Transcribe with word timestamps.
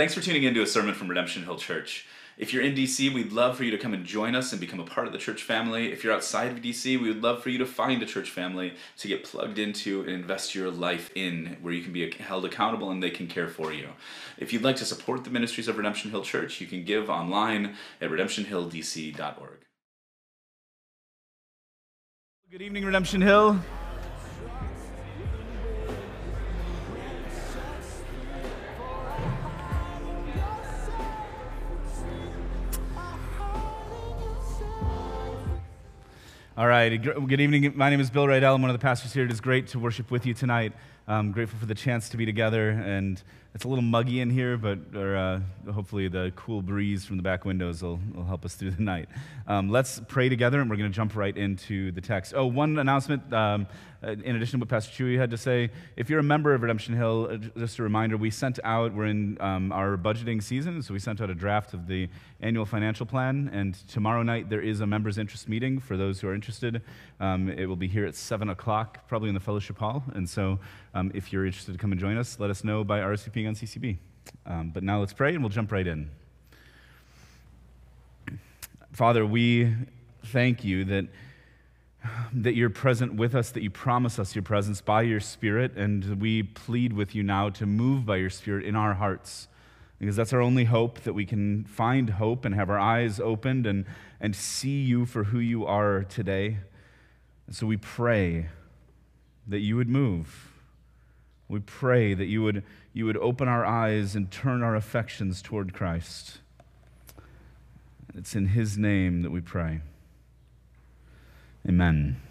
Thanks 0.00 0.14
for 0.14 0.22
tuning 0.22 0.44
in 0.44 0.54
to 0.54 0.62
a 0.62 0.66
sermon 0.66 0.94
from 0.94 1.08
Redemption 1.08 1.44
Hill 1.44 1.58
Church. 1.58 2.06
If 2.38 2.54
you're 2.54 2.62
in 2.62 2.74
DC, 2.74 3.12
we'd 3.12 3.32
love 3.32 3.54
for 3.54 3.64
you 3.64 3.70
to 3.70 3.76
come 3.76 3.92
and 3.92 4.02
join 4.02 4.34
us 4.34 4.50
and 4.50 4.58
become 4.58 4.80
a 4.80 4.84
part 4.84 5.06
of 5.06 5.12
the 5.12 5.18
church 5.18 5.42
family. 5.42 5.92
If 5.92 6.02
you're 6.02 6.14
outside 6.14 6.52
of 6.52 6.62
DC, 6.62 6.98
we 6.98 7.08
would 7.08 7.22
love 7.22 7.42
for 7.42 7.50
you 7.50 7.58
to 7.58 7.66
find 7.66 8.02
a 8.02 8.06
church 8.06 8.30
family 8.30 8.72
to 8.96 9.08
get 9.08 9.24
plugged 9.24 9.58
into 9.58 10.00
and 10.00 10.08
invest 10.08 10.54
your 10.54 10.70
life 10.70 11.10
in, 11.14 11.58
where 11.60 11.74
you 11.74 11.82
can 11.82 11.92
be 11.92 12.10
held 12.12 12.46
accountable 12.46 12.90
and 12.90 13.02
they 13.02 13.10
can 13.10 13.26
care 13.26 13.46
for 13.46 13.74
you. 13.74 13.90
If 14.38 14.54
you'd 14.54 14.62
like 14.62 14.76
to 14.76 14.86
support 14.86 15.24
the 15.24 15.28
ministries 15.28 15.68
of 15.68 15.76
Redemption 15.76 16.10
Hill 16.10 16.22
Church, 16.22 16.62
you 16.62 16.66
can 16.66 16.82
give 16.82 17.10
online 17.10 17.76
at 18.00 18.08
redemptionhilldc.org. 18.08 19.58
Good 22.50 22.62
evening, 22.62 22.86
Redemption 22.86 23.20
Hill. 23.20 23.60
All 36.60 36.66
right. 36.66 36.90
Good 36.90 37.40
evening. 37.40 37.72
My 37.74 37.88
name 37.88 38.00
is 38.00 38.10
Bill 38.10 38.26
Rydell. 38.26 38.54
I'm 38.54 38.60
one 38.60 38.70
of 38.70 38.78
the 38.78 38.82
pastors 38.82 39.14
here. 39.14 39.24
It 39.24 39.32
is 39.32 39.40
great 39.40 39.68
to 39.68 39.78
worship 39.78 40.10
with 40.10 40.26
you 40.26 40.34
tonight. 40.34 40.74
I'm 41.08 41.32
grateful 41.32 41.58
for 41.58 41.64
the 41.64 41.74
chance 41.74 42.10
to 42.10 42.18
be 42.18 42.26
together. 42.26 42.68
And 42.68 43.22
it's 43.54 43.64
a 43.64 43.68
little 43.68 43.82
muggy 43.82 44.20
in 44.20 44.30
here, 44.30 44.56
but 44.56 44.78
or, 44.94 45.16
uh, 45.16 45.40
hopefully 45.72 46.06
the 46.06 46.32
cool 46.36 46.62
breeze 46.62 47.04
from 47.04 47.16
the 47.16 47.22
back 47.22 47.44
windows 47.44 47.82
will, 47.82 47.98
will 48.14 48.24
help 48.24 48.44
us 48.44 48.54
through 48.54 48.70
the 48.70 48.82
night. 48.82 49.08
Um, 49.48 49.70
let's 49.70 50.00
pray 50.06 50.28
together, 50.28 50.60
and 50.60 50.70
we're 50.70 50.76
going 50.76 50.90
to 50.90 50.94
jump 50.94 51.16
right 51.16 51.36
into 51.36 51.90
the 51.90 52.00
text. 52.00 52.32
Oh, 52.36 52.46
one 52.46 52.78
announcement. 52.78 53.32
Um, 53.32 53.66
uh, 54.02 54.12
in 54.12 54.34
addition 54.34 54.58
to 54.58 54.62
what 54.62 54.68
Pastor 54.70 55.04
Chewy 55.04 55.18
had 55.18 55.30
to 55.30 55.36
say, 55.36 55.70
if 55.94 56.08
you're 56.08 56.20
a 56.20 56.22
member 56.22 56.54
of 56.54 56.62
Redemption 56.62 56.96
Hill, 56.96 57.28
uh, 57.30 57.36
just 57.58 57.78
a 57.78 57.82
reminder, 57.82 58.16
we 58.16 58.30
sent 58.30 58.58
out, 58.64 58.94
we're 58.94 59.06
in 59.06 59.36
um, 59.40 59.72
our 59.72 59.98
budgeting 59.98 60.42
season, 60.42 60.80
so 60.80 60.94
we 60.94 60.98
sent 61.00 61.20
out 61.20 61.28
a 61.28 61.34
draft 61.34 61.74
of 61.74 61.86
the 61.86 62.08
annual 62.40 62.64
financial 62.64 63.04
plan, 63.04 63.50
and 63.52 63.74
tomorrow 63.88 64.22
night 64.22 64.48
there 64.48 64.62
is 64.62 64.80
a 64.80 64.86
members' 64.86 65.18
interest 65.18 65.50
meeting 65.50 65.78
for 65.78 65.98
those 65.98 66.18
who 66.18 66.28
are 66.28 66.34
interested. 66.34 66.80
Um, 67.18 67.50
it 67.50 67.66
will 67.66 67.76
be 67.76 67.88
here 67.88 68.06
at 68.06 68.14
7 68.14 68.48
o'clock, 68.48 69.06
probably 69.06 69.28
in 69.28 69.34
the 69.34 69.40
fellowship 69.40 69.76
hall, 69.76 70.02
and 70.14 70.26
so 70.26 70.58
um, 70.94 71.10
if 71.14 71.30
you're 71.30 71.44
interested 71.44 71.72
to 71.72 71.78
come 71.78 71.92
and 71.92 72.00
join 72.00 72.16
us, 72.16 72.40
let 72.40 72.48
us 72.48 72.64
know 72.64 72.82
by 72.84 73.00
RSVPing 73.40 73.48
on 73.48 73.54
CCB. 73.54 73.96
Um, 74.46 74.70
but 74.70 74.82
now 74.82 75.00
let's 75.00 75.12
pray, 75.12 75.30
and 75.34 75.42
we'll 75.42 75.50
jump 75.50 75.72
right 75.72 75.86
in. 75.86 76.10
Father, 78.92 79.24
we 79.24 79.74
thank 80.26 80.64
you 80.64 80.84
that 80.84 81.06
that 82.32 82.54
you're 82.54 82.70
present 82.70 83.14
with 83.14 83.34
us, 83.34 83.50
that 83.50 83.62
you 83.62 83.68
promise 83.68 84.18
us 84.18 84.34
your 84.34 84.42
presence 84.42 84.80
by 84.80 85.02
your 85.02 85.20
Spirit, 85.20 85.76
and 85.76 86.18
we 86.18 86.42
plead 86.42 86.94
with 86.94 87.14
you 87.14 87.22
now 87.22 87.50
to 87.50 87.66
move 87.66 88.06
by 88.06 88.16
your 88.16 88.30
Spirit 88.30 88.64
in 88.64 88.74
our 88.74 88.94
hearts. 88.94 89.48
Because 89.98 90.16
that's 90.16 90.32
our 90.32 90.40
only 90.40 90.64
hope, 90.64 91.00
that 91.00 91.12
we 91.12 91.26
can 91.26 91.64
find 91.64 92.08
hope 92.08 92.46
and 92.46 92.54
have 92.54 92.70
our 92.70 92.78
eyes 92.78 93.20
opened 93.20 93.66
and, 93.66 93.84
and 94.18 94.34
see 94.34 94.80
you 94.80 95.04
for 95.04 95.24
who 95.24 95.38
you 95.40 95.66
are 95.66 96.04
today. 96.04 96.56
And 97.46 97.54
so 97.54 97.66
we 97.66 97.76
pray 97.76 98.46
that 99.46 99.58
you 99.58 99.76
would 99.76 99.90
move. 99.90 100.49
We 101.50 101.58
pray 101.58 102.14
that 102.14 102.26
you 102.26 102.44
would, 102.44 102.62
you 102.92 103.06
would 103.06 103.16
open 103.16 103.48
our 103.48 103.66
eyes 103.66 104.14
and 104.14 104.30
turn 104.30 104.62
our 104.62 104.76
affections 104.76 105.42
toward 105.42 105.74
Christ. 105.74 106.38
It's 108.14 108.36
in 108.36 108.46
his 108.46 108.78
name 108.78 109.22
that 109.22 109.30
we 109.30 109.40
pray. 109.40 109.80
Amen. 111.68 112.22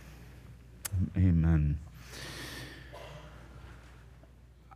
Amen. 1.17 1.79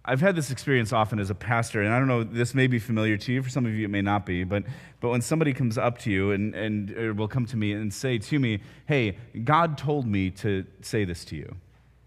I've 0.03 0.19
had 0.19 0.35
this 0.35 0.51
experience 0.51 0.91
often 0.91 1.19
as 1.19 1.29
a 1.29 1.35
pastor, 1.35 1.81
and 1.81 1.93
I 1.93 1.97
don't 1.97 2.09
know, 2.09 2.25
this 2.25 2.53
may 2.53 2.67
be 2.67 2.79
familiar 2.79 3.15
to 3.15 3.31
you. 3.31 3.41
For 3.41 3.49
some 3.49 3.65
of 3.65 3.73
you, 3.73 3.85
it 3.85 3.91
may 3.91 4.01
not 4.01 4.25
be. 4.25 4.43
But, 4.43 4.65
but 4.99 5.07
when 5.07 5.21
somebody 5.21 5.53
comes 5.53 5.77
up 5.77 5.99
to 5.99 6.11
you 6.11 6.31
and, 6.31 6.53
and 6.53 7.17
will 7.17 7.29
come 7.29 7.45
to 7.45 7.55
me 7.55 7.71
and 7.71 7.93
say 7.93 8.17
to 8.17 8.39
me, 8.39 8.59
Hey, 8.87 9.17
God 9.45 9.77
told 9.77 10.05
me 10.05 10.29
to 10.31 10.65
say 10.81 11.05
this 11.05 11.23
to 11.25 11.37
you. 11.37 11.55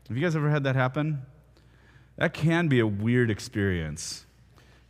Have 0.09 0.19
you 0.19 0.23
guys 0.23 0.37
ever 0.37 0.51
had 0.51 0.65
that 0.65 0.77
happen? 0.77 1.23
That 2.17 2.33
can 2.33 2.69
be 2.69 2.81
a 2.81 2.87
weird 2.87 3.31
experience 3.31 4.27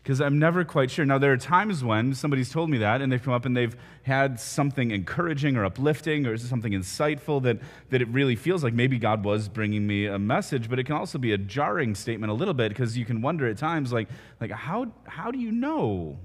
because 0.07 0.21
I'm 0.21 0.39
never 0.39 0.65
quite 0.65 0.89
sure. 0.89 1.05
Now, 1.05 1.19
there 1.19 1.33
are 1.33 1.37
times 1.37 1.83
when 1.83 2.15
somebody's 2.15 2.49
told 2.49 2.71
me 2.71 2.79
that 2.79 3.03
and 3.03 3.11
they've 3.11 3.21
come 3.21 3.33
up 3.33 3.45
and 3.45 3.57
they've 3.57 3.75
had 4.05 4.39
something 4.39 4.93
encouraging 4.93 5.57
or 5.57 5.65
uplifting 5.65 6.29
or 6.29 6.37
something 6.37 6.73
insightful 6.73 7.43
that, 7.43 7.59
that 7.91 8.01
it 8.01 8.07
really 8.11 8.37
feels 8.37 8.63
like 8.63 8.73
maybe 8.73 9.01
God 9.01 9.25
was 9.25 9.49
bringing 9.49 9.85
me 9.85 10.07
a 10.07 10.17
message, 10.17 10.71
but 10.71 10.79
it 10.79 10.85
can 10.85 10.95
also 10.95 11.19
be 11.19 11.33
a 11.33 11.39
jarring 11.39 11.97
statement 11.97 12.31
a 12.31 12.35
little 12.35 12.55
bit 12.55 12.69
because 12.69 12.97
you 12.97 13.05
can 13.05 13.21
wonder 13.21 13.49
at 13.49 13.59
times, 13.59 13.93
like, 13.93 14.07
like 14.41 14.53
how, 14.53 14.93
how 15.09 15.33
do 15.33 15.41
you 15.41 15.51
know? 15.51 16.17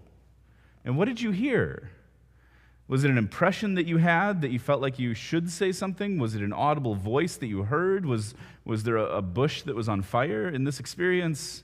And 0.86 0.96
what 0.96 1.06
did 1.06 1.20
you 1.20 1.32
hear? 1.32 1.90
Was 2.92 3.06
it 3.06 3.10
an 3.10 3.18
impression 3.18 3.76
that 3.76 3.86
you 3.86 4.00
had 4.00 4.42
that 4.42 4.52
you 4.52 4.60
felt 4.60 4.82
like 4.82 5.00
you 5.00 5.14
should 5.14 5.50
say 5.50 5.72
something? 5.72 6.20
Was 6.20 6.36
it 6.36 6.42
an 6.42 6.52
audible 6.52 6.94
voice 6.94 7.38
that 7.38 7.48
you 7.48 7.64
heard? 7.64 8.06
Was, 8.06 8.36
was 8.66 8.84
there 8.84 8.98
a, 8.98 9.22
bush 9.22 9.62
that 9.62 9.78
was 9.78 9.88
on 9.88 10.02
fire 10.02 10.50
in 10.50 10.66
this 10.66 10.78
experience? 10.78 11.64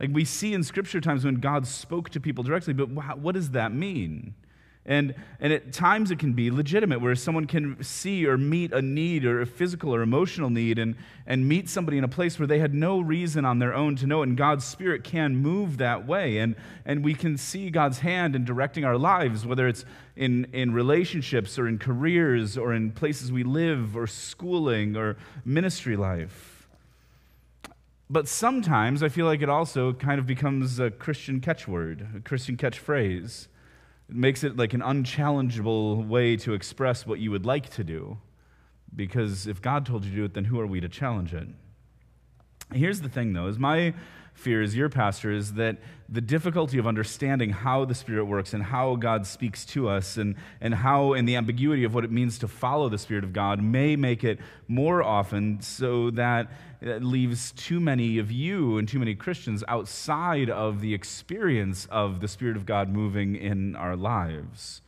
Like 0.00 0.10
we 0.12 0.24
see 0.24 0.52
in 0.52 0.64
scripture 0.64 1.00
times 1.00 1.24
when 1.24 1.36
God 1.36 1.68
spoke 1.68 2.10
to 2.10 2.20
people 2.20 2.42
directly, 2.42 2.74
but 2.74 2.88
what 2.88 3.36
does 3.36 3.50
that 3.50 3.72
mean? 3.72 4.34
And, 4.86 5.14
and 5.40 5.50
at 5.50 5.72
times 5.72 6.10
it 6.10 6.18
can 6.18 6.34
be 6.34 6.50
legitimate, 6.50 7.00
where 7.00 7.14
someone 7.14 7.46
can 7.46 7.82
see 7.82 8.26
or 8.26 8.36
meet 8.36 8.70
a 8.72 8.82
need 8.82 9.24
or 9.24 9.40
a 9.40 9.46
physical 9.46 9.94
or 9.94 10.02
emotional 10.02 10.50
need 10.50 10.78
and, 10.78 10.94
and 11.26 11.48
meet 11.48 11.70
somebody 11.70 11.96
in 11.96 12.04
a 12.04 12.08
place 12.08 12.38
where 12.38 12.46
they 12.46 12.58
had 12.58 12.74
no 12.74 13.00
reason 13.00 13.46
on 13.46 13.60
their 13.60 13.74
own 13.74 13.96
to 13.96 14.06
know. 14.06 14.22
And 14.22 14.36
God's 14.36 14.64
Spirit 14.64 15.02
can 15.02 15.36
move 15.36 15.78
that 15.78 16.06
way. 16.06 16.36
And, 16.36 16.54
and 16.84 17.02
we 17.02 17.14
can 17.14 17.38
see 17.38 17.70
God's 17.70 18.00
hand 18.00 18.36
in 18.36 18.44
directing 18.44 18.84
our 18.84 18.98
lives, 18.98 19.46
whether 19.46 19.66
it's 19.66 19.86
in, 20.16 20.46
in 20.52 20.74
relationships 20.74 21.58
or 21.58 21.66
in 21.66 21.78
careers 21.78 22.58
or 22.58 22.74
in 22.74 22.92
places 22.92 23.32
we 23.32 23.42
live 23.42 23.96
or 23.96 24.06
schooling 24.06 24.96
or 24.96 25.16
ministry 25.46 25.96
life. 25.96 26.68
But 28.10 28.28
sometimes 28.28 29.02
I 29.02 29.08
feel 29.08 29.24
like 29.24 29.40
it 29.40 29.48
also 29.48 29.94
kind 29.94 30.18
of 30.18 30.26
becomes 30.26 30.78
a 30.78 30.90
Christian 30.90 31.40
catchword, 31.40 32.06
a 32.14 32.20
Christian 32.20 32.58
catchphrase. 32.58 33.48
It 34.08 34.16
makes 34.16 34.44
it 34.44 34.56
like 34.56 34.74
an 34.74 34.82
unchallengeable 34.82 36.06
way 36.06 36.36
to 36.38 36.54
express 36.54 37.06
what 37.06 37.20
you 37.20 37.30
would 37.30 37.46
like 37.46 37.70
to 37.70 37.84
do. 37.84 38.18
Because 38.94 39.46
if 39.46 39.60
God 39.60 39.86
told 39.86 40.04
you 40.04 40.10
to 40.10 40.16
do 40.16 40.24
it, 40.24 40.34
then 40.34 40.44
who 40.44 40.60
are 40.60 40.66
we 40.66 40.80
to 40.80 40.88
challenge 40.88 41.34
it? 41.34 41.48
Here's 42.72 43.00
the 43.00 43.08
thing, 43.08 43.32
though, 43.32 43.46
is 43.46 43.58
my 43.58 43.94
fear 44.34 44.62
as 44.62 44.76
your 44.76 44.88
pastor 44.88 45.30
is 45.30 45.54
that 45.54 45.78
the 46.08 46.20
difficulty 46.20 46.76
of 46.78 46.86
understanding 46.86 47.50
how 47.50 47.84
the 47.84 47.94
Spirit 47.94 48.24
works 48.24 48.52
and 48.52 48.62
how 48.62 48.96
God 48.96 49.26
speaks 49.26 49.64
to 49.66 49.88
us 49.88 50.16
and, 50.16 50.34
and 50.60 50.74
how, 50.74 51.12
and 51.14 51.26
the 51.26 51.36
ambiguity 51.36 51.84
of 51.84 51.94
what 51.94 52.04
it 52.04 52.10
means 52.10 52.38
to 52.40 52.48
follow 52.48 52.88
the 52.88 52.98
Spirit 52.98 53.24
of 53.24 53.32
God 53.32 53.62
may 53.62 53.96
make 53.96 54.24
it 54.24 54.38
more 54.68 55.02
often 55.02 55.62
so 55.62 56.10
that 56.10 56.50
it 56.82 57.02
leaves 57.02 57.52
too 57.52 57.80
many 57.80 58.18
of 58.18 58.30
you 58.30 58.76
and 58.76 58.88
too 58.88 58.98
many 58.98 59.14
Christians 59.14 59.64
outside 59.68 60.50
of 60.50 60.80
the 60.80 60.92
experience 60.92 61.86
of 61.90 62.20
the 62.20 62.28
Spirit 62.28 62.56
of 62.56 62.66
God 62.66 62.90
moving 62.90 63.36
in 63.36 63.76
our 63.76 63.96
lives. 63.96 64.82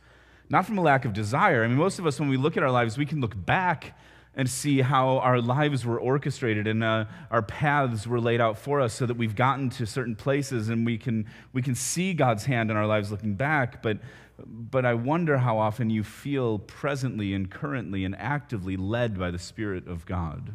Not 0.49 0.65
from 0.65 0.77
a 0.77 0.81
lack 0.81 1.03
of 1.03 1.13
desire. 1.13 1.63
I 1.63 1.67
mean, 1.67 1.77
most 1.77 1.99
of 1.99 2.05
us, 2.05 2.19
when 2.19 2.29
we 2.29 2.37
look 2.37 2.57
at 2.57 2.63
our 2.63 2.71
lives, 2.71 2.97
we 2.97 3.05
can 3.05 3.21
look 3.21 3.33
back 3.45 3.97
and 4.37 4.47
see 4.47 4.81
how 4.81 5.17
our 5.17 5.41
lives 5.41 5.83
were 5.83 5.99
orchestrated 5.99 6.67
and 6.67 6.83
uh, 6.83 7.05
our 7.31 7.41
paths 7.41 8.07
were 8.07 8.21
laid 8.21 8.39
out 8.39 8.55
for 8.57 8.79
us 8.79 8.93
so 8.93 9.07
that 9.07 9.17
we've 9.17 9.35
gotten 9.35 9.69
to 9.71 9.85
certain 9.85 10.15
places 10.15 10.69
and 10.69 10.85
we 10.85 10.95
can, 10.97 11.25
we 11.53 11.61
can 11.61 11.73
see 11.73 12.13
God's 12.13 12.45
hand 12.45 12.69
in 12.69 12.77
our 12.77 12.85
lives 12.85 13.09
looking 13.09 13.33
back. 13.33 13.81
But, 13.81 13.97
but 14.37 14.85
I 14.85 14.93
wonder 14.93 15.39
how 15.39 15.57
often 15.57 15.89
you 15.89 16.03
feel 16.03 16.59
presently 16.59 17.33
and 17.33 17.49
currently 17.49 18.05
and 18.05 18.15
actively 18.15 18.77
led 18.77 19.17
by 19.17 19.31
the 19.31 19.39
Spirit 19.39 19.87
of 19.87 20.05
God. 20.05 20.53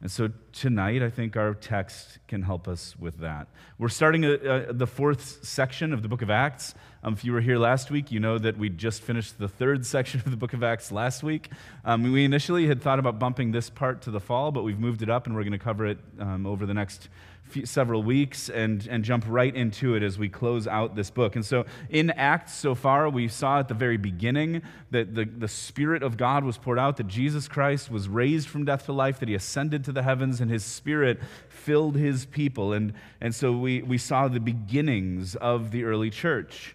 And 0.00 0.10
so 0.10 0.30
tonight, 0.52 1.02
I 1.02 1.10
think 1.10 1.36
our 1.36 1.54
text 1.54 2.18
can 2.28 2.42
help 2.42 2.68
us 2.68 2.94
with 3.00 3.18
that. 3.18 3.48
We're 3.78 3.88
starting 3.88 4.24
a, 4.24 4.32
a, 4.34 4.72
the 4.72 4.86
fourth 4.86 5.44
section 5.44 5.92
of 5.92 6.02
the 6.02 6.08
book 6.08 6.22
of 6.22 6.30
Acts. 6.30 6.74
Um, 7.02 7.14
if 7.14 7.24
you 7.24 7.32
were 7.32 7.40
here 7.40 7.58
last 7.58 7.90
week, 7.90 8.12
you 8.12 8.20
know 8.20 8.38
that 8.38 8.56
we 8.56 8.68
just 8.68 9.02
finished 9.02 9.40
the 9.40 9.48
third 9.48 9.84
section 9.94 10.20
of 10.20 10.30
the 10.30 10.36
book 10.36 10.52
of 10.52 10.62
Acts 10.62 10.92
last 10.92 11.24
week. 11.24 11.50
Um, 11.84 12.12
we 12.12 12.24
initially 12.24 12.68
had 12.68 12.80
thought 12.80 13.00
about 13.00 13.18
bumping 13.18 13.50
this 13.50 13.70
part 13.70 14.02
to 14.02 14.12
the 14.12 14.20
fall, 14.20 14.52
but 14.52 14.62
we've 14.62 14.78
moved 14.78 15.02
it 15.02 15.10
up 15.10 15.26
and 15.26 15.34
we're 15.34 15.42
going 15.42 15.52
to 15.52 15.58
cover 15.58 15.86
it 15.86 15.98
um, 16.20 16.46
over 16.46 16.64
the 16.64 16.74
next 16.74 17.08
few, 17.48 17.66
several 17.66 18.02
weeks 18.02 18.48
and, 18.48 18.86
and 18.90 19.04
jump 19.04 19.24
right 19.26 19.54
into 19.54 19.94
it 19.94 20.02
as 20.02 20.18
we 20.18 20.28
close 20.28 20.66
out 20.66 20.94
this 20.94 21.10
book. 21.10 21.36
And 21.36 21.44
so, 21.44 21.64
in 21.90 22.10
Acts 22.10 22.54
so 22.54 22.74
far, 22.74 23.08
we 23.08 23.28
saw 23.28 23.60
at 23.60 23.68
the 23.68 23.74
very 23.74 23.96
beginning 23.96 24.62
that 24.90 25.14
the, 25.14 25.24
the 25.24 25.48
Spirit 25.48 26.02
of 26.02 26.16
God 26.16 26.44
was 26.44 26.58
poured 26.58 26.78
out, 26.78 26.96
that 26.98 27.08
Jesus 27.08 27.48
Christ 27.48 27.90
was 27.90 28.08
raised 28.08 28.48
from 28.48 28.64
death 28.64 28.86
to 28.86 28.92
life, 28.92 29.18
that 29.20 29.28
he 29.28 29.34
ascended 29.34 29.84
to 29.84 29.92
the 29.92 30.02
heavens, 30.02 30.40
and 30.40 30.50
his 30.50 30.64
Spirit 30.64 31.20
filled 31.48 31.96
his 31.96 32.26
people. 32.26 32.72
And, 32.72 32.92
and 33.20 33.34
so, 33.34 33.52
we, 33.52 33.82
we 33.82 33.98
saw 33.98 34.28
the 34.28 34.40
beginnings 34.40 35.34
of 35.36 35.70
the 35.70 35.84
early 35.84 36.10
church. 36.10 36.74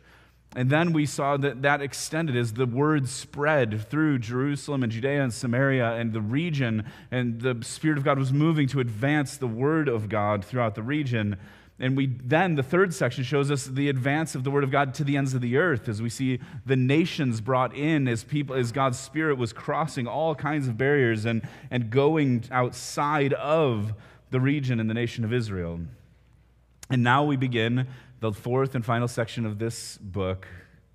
And 0.55 0.69
then 0.69 0.93
we 0.93 1.05
saw 1.05 1.35
that 1.37 1.63
that 1.63 1.81
extended 1.81 2.37
as 2.37 2.53
the 2.53 2.67
word 2.67 3.09
spread 3.09 3.89
through 3.89 4.19
Jerusalem 4.19 4.83
and 4.83 4.91
Judea 4.91 5.23
and 5.23 5.33
Samaria 5.33 5.93
and 5.93 6.13
the 6.13 6.21
region, 6.21 6.85
and 7.09 7.41
the 7.41 7.57
Spirit 7.63 7.97
of 7.97 8.03
God 8.03 8.19
was 8.19 8.31
moving 8.31 8.67
to 8.67 8.79
advance 8.79 9.37
the 9.37 9.47
word 9.47 9.87
of 9.87 10.09
God 10.09 10.45
throughout 10.45 10.75
the 10.75 10.83
region. 10.83 11.37
And 11.79 11.97
we 11.97 12.05
then, 12.05 12.53
the 12.53 12.63
third 12.63 12.93
section 12.93 13.23
shows 13.23 13.49
us 13.49 13.65
the 13.65 13.89
advance 13.89 14.35
of 14.35 14.43
the 14.43 14.51
word 14.51 14.63
of 14.63 14.69
God 14.69 14.93
to 14.95 15.03
the 15.03 15.17
ends 15.17 15.33
of 15.33 15.41
the 15.41 15.57
earth 15.57 15.89
as 15.89 16.03
we 16.03 16.09
see 16.09 16.39
the 16.67 16.75
nations 16.75 17.41
brought 17.41 17.75
in 17.75 18.07
as 18.07 18.23
people, 18.23 18.55
as 18.55 18.71
God's 18.71 18.99
Spirit 18.99 19.39
was 19.39 19.53
crossing 19.53 20.05
all 20.07 20.35
kinds 20.35 20.67
of 20.67 20.77
barriers 20.77 21.25
and, 21.25 21.41
and 21.71 21.89
going 21.89 22.43
outside 22.51 23.33
of 23.33 23.93
the 24.29 24.39
region 24.39 24.79
and 24.79 24.87
the 24.87 24.93
nation 24.93 25.25
of 25.25 25.33
Israel. 25.33 25.79
And 26.91 27.03
now 27.03 27.23
we 27.23 27.37
begin 27.37 27.87
the 28.23 28.31
fourth 28.31 28.73
and 28.73 28.85
final 28.85 29.09
section 29.09 29.45
of 29.45 29.59
this 29.59 29.97
book, 29.97 30.47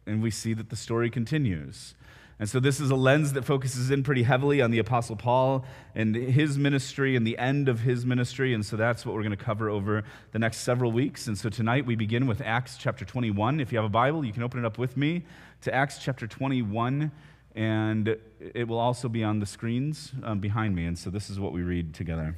and 0.06 0.22
we 0.22 0.30
see 0.30 0.54
that 0.54 0.70
the 0.70 0.76
story 0.76 1.10
continues. 1.10 1.94
And 2.38 2.48
so, 2.48 2.58
this 2.58 2.80
is 2.80 2.90
a 2.90 2.96
lens 2.96 3.34
that 3.34 3.44
focuses 3.44 3.90
in 3.90 4.02
pretty 4.02 4.22
heavily 4.22 4.62
on 4.62 4.70
the 4.70 4.78
Apostle 4.78 5.14
Paul 5.14 5.66
and 5.94 6.14
his 6.14 6.56
ministry 6.56 7.16
and 7.16 7.26
the 7.26 7.36
end 7.36 7.68
of 7.68 7.80
his 7.80 8.06
ministry. 8.06 8.54
And 8.54 8.64
so, 8.64 8.76
that's 8.76 9.04
what 9.04 9.14
we're 9.14 9.24
going 9.24 9.36
to 9.36 9.44
cover 9.44 9.68
over 9.68 10.04
the 10.32 10.38
next 10.38 10.58
several 10.58 10.90
weeks. 10.90 11.26
And 11.26 11.36
so, 11.36 11.50
tonight 11.50 11.84
we 11.84 11.96
begin 11.96 12.26
with 12.26 12.40
Acts 12.40 12.78
chapter 12.78 13.04
21. 13.04 13.60
If 13.60 13.72
you 13.72 13.78
have 13.78 13.84
a 13.84 13.90
Bible, 13.90 14.24
you 14.24 14.32
can 14.32 14.42
open 14.42 14.60
it 14.60 14.64
up 14.64 14.78
with 14.78 14.96
me 14.96 15.24
to 15.60 15.74
Acts 15.74 15.98
chapter 15.98 16.26
21. 16.26 17.12
And 17.54 18.16
it 18.40 18.66
will 18.66 18.78
also 18.78 19.10
be 19.10 19.22
on 19.22 19.40
the 19.40 19.46
screens 19.46 20.12
um, 20.22 20.38
behind 20.38 20.74
me. 20.74 20.86
And 20.86 20.98
so, 20.98 21.10
this 21.10 21.28
is 21.28 21.38
what 21.38 21.52
we 21.52 21.60
read 21.60 21.92
together. 21.92 22.36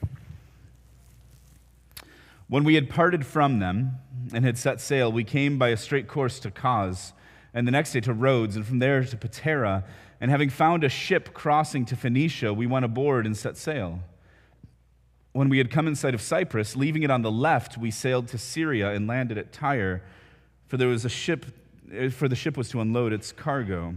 When 2.51 2.65
we 2.65 2.75
had 2.75 2.91
parted 2.91 3.25
from 3.25 3.61
them 3.61 4.01
and 4.35 4.45
had 4.45 4.59
set 4.59 4.81
sail, 4.81 5.13
we 5.13 5.23
came 5.23 5.57
by 5.57 5.69
a 5.69 5.77
straight 5.77 6.09
course 6.09 6.41
to 6.41 6.51
Cos 6.51 7.13
and 7.55 7.65
the 7.65 7.71
next 7.71 7.93
day 7.93 8.01
to 8.01 8.13
Rhodes, 8.13 8.57
and 8.57 8.67
from 8.67 8.81
there 8.81 9.05
to 9.05 9.17
Patara. 9.17 9.85
And 10.21 10.33
having 10.33 10.51
found 10.51 10.83
a 10.83 10.89
ship 10.89 11.33
crossing 11.33 11.85
to 11.85 11.95
Phoenicia, 11.95 12.53
we 12.53 12.67
went 12.67 12.85
aboard 12.85 13.25
and 13.25 13.37
set 13.37 13.57
sail. 13.57 14.01
When 15.31 15.49
we 15.49 15.59
had 15.59 15.71
come 15.71 15.87
in 15.87 15.95
sight 15.95 16.13
of 16.13 16.21
Cyprus, 16.21 16.75
leaving 16.75 17.05
it 17.05 17.11
on 17.11 17.23
the 17.23 17.31
left, 17.31 17.79
we 17.79 17.93
sailed 17.93 18.27
to 18.29 18.39
Syria 18.39 18.91
and 18.91 19.07
landed 19.07 19.39
at 19.39 19.53
Tyre, 19.53 20.03
for 20.67 20.77
there 20.77 20.89
was 20.89 21.05
a 21.05 21.09
ship, 21.09 21.47
eh, 21.93 22.09
for 22.09 22.27
the 22.27 22.35
ship 22.35 22.57
was 22.57 22.69
to 22.71 22.81
unload 22.81 23.13
its 23.13 23.31
cargo. 23.31 23.95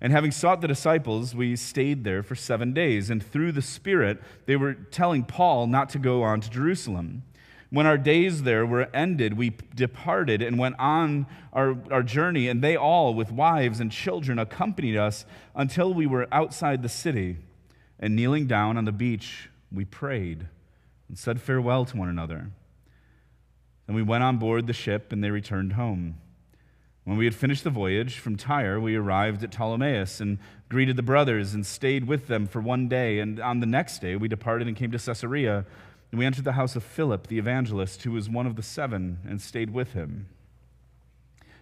And 0.00 0.12
having 0.12 0.32
sought 0.32 0.60
the 0.62 0.68
disciples, 0.68 1.32
we 1.32 1.54
stayed 1.54 2.02
there 2.02 2.24
for 2.24 2.34
seven 2.34 2.72
days. 2.72 3.08
And 3.08 3.22
through 3.24 3.52
the 3.52 3.62
Spirit, 3.62 4.20
they 4.46 4.56
were 4.56 4.74
telling 4.74 5.22
Paul 5.22 5.68
not 5.68 5.90
to 5.90 6.00
go 6.00 6.24
on 6.24 6.40
to 6.40 6.50
Jerusalem. 6.50 7.22
When 7.74 7.86
our 7.86 7.98
days 7.98 8.44
there 8.44 8.64
were 8.64 8.88
ended, 8.94 9.36
we 9.36 9.50
departed 9.74 10.42
and 10.42 10.60
went 10.60 10.76
on 10.78 11.26
our, 11.52 11.76
our 11.90 12.04
journey, 12.04 12.46
and 12.46 12.62
they 12.62 12.76
all, 12.76 13.14
with 13.14 13.32
wives 13.32 13.80
and 13.80 13.90
children, 13.90 14.38
accompanied 14.38 14.96
us 14.96 15.26
until 15.56 15.92
we 15.92 16.06
were 16.06 16.28
outside 16.30 16.84
the 16.84 16.88
city. 16.88 17.38
And 17.98 18.14
kneeling 18.14 18.46
down 18.46 18.76
on 18.76 18.84
the 18.84 18.92
beach, 18.92 19.50
we 19.72 19.84
prayed 19.84 20.46
and 21.08 21.18
said 21.18 21.40
farewell 21.40 21.84
to 21.86 21.96
one 21.96 22.08
another. 22.08 22.52
Then 23.88 23.96
we 23.96 24.02
went 24.02 24.22
on 24.22 24.36
board 24.36 24.68
the 24.68 24.72
ship, 24.72 25.10
and 25.10 25.24
they 25.24 25.32
returned 25.32 25.72
home. 25.72 26.20
When 27.02 27.16
we 27.16 27.24
had 27.24 27.34
finished 27.34 27.64
the 27.64 27.70
voyage 27.70 28.20
from 28.20 28.36
Tyre, 28.36 28.78
we 28.78 28.94
arrived 28.94 29.42
at 29.42 29.50
Ptolemais 29.50 30.20
and 30.20 30.38
greeted 30.68 30.94
the 30.94 31.02
brothers 31.02 31.54
and 31.54 31.66
stayed 31.66 32.06
with 32.06 32.28
them 32.28 32.46
for 32.46 32.60
one 32.60 32.86
day. 32.86 33.18
And 33.18 33.40
on 33.40 33.58
the 33.58 33.66
next 33.66 33.98
day, 33.98 34.14
we 34.14 34.28
departed 34.28 34.68
and 34.68 34.76
came 34.76 34.92
to 34.92 34.98
Caesarea 34.98 35.66
and 36.14 36.20
we 36.20 36.26
entered 36.26 36.44
the 36.44 36.52
house 36.52 36.76
of 36.76 36.84
Philip 36.84 37.26
the 37.26 37.38
evangelist, 37.38 38.04
who 38.04 38.12
was 38.12 38.30
one 38.30 38.46
of 38.46 38.54
the 38.54 38.62
seven, 38.62 39.18
and 39.28 39.42
stayed 39.42 39.70
with 39.70 39.94
him. 39.94 40.28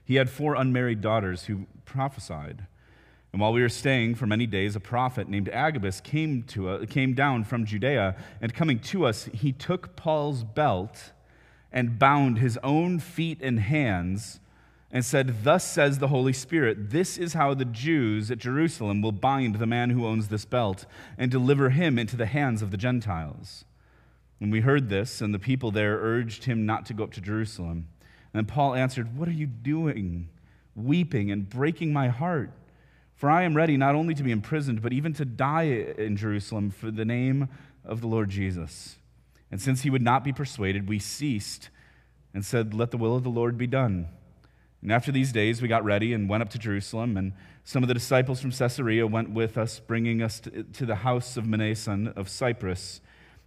He 0.04 0.16
had 0.16 0.28
four 0.28 0.56
unmarried 0.56 1.00
daughters 1.00 1.44
who 1.44 1.64
prophesied. 1.86 2.66
And 3.32 3.40
while 3.40 3.54
we 3.54 3.62
were 3.62 3.70
staying 3.70 4.16
for 4.16 4.26
many 4.26 4.46
days, 4.46 4.76
a 4.76 4.80
prophet 4.80 5.26
named 5.26 5.48
Agabus 5.48 6.02
came, 6.02 6.42
to, 6.48 6.68
uh, 6.68 6.84
came 6.84 7.14
down 7.14 7.44
from 7.44 7.64
Judea, 7.64 8.14
and 8.42 8.52
coming 8.52 8.78
to 8.80 9.06
us, 9.06 9.24
he 9.32 9.52
took 9.52 9.96
Paul's 9.96 10.44
belt 10.44 11.12
and 11.72 11.98
bound 11.98 12.36
his 12.36 12.58
own 12.62 12.98
feet 12.98 13.40
and 13.40 13.58
hands 13.58 14.38
and 14.90 15.02
said, 15.02 15.44
Thus 15.44 15.64
says 15.64 15.98
the 15.98 16.08
Holy 16.08 16.34
Spirit, 16.34 16.90
this 16.90 17.16
is 17.16 17.32
how 17.32 17.54
the 17.54 17.64
Jews 17.64 18.30
at 18.30 18.36
Jerusalem 18.36 19.00
will 19.00 19.12
bind 19.12 19.54
the 19.54 19.66
man 19.66 19.88
who 19.88 20.06
owns 20.06 20.28
this 20.28 20.44
belt 20.44 20.84
and 21.16 21.30
deliver 21.30 21.70
him 21.70 21.98
into 21.98 22.18
the 22.18 22.26
hands 22.26 22.60
of 22.60 22.70
the 22.70 22.76
Gentiles. 22.76 23.64
When 24.42 24.50
we 24.50 24.62
heard 24.62 24.88
this, 24.88 25.20
and 25.20 25.32
the 25.32 25.38
people 25.38 25.70
there 25.70 25.98
urged 25.98 26.46
him 26.46 26.66
not 26.66 26.84
to 26.86 26.94
go 26.94 27.04
up 27.04 27.12
to 27.12 27.20
Jerusalem. 27.20 27.86
And 28.34 28.48
Paul 28.48 28.74
answered, 28.74 29.16
What 29.16 29.28
are 29.28 29.32
you 29.32 29.46
doing, 29.46 30.30
weeping 30.74 31.30
and 31.30 31.48
breaking 31.48 31.92
my 31.92 32.08
heart? 32.08 32.50
For 33.14 33.30
I 33.30 33.42
am 33.42 33.56
ready 33.56 33.76
not 33.76 33.94
only 33.94 34.14
to 34.14 34.22
be 34.24 34.32
imprisoned, 34.32 34.82
but 34.82 34.92
even 34.92 35.12
to 35.12 35.24
die 35.24 35.94
in 35.96 36.16
Jerusalem 36.16 36.72
for 36.72 36.90
the 36.90 37.04
name 37.04 37.50
of 37.84 38.00
the 38.00 38.08
Lord 38.08 38.30
Jesus. 38.30 38.96
And 39.52 39.62
since 39.62 39.82
he 39.82 39.90
would 39.90 40.02
not 40.02 40.24
be 40.24 40.32
persuaded, 40.32 40.88
we 40.88 40.98
ceased 40.98 41.70
and 42.34 42.44
said, 42.44 42.74
Let 42.74 42.90
the 42.90 42.96
will 42.96 43.14
of 43.14 43.22
the 43.22 43.30
Lord 43.30 43.56
be 43.56 43.68
done. 43.68 44.08
And 44.82 44.90
after 44.90 45.12
these 45.12 45.30
days, 45.30 45.62
we 45.62 45.68
got 45.68 45.84
ready 45.84 46.12
and 46.12 46.28
went 46.28 46.42
up 46.42 46.50
to 46.50 46.58
Jerusalem. 46.58 47.16
And 47.16 47.32
some 47.62 47.84
of 47.84 47.86
the 47.86 47.94
disciples 47.94 48.40
from 48.40 48.50
Caesarea 48.50 49.06
went 49.06 49.30
with 49.30 49.56
us, 49.56 49.78
bringing 49.78 50.20
us 50.20 50.40
to, 50.40 50.84
the 50.84 50.96
house 50.96 51.36
of 51.36 51.44
Mnason 51.44 52.12
of 52.16 52.28
Cyprus 52.28 53.00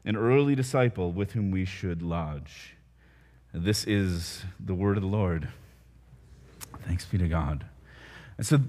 an 0.05 0.15
early 0.15 0.55
disciple 0.55 1.11
with 1.11 1.31
whom 1.31 1.51
we 1.51 1.65
should 1.65 2.01
lodge. 2.01 2.75
This 3.53 3.85
is 3.85 4.43
the 4.59 4.75
word 4.75 4.97
of 4.97 5.03
the 5.03 5.09
Lord. 5.09 5.49
Thanks 6.85 7.05
be 7.05 7.17
to 7.17 7.27
God. 7.27 7.65
And 8.37 8.45
so 8.45 8.59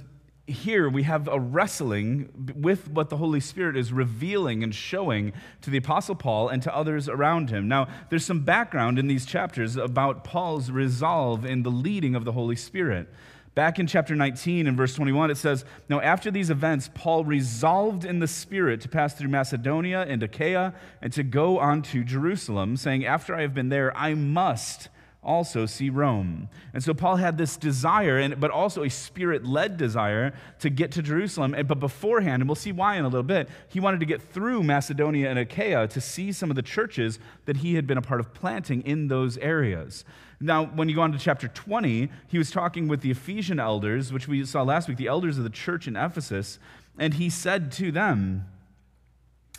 here 0.46 0.88
we 0.88 1.02
have 1.02 1.28
a 1.28 1.40
wrestling 1.40 2.52
with 2.56 2.88
what 2.88 3.10
the 3.10 3.16
Holy 3.16 3.40
Spirit 3.40 3.76
is 3.76 3.92
revealing 3.92 4.62
and 4.62 4.74
showing 4.74 5.32
to 5.60 5.70
the 5.70 5.78
Apostle 5.78 6.14
Paul 6.14 6.48
and 6.48 6.62
to 6.62 6.74
others 6.74 7.08
around 7.08 7.50
him. 7.50 7.66
Now, 7.66 7.88
there's 8.10 8.24
some 8.24 8.44
background 8.44 8.98
in 8.98 9.08
these 9.08 9.26
chapters 9.26 9.76
about 9.76 10.24
Paul's 10.24 10.70
resolve 10.70 11.44
in 11.44 11.64
the 11.64 11.70
leading 11.70 12.14
of 12.14 12.24
the 12.24 12.32
Holy 12.32 12.56
Spirit. 12.56 13.12
Back 13.56 13.78
in 13.78 13.86
chapter 13.86 14.14
19 14.14 14.66
and 14.66 14.76
verse 14.76 14.94
21, 14.94 15.30
it 15.30 15.38
says, 15.38 15.64
Now 15.88 16.02
after 16.02 16.30
these 16.30 16.50
events, 16.50 16.90
Paul 16.92 17.24
resolved 17.24 18.04
in 18.04 18.18
the 18.18 18.28
Spirit 18.28 18.82
to 18.82 18.88
pass 18.90 19.14
through 19.14 19.30
Macedonia 19.30 20.02
and 20.06 20.22
Achaia 20.22 20.74
and 21.00 21.10
to 21.14 21.22
go 21.22 21.58
on 21.58 21.80
to 21.84 22.04
Jerusalem, 22.04 22.76
saying, 22.76 23.06
After 23.06 23.34
I 23.34 23.40
have 23.40 23.54
been 23.54 23.70
there, 23.70 23.96
I 23.96 24.12
must 24.12 24.90
also 25.22 25.64
see 25.64 25.88
Rome. 25.88 26.50
And 26.74 26.84
so 26.84 26.92
Paul 26.92 27.16
had 27.16 27.38
this 27.38 27.56
desire, 27.56 28.18
and, 28.18 28.38
but 28.38 28.50
also 28.50 28.84
a 28.84 28.90
spirit 28.90 29.46
led 29.46 29.78
desire 29.78 30.34
to 30.58 30.68
get 30.68 30.92
to 30.92 31.02
Jerusalem. 31.02 31.56
But 31.66 31.80
beforehand, 31.80 32.42
and 32.42 32.48
we'll 32.50 32.56
see 32.56 32.72
why 32.72 32.96
in 32.96 33.06
a 33.06 33.08
little 33.08 33.22
bit, 33.22 33.48
he 33.68 33.80
wanted 33.80 34.00
to 34.00 34.06
get 34.06 34.20
through 34.20 34.64
Macedonia 34.64 35.30
and 35.30 35.38
Achaia 35.38 35.88
to 35.88 36.00
see 36.02 36.30
some 36.30 36.50
of 36.50 36.56
the 36.56 36.62
churches 36.62 37.18
that 37.46 37.56
he 37.56 37.76
had 37.76 37.86
been 37.86 37.96
a 37.96 38.02
part 38.02 38.20
of 38.20 38.34
planting 38.34 38.82
in 38.82 39.08
those 39.08 39.38
areas. 39.38 40.04
Now, 40.40 40.66
when 40.66 40.88
you 40.88 40.94
go 40.94 41.00
on 41.00 41.12
to 41.12 41.18
chapter 41.18 41.48
20, 41.48 42.10
he 42.28 42.38
was 42.38 42.50
talking 42.50 42.88
with 42.88 43.00
the 43.00 43.10
Ephesian 43.10 43.58
elders, 43.58 44.12
which 44.12 44.28
we 44.28 44.44
saw 44.44 44.62
last 44.62 44.88
week, 44.88 44.98
the 44.98 45.06
elders 45.06 45.38
of 45.38 45.44
the 45.44 45.50
church 45.50 45.88
in 45.88 45.96
Ephesus, 45.96 46.58
and 46.98 47.14
he 47.14 47.30
said 47.30 47.72
to 47.72 47.90
them, 47.90 48.46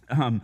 um, 0.09 0.41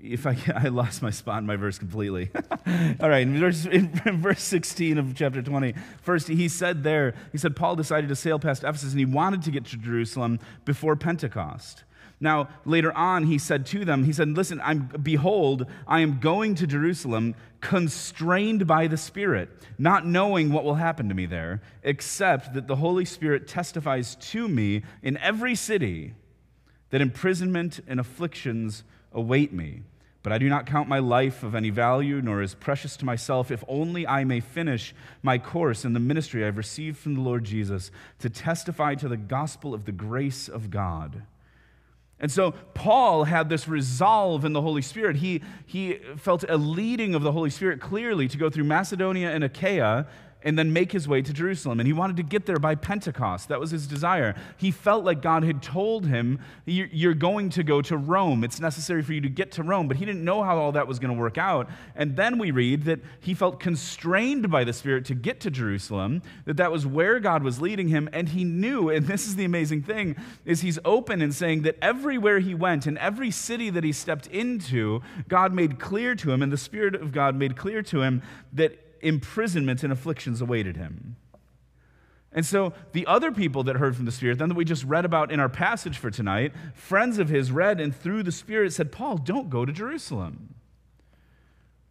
if 0.00 0.26
I, 0.26 0.36
I 0.54 0.68
lost 0.68 1.02
my 1.02 1.10
spot 1.10 1.38
in 1.38 1.46
my 1.46 1.56
verse 1.56 1.78
completely. 1.78 2.30
All 3.00 3.08
right, 3.08 3.22
in 3.22 3.38
verse, 3.38 3.66
in 3.66 3.88
verse 4.20 4.42
16 4.42 4.98
of 4.98 5.14
chapter 5.14 5.42
20, 5.42 5.74
first 6.02 6.28
he 6.28 6.48
said 6.48 6.82
there, 6.82 7.14
he 7.32 7.38
said, 7.38 7.56
Paul 7.56 7.76
decided 7.76 8.08
to 8.08 8.16
sail 8.16 8.38
past 8.38 8.64
Ephesus 8.64 8.90
and 8.90 8.98
he 8.98 9.06
wanted 9.06 9.42
to 9.42 9.50
get 9.50 9.64
to 9.66 9.76
Jerusalem 9.76 10.40
before 10.64 10.96
Pentecost. 10.96 11.84
Now, 12.20 12.48
later 12.64 12.92
on, 12.92 13.24
he 13.24 13.38
said 13.38 13.64
to 13.66 13.84
them, 13.84 14.04
He 14.04 14.12
said, 14.12 14.28
Listen, 14.30 14.60
I'm, 14.64 14.88
behold, 15.02 15.66
I 15.86 16.00
am 16.00 16.18
going 16.18 16.56
to 16.56 16.66
Jerusalem, 16.66 17.36
constrained 17.60 18.66
by 18.66 18.88
the 18.88 18.96
Spirit, 18.96 19.50
not 19.78 20.06
knowing 20.06 20.52
what 20.52 20.64
will 20.64 20.74
happen 20.74 21.08
to 21.08 21.14
me 21.14 21.26
there, 21.26 21.62
except 21.82 22.54
that 22.54 22.66
the 22.66 22.76
Holy 22.76 23.04
Spirit 23.04 23.46
testifies 23.46 24.16
to 24.16 24.48
me 24.48 24.82
in 25.02 25.16
every 25.18 25.54
city 25.54 26.14
that 26.90 27.00
imprisonment 27.00 27.80
and 27.86 28.00
afflictions 28.00 28.82
await 29.12 29.52
me. 29.52 29.82
But 30.24 30.32
I 30.32 30.38
do 30.38 30.48
not 30.48 30.66
count 30.66 30.88
my 30.88 30.98
life 30.98 31.44
of 31.44 31.54
any 31.54 31.70
value, 31.70 32.20
nor 32.20 32.42
as 32.42 32.54
precious 32.54 32.96
to 32.96 33.04
myself, 33.04 33.52
if 33.52 33.62
only 33.68 34.06
I 34.06 34.24
may 34.24 34.40
finish 34.40 34.92
my 35.22 35.38
course 35.38 35.84
in 35.84 35.92
the 35.92 36.00
ministry 36.00 36.44
I've 36.44 36.56
received 36.56 36.98
from 36.98 37.14
the 37.14 37.20
Lord 37.20 37.44
Jesus 37.44 37.92
to 38.18 38.28
testify 38.28 38.96
to 38.96 39.08
the 39.08 39.16
gospel 39.16 39.72
of 39.72 39.84
the 39.84 39.92
grace 39.92 40.48
of 40.48 40.70
God. 40.70 41.22
And 42.20 42.30
so 42.32 42.52
Paul 42.74 43.24
had 43.24 43.48
this 43.48 43.68
resolve 43.68 44.44
in 44.44 44.52
the 44.52 44.60
Holy 44.60 44.82
Spirit. 44.82 45.16
He, 45.16 45.42
he 45.66 46.00
felt 46.16 46.44
a 46.48 46.56
leading 46.56 47.14
of 47.14 47.22
the 47.22 47.32
Holy 47.32 47.50
Spirit 47.50 47.80
clearly 47.80 48.26
to 48.28 48.36
go 48.36 48.50
through 48.50 48.64
Macedonia 48.64 49.30
and 49.30 49.44
Achaia 49.44 50.06
and 50.42 50.58
then 50.58 50.72
make 50.72 50.92
his 50.92 51.08
way 51.08 51.20
to 51.20 51.32
Jerusalem. 51.32 51.80
And 51.80 51.86
he 51.86 51.92
wanted 51.92 52.16
to 52.18 52.22
get 52.22 52.46
there 52.46 52.58
by 52.58 52.74
Pentecost. 52.74 53.48
That 53.48 53.58
was 53.58 53.70
his 53.70 53.86
desire. 53.86 54.36
He 54.56 54.70
felt 54.70 55.04
like 55.04 55.20
God 55.20 55.42
had 55.42 55.62
told 55.62 56.06
him, 56.06 56.38
You're 56.64 57.14
going 57.14 57.50
to 57.50 57.64
go 57.64 57.82
to 57.82 57.96
Rome. 57.96 58.44
It's 58.44 58.60
necessary 58.60 59.02
for 59.02 59.12
you 59.12 59.20
to 59.20 59.28
get 59.28 59.52
to 59.52 59.62
Rome. 59.62 59.88
But 59.88 59.96
he 59.96 60.04
didn't 60.04 60.24
know 60.24 60.42
how 60.42 60.58
all 60.58 60.72
that 60.72 60.86
was 60.86 60.98
going 60.98 61.14
to 61.14 61.20
work 61.20 61.38
out. 61.38 61.68
And 61.96 62.16
then 62.16 62.38
we 62.38 62.50
read 62.50 62.84
that 62.84 63.00
he 63.20 63.34
felt 63.34 63.58
constrained 63.58 64.50
by 64.50 64.64
the 64.64 64.72
Spirit 64.72 65.04
to 65.06 65.14
get 65.14 65.40
to 65.40 65.50
Jerusalem, 65.50 66.22
that 66.44 66.56
that 66.56 66.70
was 66.70 66.86
where 66.86 67.18
God 67.18 67.42
was 67.42 67.60
leading 67.60 67.88
him. 67.88 68.08
And 68.12 68.28
he 68.28 68.44
knew, 68.44 68.90
and 68.90 69.06
this 69.06 69.26
is 69.26 69.36
the 69.36 69.44
amazing 69.44 69.82
thing, 69.82 70.16
is 70.44 70.60
he's 70.60 70.78
open 70.84 71.20
in 71.20 71.32
saying 71.32 71.62
that 71.62 71.76
everywhere 71.82 72.38
he 72.38 72.54
went, 72.54 72.86
in 72.86 72.96
every 72.98 73.30
city 73.30 73.70
that 73.70 73.82
he 73.82 73.92
stepped 73.92 74.28
into, 74.28 75.02
God 75.26 75.52
made 75.52 75.80
clear 75.80 76.14
to 76.14 76.30
him, 76.30 76.42
and 76.42 76.52
the 76.52 76.56
Spirit 76.56 76.94
of 76.94 77.12
God 77.12 77.34
made 77.34 77.56
clear 77.56 77.82
to 77.82 78.02
him 78.02 78.22
that 78.52 78.78
imprisonment 79.00 79.82
and 79.82 79.92
afflictions 79.92 80.40
awaited 80.40 80.76
him. 80.76 81.16
And 82.32 82.44
so 82.44 82.74
the 82.92 83.06
other 83.06 83.32
people 83.32 83.62
that 83.64 83.76
heard 83.76 83.96
from 83.96 84.04
the 84.04 84.12
Spirit, 84.12 84.38
then 84.38 84.50
that 84.50 84.54
we 84.54 84.64
just 84.64 84.84
read 84.84 85.04
about 85.04 85.32
in 85.32 85.40
our 85.40 85.48
passage 85.48 85.96
for 85.98 86.10
tonight, 86.10 86.52
friends 86.74 87.18
of 87.18 87.28
his 87.28 87.50
read 87.50 87.80
and 87.80 87.94
through 87.94 88.22
the 88.22 88.32
Spirit 88.32 88.72
said, 88.72 88.92
Paul, 88.92 89.16
don't 89.16 89.48
go 89.48 89.64
to 89.64 89.72
Jerusalem. 89.72 90.54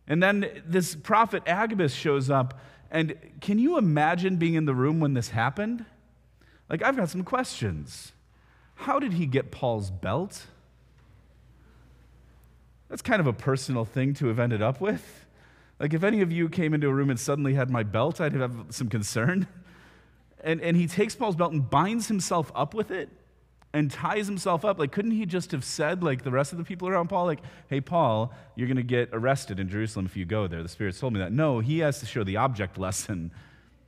And 0.08 0.22
then 0.22 0.62
this 0.66 0.96
prophet 0.96 1.44
Agabus 1.46 1.94
shows 1.94 2.30
up. 2.30 2.60
And 2.90 3.16
can 3.42 3.60
you 3.60 3.78
imagine 3.78 4.38
being 4.38 4.54
in 4.54 4.66
the 4.66 4.74
room 4.74 5.00
when 5.00 5.14
this 5.14 5.30
happened? 5.30 5.86
Like, 6.70 6.82
I've 6.82 6.96
got 6.96 7.10
some 7.10 7.24
questions. 7.24 8.14
How 8.76 9.00
did 9.00 9.14
he 9.14 9.26
get 9.26 9.52
Paul's 9.52 9.90
belt? 9.90 10.46
That's 12.90 13.02
kind 13.02 13.20
of 13.20 13.28
a 13.28 13.34
personal 13.34 13.84
thing 13.84 14.14
to 14.16 14.28
have 14.28 14.40
ended 14.40 14.62
up 14.62 14.80
with. 14.80 15.26
Like, 15.80 15.94
if 15.94 16.04
any 16.04 16.22
of 16.22 16.32
you 16.32 16.50
came 16.50 16.74
into 16.74 16.88
a 16.88 16.94
room 16.94 17.10
and 17.10 17.20
suddenly 17.20 17.54
had 17.54 17.70
my 17.70 17.84
belt, 17.84 18.20
I'd 18.20 18.34
have 18.34 18.66
some 18.70 18.90
concern. 18.90 19.48
And, 20.44 20.62
and 20.62 20.78
he 20.78 20.88
takes 20.88 21.16
Paul's 21.16 21.36
belt 21.36 21.52
and 21.52 21.70
binds 21.70 22.08
himself 22.08 22.52
up 22.56 22.74
with 22.74 22.92
it 22.92 23.10
and 23.74 23.92
ties 23.92 24.28
himself 24.28 24.66
up. 24.66 24.80
Like, 24.80 24.92
couldn't 24.92 25.12
he 25.12 25.26
just 25.26 25.52
have 25.52 25.64
said, 25.64 26.04
like 26.04 26.24
the 26.24 26.32
rest 26.32 26.52
of 26.52 26.58
the 26.58 26.64
people 26.64 26.88
around 26.88 27.10
Paul, 27.10 27.26
like, 27.26 27.42
hey, 27.70 27.82
Paul, 27.82 28.34
you're 28.56 28.68
going 28.68 28.78
to 28.78 28.84
get 28.84 29.10
arrested 29.14 29.60
in 29.60 29.70
Jerusalem 29.70 30.06
if 30.06 30.18
you 30.18 30.26
go 30.26 30.48
there? 30.48 30.64
The 30.64 30.70
Spirit 30.70 30.98
told 30.98 31.14
me 31.14 31.20
that. 31.20 31.32
No, 31.32 31.60
he 31.60 31.80
has 31.80 32.00
to 32.00 32.06
show 32.06 32.24
the 32.24 32.38
object 32.38 32.78
lesson 32.78 33.32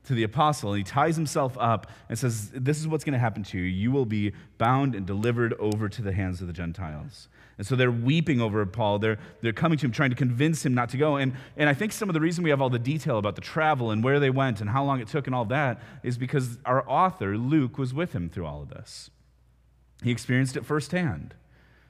to 0.06 0.14
the 0.14 0.24
apostle. 0.24 0.74
And 0.74 0.78
he 0.80 0.84
ties 0.84 1.16
himself 1.16 1.58
up 1.60 1.90
and 2.10 2.18
says, 2.18 2.52
This 2.52 2.80
is 2.80 2.88
what's 2.88 3.04
going 3.04 3.14
to 3.14 3.20
happen 3.20 3.44
to 3.44 3.58
you. 3.58 3.64
You 3.64 3.92
will 3.92 4.06
be 4.06 4.34
bound 4.58 4.96
and 4.96 5.06
delivered 5.06 5.54
over 5.60 5.90
to 5.90 6.02
the 6.02 6.12
hands 6.12 6.42
of 6.42 6.48
the 6.48 6.54
Gentiles. 6.54 7.30
And 7.60 7.68
so 7.68 7.76
they're 7.76 7.92
weeping 7.92 8.40
over 8.40 8.66
Paul. 8.66 9.00
They're, 9.00 9.20
they're 9.42 9.52
coming 9.52 9.78
to 9.80 9.86
him, 9.86 9.92
trying 9.92 10.12
to 10.12 10.16
convince 10.16 10.66
him 10.66 10.74
not 10.74 10.88
to 10.92 10.98
go. 10.98 11.18
And, 11.18 11.34
and 11.58 11.68
I 11.68 11.74
think 11.74 11.92
some 11.92 12.10
of 12.10 12.14
the 12.14 12.22
reason 12.22 12.42
we 12.42 12.52
have 12.52 12.62
all 12.62 12.70
the 12.70 12.80
detail 12.80 13.18
about 13.18 13.36
the 13.36 13.42
travel 13.42 13.92
and 13.92 14.02
where 14.02 14.18
they 14.18 14.30
went 14.30 14.62
and 14.62 14.70
how 14.70 14.86
long 14.86 15.02
it 15.02 15.10
took 15.10 15.28
and 15.28 15.36
all 15.36 15.44
that 15.46 15.82
is 16.02 16.18
because 16.18 16.58
our 16.66 16.90
author, 16.90 17.38
Luke, 17.38 17.78
was 17.78 17.94
with 17.94 18.14
him 18.14 18.30
through 18.30 18.46
all 18.46 18.62
of 18.62 18.70
this. 18.70 19.10
He 20.02 20.10
experienced 20.10 20.56
it 20.56 20.66
firsthand. 20.66 21.36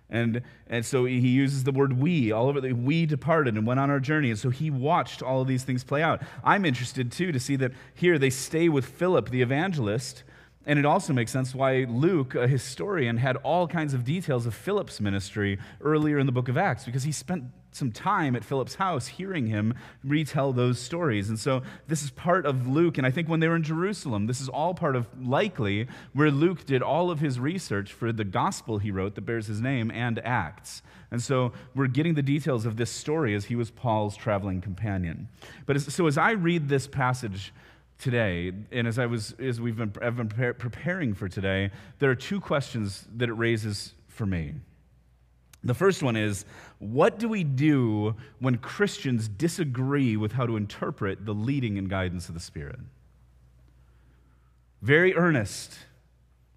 And, 0.09 0.41
and 0.65 0.83
so 0.83 1.05
he 1.05 1.19
uses 1.19 1.65
the 1.65 1.71
word 1.71 1.93
we 1.93 2.31
all 2.31 2.47
over 2.47 2.59
the 2.59 2.73
we 2.73 3.05
departed 3.05 3.55
and 3.55 3.67
went 3.67 3.79
on 3.79 3.91
our 3.91 3.99
journey. 3.99 4.31
And 4.31 4.39
so 4.39 4.49
he 4.49 4.71
watched 4.71 5.21
all 5.21 5.39
of 5.39 5.47
these 5.47 5.63
things 5.63 5.83
play 5.83 6.01
out. 6.01 6.23
I'm 6.43 6.65
interested 6.65 7.11
too 7.11 7.31
to 7.31 7.39
see 7.39 7.55
that 7.57 7.73
here 7.93 8.17
they 8.17 8.31
stay 8.31 8.69
with 8.69 8.85
Philip 8.85 9.29
the 9.29 9.43
evangelist 9.43 10.23
and 10.65 10.77
it 10.77 10.85
also 10.85 11.13
makes 11.13 11.31
sense 11.31 11.55
why 11.55 11.85
Luke, 11.89 12.35
a 12.35 12.47
historian, 12.47 13.17
had 13.17 13.37
all 13.37 13.67
kinds 13.67 13.93
of 13.93 14.03
details 14.03 14.45
of 14.45 14.53
Philip's 14.53 14.99
ministry 14.99 15.57
earlier 15.81 16.19
in 16.19 16.25
the 16.25 16.31
book 16.31 16.49
of 16.49 16.57
Acts, 16.57 16.85
because 16.85 17.03
he 17.03 17.11
spent 17.11 17.45
some 17.71 17.91
time 17.91 18.35
at 18.35 18.43
Philip's 18.43 18.75
house 18.75 19.07
hearing 19.07 19.47
him 19.47 19.73
retell 20.03 20.51
those 20.51 20.79
stories. 20.79 21.29
And 21.29 21.39
so 21.39 21.61
this 21.87 22.03
is 22.03 22.09
part 22.09 22.45
of 22.45 22.67
Luke. 22.67 22.97
And 22.97 23.05
I 23.05 23.11
think 23.11 23.29
when 23.29 23.39
they 23.39 23.47
were 23.47 23.55
in 23.55 23.63
Jerusalem, 23.63 24.27
this 24.27 24.41
is 24.41 24.49
all 24.49 24.73
part 24.73 24.95
of 24.95 25.07
likely 25.21 25.87
where 26.13 26.31
Luke 26.31 26.65
did 26.65 26.81
all 26.81 27.11
of 27.11 27.19
his 27.19 27.39
research 27.39 27.93
for 27.93 28.11
the 28.11 28.23
gospel 28.23 28.79
he 28.79 28.91
wrote 28.91 29.15
that 29.15 29.21
bears 29.21 29.47
his 29.47 29.61
name 29.61 29.91
and 29.91 30.19
Acts. 30.25 30.81
And 31.11 31.21
so 31.21 31.53
we're 31.75 31.87
getting 31.87 32.15
the 32.15 32.21
details 32.21 32.65
of 32.65 32.77
this 32.77 32.91
story 32.91 33.33
as 33.35 33.45
he 33.45 33.55
was 33.55 33.71
Paul's 33.71 34.17
traveling 34.17 34.61
companion. 34.61 35.27
But 35.65 35.75
as, 35.75 35.93
so 35.93 36.07
as 36.07 36.17
I 36.17 36.31
read 36.31 36.69
this 36.69 36.87
passage, 36.87 37.53
today, 37.99 38.51
and 38.71 38.87
as 38.87 38.97
I 38.97 39.05
was 39.05 39.33
as 39.33 39.61
we've 39.61 39.77
been, 39.77 39.93
I've 40.01 40.17
been 40.17 40.29
preparing 40.29 41.13
for 41.13 41.27
today, 41.27 41.69
there 41.99 42.09
are 42.09 42.15
two 42.15 42.39
questions 42.39 43.05
that 43.17 43.29
it 43.29 43.33
raises 43.33 43.93
for 44.07 44.25
me. 44.25 44.55
The 45.63 45.73
first 45.73 46.01
one 46.01 46.15
is 46.15 46.45
what 46.79 47.19
do 47.19 47.27
we 47.27 47.43
do 47.43 48.15
when 48.39 48.57
Christians 48.57 49.27
disagree 49.27 50.15
with 50.15 50.31
how 50.31 50.45
to 50.45 50.55
interpret 50.55 51.25
the 51.25 51.33
leading 51.33 51.77
and 51.77 51.89
guidance 51.89 52.29
of 52.29 52.33
the 52.33 52.39
Spirit? 52.39 52.79
Very 54.81 55.13
earnest, 55.13 55.77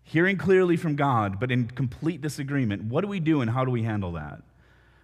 hearing 0.04 0.36
clearly 0.36 0.76
from 0.76 0.94
God, 0.94 1.40
but 1.40 1.50
in 1.50 1.66
complete 1.66 2.20
disagreement. 2.20 2.84
What 2.84 3.00
do 3.00 3.08
we 3.08 3.18
do 3.18 3.40
and 3.40 3.50
how 3.50 3.64
do 3.64 3.72
we 3.72 3.82
handle 3.82 4.12
that? 4.12 4.42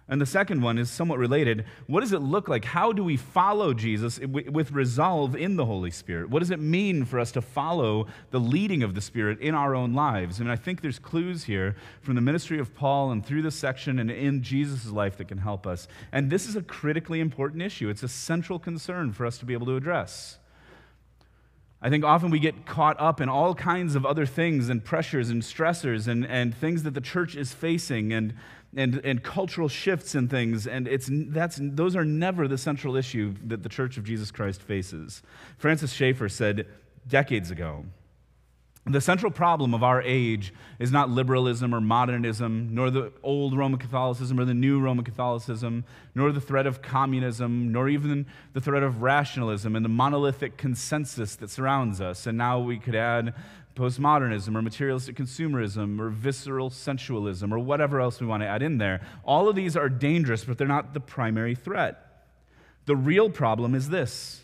And 0.09 0.19
the 0.19 0.25
second 0.25 0.63
one 0.63 0.79
is 0.79 0.89
somewhat 0.89 1.19
related. 1.19 1.65
What 1.85 1.99
does 2.01 2.13
it 2.13 2.21
look 2.21 2.47
like? 2.47 2.65
How 2.65 2.91
do 2.91 3.03
we 3.03 3.15
follow 3.15 3.75
Jesus 3.75 4.19
with 4.19 4.71
resolve 4.71 5.35
in 5.35 5.55
the 5.55 5.65
Holy 5.65 5.91
Spirit? 5.91 6.31
What 6.31 6.39
does 6.39 6.49
it 6.49 6.59
mean 6.59 7.05
for 7.05 7.19
us 7.19 7.31
to 7.33 7.41
follow 7.43 8.07
the 8.31 8.39
leading 8.39 8.81
of 8.81 8.95
the 8.95 9.01
Spirit 9.01 9.39
in 9.39 9.53
our 9.53 9.75
own 9.75 9.93
lives? 9.93 10.39
And 10.39 10.51
I 10.51 10.55
think 10.55 10.81
there's 10.81 10.97
clues 10.97 11.43
here 11.43 11.75
from 12.01 12.15
the 12.15 12.21
ministry 12.21 12.57
of 12.57 12.73
Paul 12.73 13.11
and 13.11 13.23
through 13.23 13.43
this 13.43 13.55
section 13.55 13.99
and 13.99 14.09
in 14.09 14.41
Jesus' 14.41 14.87
life 14.87 15.15
that 15.17 15.27
can 15.27 15.37
help 15.37 15.67
us. 15.67 15.87
And 16.11 16.31
this 16.31 16.47
is 16.47 16.55
a 16.55 16.63
critically 16.63 17.19
important 17.19 17.61
issue, 17.61 17.89
it's 17.89 18.03
a 18.03 18.07
central 18.07 18.57
concern 18.57 19.13
for 19.13 19.27
us 19.27 19.37
to 19.37 19.45
be 19.45 19.53
able 19.53 19.67
to 19.67 19.75
address. 19.75 20.39
I 21.81 21.89
think 21.89 22.03
often 22.03 22.29
we 22.29 22.39
get 22.39 22.65
caught 22.65 22.99
up 22.99 23.21
in 23.21 23.29
all 23.29 23.55
kinds 23.55 23.95
of 23.95 24.05
other 24.05 24.25
things 24.25 24.67
and 24.67 24.83
pressures 24.83 25.29
and 25.29 25.41
stressors 25.41 26.09
and, 26.09 26.25
and 26.25 26.53
things 26.53 26.83
that 26.83 26.93
the 26.93 26.99
church 26.99 27.37
is 27.37 27.53
facing 27.53 28.11
and, 28.11 28.33
and, 28.75 29.01
and 29.03 29.23
cultural 29.23 29.67
shifts 29.67 30.15
and 30.15 30.29
things. 30.29 30.67
And 30.67 30.87
it's, 30.87 31.09
that's, 31.11 31.59
those 31.61 31.95
are 31.95 32.05
never 32.05 32.47
the 32.47 32.57
central 32.57 32.95
issue 32.95 33.35
that 33.45 33.63
the 33.63 33.69
church 33.69 33.97
of 33.97 34.03
Jesus 34.03 34.31
Christ 34.31 34.61
faces. 34.61 35.21
Francis 35.57 35.91
Schaeffer 35.91 36.29
said 36.29 36.67
decades 37.07 37.51
ago 37.51 37.85
the 38.85 39.01
central 39.01 39.31
problem 39.31 39.73
of 39.73 39.83
our 39.83 40.01
age 40.01 40.53
is 40.79 40.91
not 40.91 41.09
liberalism 41.09 41.75
or 41.75 41.81
modernism, 41.81 42.69
nor 42.71 42.89
the 42.89 43.11
old 43.21 43.55
Roman 43.55 43.77
Catholicism 43.77 44.39
or 44.39 44.45
the 44.45 44.53
new 44.53 44.79
Roman 44.79 45.05
Catholicism, 45.05 45.83
nor 46.15 46.31
the 46.31 46.41
threat 46.41 46.65
of 46.65 46.81
communism, 46.81 47.71
nor 47.71 47.87
even 47.87 48.25
the 48.53 48.61
threat 48.61 48.81
of 48.81 49.01
rationalism 49.01 49.75
and 49.75 49.85
the 49.85 49.89
monolithic 49.89 50.57
consensus 50.57 51.35
that 51.35 51.49
surrounds 51.49 52.01
us. 52.01 52.25
And 52.25 52.37
now 52.37 52.59
we 52.59 52.79
could 52.79 52.95
add 52.95 53.35
postmodernism 53.75 54.55
or 54.55 54.61
materialistic 54.61 55.15
consumerism 55.15 55.99
or 55.99 56.09
visceral 56.09 56.69
sensualism 56.69 57.53
or 57.53 57.59
whatever 57.59 58.01
else 58.01 58.19
we 58.19 58.27
want 58.27 58.43
to 58.43 58.47
add 58.47 58.61
in 58.61 58.77
there. 58.77 59.01
All 59.23 59.47
of 59.47 59.55
these 59.55 59.77
are 59.77 59.89
dangerous, 59.89 60.43
but 60.43 60.57
they're 60.57 60.67
not 60.67 60.93
the 60.93 60.99
primary 60.99 61.55
threat. 61.55 62.25
The 62.85 62.95
real 62.95 63.29
problem 63.29 63.75
is 63.75 63.89
this 63.89 64.41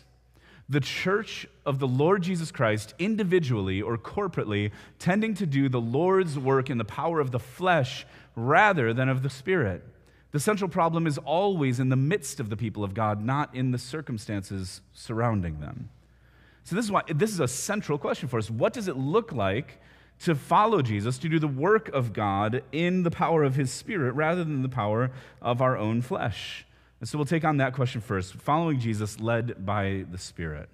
the 0.68 0.80
church 0.80 1.46
of 1.64 1.78
the 1.78 1.86
Lord 1.86 2.22
Jesus 2.22 2.50
Christ, 2.50 2.94
individually 2.98 3.80
or 3.80 3.96
corporately, 3.96 4.72
tending 4.98 5.34
to 5.34 5.46
do 5.46 5.68
the 5.68 5.80
Lord's 5.80 6.38
work 6.38 6.70
in 6.70 6.78
the 6.78 6.84
power 6.84 7.20
of 7.20 7.30
the 7.30 7.38
flesh 7.38 8.04
rather 8.34 8.92
than 8.92 9.08
of 9.08 9.22
the 9.22 9.30
Spirit. 9.30 9.84
The 10.32 10.40
central 10.40 10.68
problem 10.68 11.06
is 11.06 11.18
always 11.18 11.78
in 11.78 11.88
the 11.88 11.96
midst 11.96 12.40
of 12.40 12.50
the 12.50 12.56
people 12.56 12.82
of 12.82 12.94
God, 12.94 13.24
not 13.24 13.54
in 13.54 13.70
the 13.70 13.78
circumstances 13.78 14.80
surrounding 14.92 15.60
them. 15.60 15.88
So, 16.66 16.74
this 16.74 16.84
is 16.84 16.90
why 16.90 17.02
this 17.06 17.30
is 17.30 17.38
a 17.38 17.46
central 17.46 17.96
question 17.96 18.28
for 18.28 18.38
us. 18.38 18.50
What 18.50 18.72
does 18.72 18.88
it 18.88 18.96
look 18.96 19.30
like 19.30 19.78
to 20.24 20.34
follow 20.34 20.82
Jesus, 20.82 21.16
to 21.18 21.28
do 21.28 21.38
the 21.38 21.46
work 21.46 21.88
of 21.90 22.12
God 22.12 22.64
in 22.72 23.04
the 23.04 23.10
power 23.10 23.44
of 23.44 23.54
his 23.54 23.70
Spirit 23.70 24.16
rather 24.16 24.42
than 24.42 24.62
the 24.62 24.68
power 24.68 25.12
of 25.40 25.62
our 25.62 25.76
own 25.76 26.02
flesh? 26.02 26.66
And 26.98 27.08
so 27.08 27.18
we'll 27.18 27.24
take 27.24 27.44
on 27.44 27.58
that 27.58 27.72
question 27.72 28.00
first 28.00 28.34
following 28.34 28.80
Jesus 28.80 29.20
led 29.20 29.64
by 29.64 30.06
the 30.10 30.18
Spirit. 30.18 30.68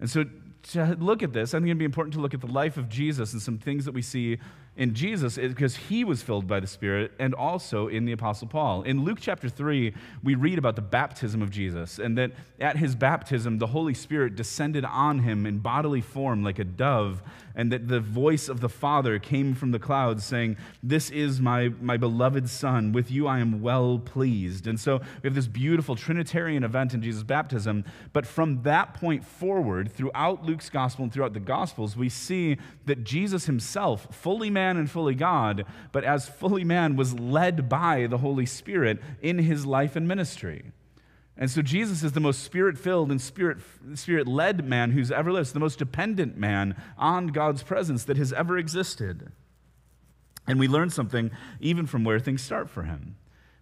And 0.00 0.08
so 0.08 0.24
to 0.72 0.96
look 0.98 1.22
at 1.22 1.32
this, 1.32 1.54
I 1.54 1.58
think 1.58 1.66
it'd 1.66 1.78
be 1.78 1.84
important 1.84 2.14
to 2.14 2.20
look 2.20 2.34
at 2.34 2.40
the 2.40 2.46
life 2.46 2.76
of 2.76 2.88
Jesus 2.88 3.32
and 3.32 3.42
some 3.42 3.58
things 3.58 3.84
that 3.84 3.92
we 3.92 4.02
see 4.02 4.38
in 4.76 4.94
Jesus 4.94 5.36
because 5.36 5.76
he 5.76 6.04
was 6.04 6.22
filled 6.22 6.46
by 6.46 6.60
the 6.60 6.66
Spirit 6.66 7.12
and 7.18 7.34
also 7.34 7.88
in 7.88 8.04
the 8.04 8.12
Apostle 8.12 8.46
Paul. 8.46 8.82
In 8.82 9.04
Luke 9.04 9.18
chapter 9.20 9.48
3, 9.48 9.94
we 10.22 10.34
read 10.34 10.58
about 10.58 10.76
the 10.76 10.82
baptism 10.82 11.40
of 11.40 11.50
Jesus 11.50 11.98
and 11.98 12.18
that 12.18 12.32
at 12.60 12.76
his 12.76 12.94
baptism, 12.94 13.58
the 13.58 13.68
Holy 13.68 13.94
Spirit 13.94 14.36
descended 14.36 14.84
on 14.84 15.20
him 15.20 15.46
in 15.46 15.58
bodily 15.58 16.00
form 16.00 16.42
like 16.42 16.58
a 16.58 16.64
dove 16.64 17.22
and 17.56 17.72
that 17.72 17.88
the 17.88 18.00
voice 18.00 18.48
of 18.48 18.60
the 18.60 18.68
Father 18.68 19.18
came 19.18 19.54
from 19.54 19.72
the 19.72 19.78
clouds 19.78 20.24
saying, 20.24 20.56
This 20.82 21.10
is 21.10 21.40
my, 21.40 21.70
my 21.80 21.96
beloved 21.96 22.48
Son. 22.48 22.92
With 22.92 23.10
you 23.10 23.26
I 23.26 23.40
am 23.40 23.62
well 23.62 23.98
pleased. 23.98 24.66
And 24.66 24.78
so 24.78 24.98
we 24.98 25.26
have 25.26 25.34
this 25.34 25.48
beautiful 25.48 25.96
Trinitarian 25.96 26.62
event 26.62 26.92
in 26.92 27.02
Jesus' 27.02 27.22
baptism. 27.22 27.84
But 28.12 28.26
from 28.26 28.62
that 28.62 28.94
point 28.94 29.24
forward, 29.24 29.90
throughout 29.90 30.44
Luke's 30.44 30.68
gospel 30.68 31.04
and 31.04 31.12
throughout 31.12 31.32
the 31.32 31.40
gospels, 31.40 31.96
we 31.96 32.10
see 32.10 32.58
that 32.84 33.02
Jesus 33.02 33.46
himself, 33.46 34.14
fully 34.14 34.50
man 34.50 34.76
and 34.76 34.90
fully 34.90 35.14
God, 35.14 35.64
but 35.92 36.04
as 36.04 36.28
fully 36.28 36.64
man, 36.64 36.94
was 36.94 37.18
led 37.18 37.68
by 37.68 38.06
the 38.06 38.18
Holy 38.18 38.46
Spirit 38.46 39.00
in 39.22 39.38
his 39.38 39.64
life 39.64 39.96
and 39.96 40.06
ministry. 40.06 40.72
And 41.38 41.50
so 41.50 41.60
Jesus 41.60 42.02
is 42.02 42.12
the 42.12 42.20
most 42.20 42.42
spirit 42.42 42.78
filled 42.78 43.10
and 43.10 43.20
spirit 43.20 44.26
led 44.26 44.64
man 44.64 44.92
who's 44.92 45.10
ever 45.10 45.30
lived, 45.30 45.52
the 45.52 45.60
most 45.60 45.78
dependent 45.78 46.38
man 46.38 46.80
on 46.96 47.26
God's 47.26 47.62
presence 47.62 48.04
that 48.04 48.16
has 48.16 48.32
ever 48.32 48.56
existed. 48.56 49.30
And 50.46 50.58
we 50.58 50.68
learn 50.68 50.90
something 50.90 51.30
even 51.60 51.86
from 51.86 52.04
where 52.04 52.18
things 52.18 52.40
start 52.40 52.70
for 52.70 52.84
him. 52.84 53.16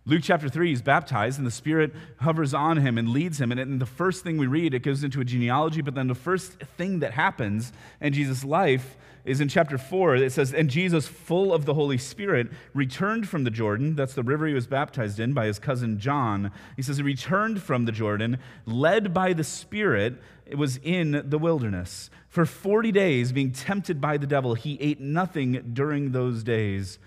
Luke 0.06 0.20
chapter 0.22 0.50
3, 0.50 0.68
he's 0.68 0.82
baptized, 0.82 1.38
and 1.38 1.46
the 1.46 1.50
Spirit 1.50 1.94
hovers 2.18 2.52
on 2.52 2.76
him 2.76 2.98
and 2.98 3.08
leads 3.08 3.40
him. 3.40 3.50
And 3.50 3.80
the 3.80 3.86
first 3.86 4.22
thing 4.22 4.36
we 4.36 4.46
read, 4.46 4.74
it 4.74 4.80
goes 4.80 5.02
into 5.02 5.22
a 5.22 5.24
genealogy, 5.24 5.80
but 5.80 5.94
then 5.94 6.08
the 6.08 6.14
first 6.14 6.52
thing 6.76 6.98
that 6.98 7.12
happens 7.12 7.72
in 8.02 8.12
Jesus' 8.12 8.44
life 8.44 8.96
is 9.24 9.40
in 9.40 9.48
chapter 9.48 9.78
4. 9.78 10.16
It 10.16 10.32
says, 10.32 10.52
And 10.52 10.68
Jesus, 10.68 11.06
full 11.08 11.52
of 11.52 11.64
the 11.64 11.74
Holy 11.74 11.96
Spirit, 11.96 12.48
returned 12.74 13.28
from 13.28 13.44
the 13.44 13.50
Jordan. 13.50 13.96
That's 13.96 14.14
the 14.14 14.22
river 14.22 14.46
he 14.46 14.54
was 14.54 14.66
baptized 14.66 15.18
in 15.18 15.32
by 15.32 15.46
his 15.46 15.58
cousin 15.58 15.98
John. 15.98 16.52
He 16.76 16.82
says, 16.82 16.98
He 16.98 17.02
returned 17.02 17.62
from 17.62 17.86
the 17.86 17.92
Jordan, 17.92 18.38
led 18.66 19.14
by 19.14 19.32
the 19.32 19.44
Spirit, 19.44 20.20
it 20.46 20.56
was 20.56 20.76
in 20.82 21.22
the 21.24 21.38
wilderness. 21.38 22.10
For 22.28 22.44
40 22.44 22.92
days, 22.92 23.32
being 23.32 23.52
tempted 23.52 24.00
by 24.00 24.18
the 24.18 24.26
devil, 24.26 24.54
he 24.54 24.78
ate 24.80 25.00
nothing 25.00 25.70
during 25.72 26.12
those 26.12 26.42
days. 26.42 26.98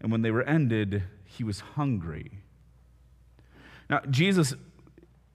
And 0.00 0.10
when 0.10 0.22
they 0.22 0.30
were 0.30 0.44
ended, 0.44 1.02
he 1.24 1.44
was 1.44 1.60
hungry. 1.60 2.30
Now, 3.90 4.00
Jesus 4.10 4.54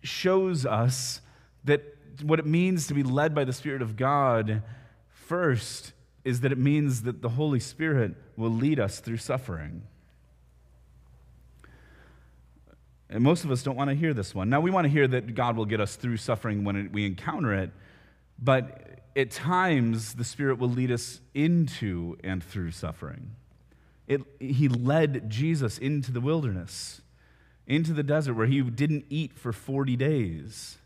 shows 0.04 0.66
us 0.66 1.22
that 1.64 1.84
what 2.24 2.40
it 2.40 2.46
means 2.46 2.88
to 2.88 2.94
be 2.94 3.04
led 3.04 3.36
by 3.36 3.44
the 3.44 3.54
Spirit 3.54 3.82
of 3.82 3.96
God 3.96 4.64
first 5.08 5.94
is 6.24 6.42
that 6.42 6.52
it 6.52 6.58
means 6.58 7.04
that 7.04 7.22
the 7.22 7.30
Holy 7.30 7.60
Spirit 7.60 8.16
will 8.38 8.52
lead 8.52 8.80
us 8.80 9.00
through 9.00 9.18
suffering. 9.18 9.84
And 13.10 13.24
most 13.24 13.44
of 13.44 13.52
us 13.52 13.62
don't 13.64 13.76
want 13.76 13.90
to 13.90 13.96
hear 13.96 14.14
this 14.14 14.34
one. 14.34 14.50
Now, 14.50 14.62
we 14.62 14.72
want 14.72 14.86
to 14.86 14.90
hear 14.90 15.08
that 15.08 15.36
God 15.36 15.58
will 15.58 15.66
get 15.66 15.82
us 15.82 15.96
through 15.96 16.18
suffering 16.18 16.64
when 16.64 16.92
we 16.94 17.06
encounter 17.06 17.54
it, 17.54 17.72
but 18.42 19.02
at 19.16 19.32
times 19.32 20.14
the 20.14 20.24
Spirit 20.24 20.60
will 20.60 20.70
lead 20.70 20.92
us 20.92 21.20
into 21.34 22.18
and 22.24 22.42
through 22.42 22.72
suffering. 22.72 23.36
It, 24.08 24.22
he 24.40 24.70
led 24.70 25.30
Jesus 25.30 25.78
into 25.78 26.12
the 26.12 26.22
wilderness, 26.22 27.02
into 27.68 27.94
the 27.94 28.04
desert 28.04 28.36
where 28.36 28.48
he 28.48 28.62
didn't 28.62 29.06
eat 29.10 29.34
for 29.34 29.52
40 29.52 29.96
days. 29.98 30.78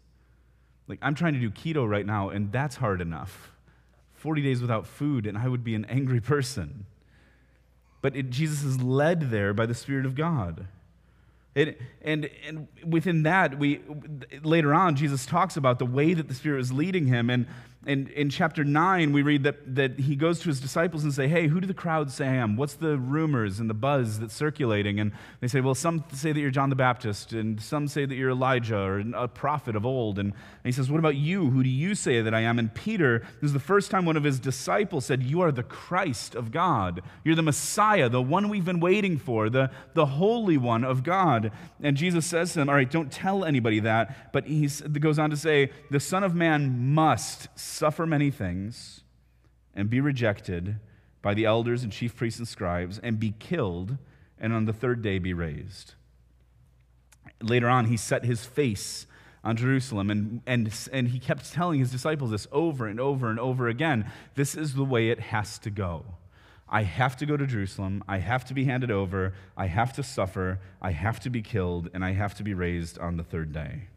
Like, 0.88 1.00
I'm 1.02 1.16
trying 1.16 1.34
to 1.34 1.40
do 1.40 1.50
keto 1.50 1.88
right 1.88 2.06
now, 2.06 2.30
and 2.30 2.52
that's 2.52 2.76
hard 2.76 3.02
enough. 3.02 3.52
40 4.26 4.42
days 4.42 4.60
without 4.60 4.88
food, 4.88 5.28
and 5.28 5.38
I 5.38 5.48
would 5.48 5.64
be 5.64 5.76
an 5.76 5.86
angry 5.86 6.20
person. 6.20 6.88
But 8.02 8.16
it, 8.16 8.32
Jesus 8.32 8.64
is 8.64 8.82
led 8.82 9.30
there 9.30 9.54
by 9.54 9.68
the 9.68 9.76
Spirit 9.76 10.08
of 10.08 10.16
God. 10.16 10.66
It, 11.54 11.80
and, 12.02 12.28
and 12.48 12.68
within 12.84 13.22
that, 13.22 13.60
we, 13.60 13.82
later 14.42 14.74
on, 14.74 14.96
Jesus 14.96 15.28
talks 15.28 15.58
about 15.58 15.78
the 15.78 15.86
way 15.86 16.16
that 16.16 16.28
the 16.28 16.34
Spirit 16.34 16.62
is 16.62 16.72
leading 16.72 17.06
him. 17.06 17.30
And 17.30 17.46
in, 17.86 18.08
in 18.08 18.30
chapter 18.30 18.64
9, 18.64 19.14
we 19.14 19.22
read 19.22 19.44
that, 19.44 19.76
that 19.76 20.00
he 20.00 20.16
goes 20.16 20.40
to 20.40 20.50
his 20.50 20.60
disciples 20.60 21.04
and 21.04 21.14
say, 21.14 21.28
Hey, 21.28 21.48
who 21.48 21.60
do 21.60 21.68
the 21.68 21.74
crowds 21.74 22.16
say 22.16 22.28
I 22.28 22.36
am? 22.36 22.58
What's 22.58 22.74
the 22.74 22.98
rumors 22.98 23.60
and 23.60 23.70
the 23.70 23.76
buzz 23.76 24.20
that's 24.20 24.34
circulating? 24.34 25.00
And 25.00 25.12
they 25.40 25.48
say, 25.48 25.62
Well, 25.62 25.76
some 25.76 26.04
say 26.12 26.32
that 26.32 26.40
you're 26.40 26.50
John 26.50 26.70
the 26.70 26.76
Baptist, 26.76 27.34
and 27.34 27.62
some 27.62 27.88
say 27.88 28.06
that 28.06 28.16
you're 28.16 28.32
Elijah 28.32 28.80
or 28.80 29.04
a 29.16 29.28
prophet 29.28 29.76
of 29.76 29.86
old. 29.86 30.18
And, 30.18 30.32
and 30.32 30.36
he 30.64 30.72
says, 30.72 30.90
What 30.90 30.98
about 30.98 31.16
you? 31.16 31.50
Who 31.52 31.62
do 31.62 31.70
you 31.70 31.94
say 31.94 32.22
that 32.22 32.34
I 32.34 32.42
am? 32.42 32.58
And 32.58 32.74
Peter, 32.74 33.20
this 33.20 33.50
is 33.50 33.54
the 33.54 33.60
first 33.60 33.92
time 33.92 34.06
one 34.06 34.18
of 34.18 34.24
his 34.24 34.40
disciples 34.40 35.06
said, 35.06 35.22
You 35.22 35.42
are 35.42 35.52
the 35.52 35.64
Christ 35.64 36.34
of 36.34 36.52
God. 36.52 37.04
You're 37.24 37.36
the 37.36 37.44
Messiah, 37.44 38.10
the 38.10 38.22
one 38.22 38.50
we've 38.50 38.66
been 38.66 38.80
waiting 38.80 39.20
for, 39.20 39.50
the, 39.50 39.70
the 39.94 40.08
Holy 40.08 40.58
One 40.58 40.84
of 40.84 41.04
God. 41.04 41.52
And 41.84 41.96
Jesus 41.96 42.26
says 42.26 42.54
to 42.54 42.60
them, 42.60 42.70
All 42.70 42.76
right, 42.76 42.90
don't 42.90 43.12
tell 43.12 43.46
anybody 43.46 43.80
that. 43.82 44.34
But 44.34 44.48
he 44.48 44.68
goes 44.68 45.20
on 45.20 45.30
to 45.30 45.38
say, 45.38 45.70
The 45.92 46.00
Son 46.00 46.24
of 46.24 46.34
Man 46.34 46.94
must 46.96 47.48
suffer 47.76 48.06
many 48.06 48.32
things 48.32 49.02
and 49.74 49.90
be 49.90 50.00
rejected 50.00 50.78
by 51.22 51.34
the 51.34 51.46
elders 51.46 51.84
and 51.84 51.92
chief 51.92 52.16
priests 52.16 52.40
and 52.40 52.48
scribes 52.48 53.00
and 53.00 53.20
be 53.20 53.34
killed 53.38 53.98
and 54.40 54.54
on 54.54 54.66
the 54.66 54.74
third 54.74 55.02
day 55.02 55.20
be 55.20 55.34
raised. 55.34 55.94
Later 57.42 57.68
on, 57.68 57.86
he 57.86 57.98
set 57.98 58.24
his 58.24 58.46
face 58.46 59.08
on 59.44 59.58
Jerusalem 59.58 60.10
and, 60.10 60.42
and, 60.46 60.74
and 60.94 61.10
he 61.10 61.20
kept 61.20 61.52
telling 61.52 61.80
his 61.80 61.92
disciples 61.92 62.32
this 62.32 62.48
over 62.52 62.88
and 62.88 63.00
over 63.00 63.30
and 63.30 63.40
over 63.40 63.68
again. 63.68 64.10
This 64.36 64.56
is 64.56 64.76
the 64.76 64.86
way 64.86 65.10
it 65.10 65.20
has 65.20 65.60
to 65.60 65.70
go. 65.70 66.06
I 66.68 66.84
have 66.84 67.16
to 67.18 67.26
go 67.26 67.38
to 67.38 67.46
Jerusalem. 67.46 68.04
I 68.08 68.18
have 68.20 68.46
to 68.46 68.54
be 68.54 68.66
handed 68.66 68.90
over. 68.90 69.34
I 69.56 69.68
have 69.68 69.94
to 69.94 70.04
suffer. 70.04 70.60
I 70.82 70.92
have 70.92 71.20
to 71.22 71.30
be 71.30 71.42
killed. 71.42 71.90
And 71.94 72.04
I 72.04 72.14
have 72.14 72.34
to 72.36 72.44
be 72.44 72.54
raised 72.54 72.98
on 72.98 73.18
the 73.18 73.24
third 73.24 73.54
day. 73.54 73.88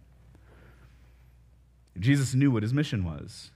Jesus 1.98 2.34
knew 2.34 2.50
what 2.50 2.62
his 2.62 2.74
mission 2.74 3.04
was. 3.04 3.50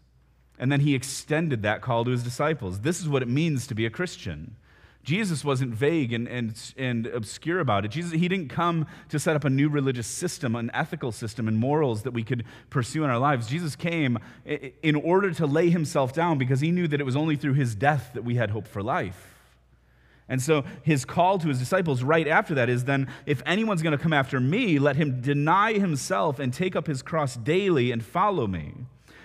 And 0.58 0.70
then 0.70 0.80
he 0.80 0.94
extended 0.94 1.62
that 1.62 1.80
call 1.80 2.04
to 2.04 2.10
his 2.10 2.22
disciples. 2.22 2.80
This 2.80 3.00
is 3.00 3.08
what 3.08 3.22
it 3.22 3.28
means 3.28 3.66
to 3.66 3.74
be 3.74 3.86
a 3.86 3.90
Christian. 3.90 4.56
Jesus 5.04 5.44
wasn't 5.44 5.74
vague 5.74 6.12
and, 6.12 6.28
and, 6.28 6.74
and 6.76 7.08
obscure 7.08 7.58
about 7.58 7.84
it. 7.84 7.88
Jesus, 7.88 8.12
he 8.12 8.28
didn't 8.28 8.50
come 8.50 8.86
to 9.08 9.18
set 9.18 9.34
up 9.34 9.44
a 9.44 9.50
new 9.50 9.68
religious 9.68 10.06
system, 10.06 10.54
an 10.54 10.70
ethical 10.72 11.10
system, 11.10 11.48
and 11.48 11.58
morals 11.58 12.02
that 12.02 12.12
we 12.12 12.22
could 12.22 12.44
pursue 12.70 13.02
in 13.02 13.10
our 13.10 13.18
lives. 13.18 13.48
Jesus 13.48 13.74
came 13.74 14.18
in 14.44 14.94
order 14.94 15.32
to 15.32 15.46
lay 15.46 15.70
himself 15.70 16.12
down 16.12 16.38
because 16.38 16.60
he 16.60 16.70
knew 16.70 16.86
that 16.86 17.00
it 17.00 17.04
was 17.04 17.16
only 17.16 17.34
through 17.34 17.54
his 17.54 17.74
death 17.74 18.10
that 18.14 18.22
we 18.22 18.36
had 18.36 18.50
hope 18.50 18.68
for 18.68 18.80
life. 18.80 19.34
And 20.28 20.40
so 20.40 20.64
his 20.84 21.04
call 21.04 21.38
to 21.40 21.48
his 21.48 21.58
disciples 21.58 22.04
right 22.04 22.28
after 22.28 22.54
that 22.54 22.68
is 22.68 22.84
then, 22.84 23.08
if 23.26 23.42
anyone's 23.44 23.82
going 23.82 23.96
to 23.96 24.02
come 24.02 24.12
after 24.12 24.38
me, 24.38 24.78
let 24.78 24.94
him 24.94 25.20
deny 25.20 25.72
himself 25.72 26.38
and 26.38 26.54
take 26.54 26.76
up 26.76 26.86
his 26.86 27.02
cross 27.02 27.34
daily 27.34 27.90
and 27.90 28.04
follow 28.04 28.46
me. 28.46 28.72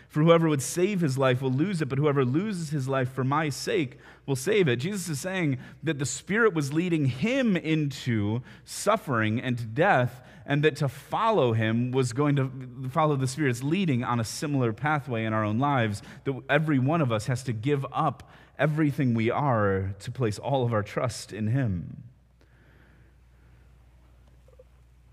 For 0.07 0.23
whoever 0.23 0.47
would 0.47 0.61
save 0.61 1.01
his 1.01 1.17
life 1.17 1.41
will 1.41 1.51
lose 1.51 1.81
it, 1.81 1.89
but 1.89 1.97
whoever 1.97 2.23
loses 2.23 2.69
his 2.69 2.87
life 2.87 3.11
for 3.11 3.23
my 3.23 3.49
sake 3.49 3.97
will 4.25 4.37
save 4.37 4.67
it. 4.67 4.77
Jesus 4.77 5.09
is 5.09 5.19
saying 5.19 5.57
that 5.83 5.99
the 5.99 6.05
Spirit 6.05 6.53
was 6.53 6.73
leading 6.73 7.05
him 7.05 7.57
into 7.57 8.41
suffering 8.63 9.41
and 9.41 9.75
death, 9.75 10.21
and 10.45 10.63
that 10.63 10.77
to 10.77 10.87
follow 10.87 11.51
him 11.51 11.91
was 11.91 12.13
going 12.13 12.37
to 12.37 12.49
follow 12.89 13.17
the 13.17 13.27
Spirit's 13.27 13.61
leading 13.63 14.03
on 14.05 14.19
a 14.19 14.23
similar 14.23 14.71
pathway 14.71 15.25
in 15.25 15.33
our 15.33 15.43
own 15.43 15.59
lives, 15.59 16.01
that 16.23 16.41
every 16.49 16.79
one 16.79 17.01
of 17.01 17.11
us 17.11 17.25
has 17.25 17.43
to 17.43 17.51
give 17.53 17.85
up 17.91 18.31
everything 18.57 19.13
we 19.13 19.29
are 19.29 19.93
to 19.99 20.09
place 20.09 20.39
all 20.39 20.65
of 20.65 20.73
our 20.73 20.83
trust 20.83 21.33
in 21.33 21.47
him. 21.47 22.03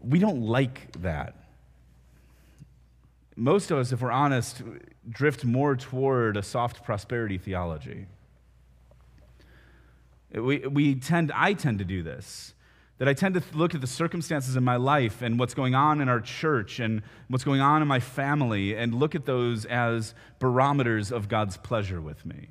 We 0.01 0.21
don't 0.21 0.43
like 0.43 0.93
that. 1.03 1.35
Most 3.37 3.71
of 3.71 3.79
us, 3.79 3.93
if 3.93 4.01
we're 4.01 4.13
honest, 4.13 4.63
drift 5.09 5.45
more 5.45 5.75
toward 5.75 6.37
a 6.37 6.43
soft 6.43 6.85
prosperity 6.85 7.39
theology. 7.39 8.07
We, 10.33 10.59
we 10.59 10.95
tend, 10.95 11.33
I 11.35 11.53
tend 11.53 11.79
to 11.79 11.85
do 11.85 12.03
this. 12.03 12.55
That 12.99 13.09
I 13.09 13.15
tend 13.15 13.35
to 13.35 13.43
look 13.55 13.75
at 13.75 13.81
the 13.81 13.89
circumstances 13.89 14.55
in 14.55 14.63
my 14.63 14.77
life 14.77 15.21
and 15.21 15.37
what's 15.37 15.53
going 15.53 15.75
on 15.75 16.01
in 16.01 16.09
our 16.09 16.21
church 16.21 16.79
and 16.79 17.03
what's 17.27 17.43
going 17.43 17.61
on 17.61 17.83
in 17.83 17.89
my 17.89 17.99
family 17.99 18.77
and 18.77 18.95
look 18.95 19.17
at 19.17 19.27
those 19.27 19.65
as 19.65 20.15
barometers 20.39 21.11
of 21.11 21.29
God's 21.29 21.57
pleasure 21.57 22.01
with 22.01 22.25
me. 22.25 22.51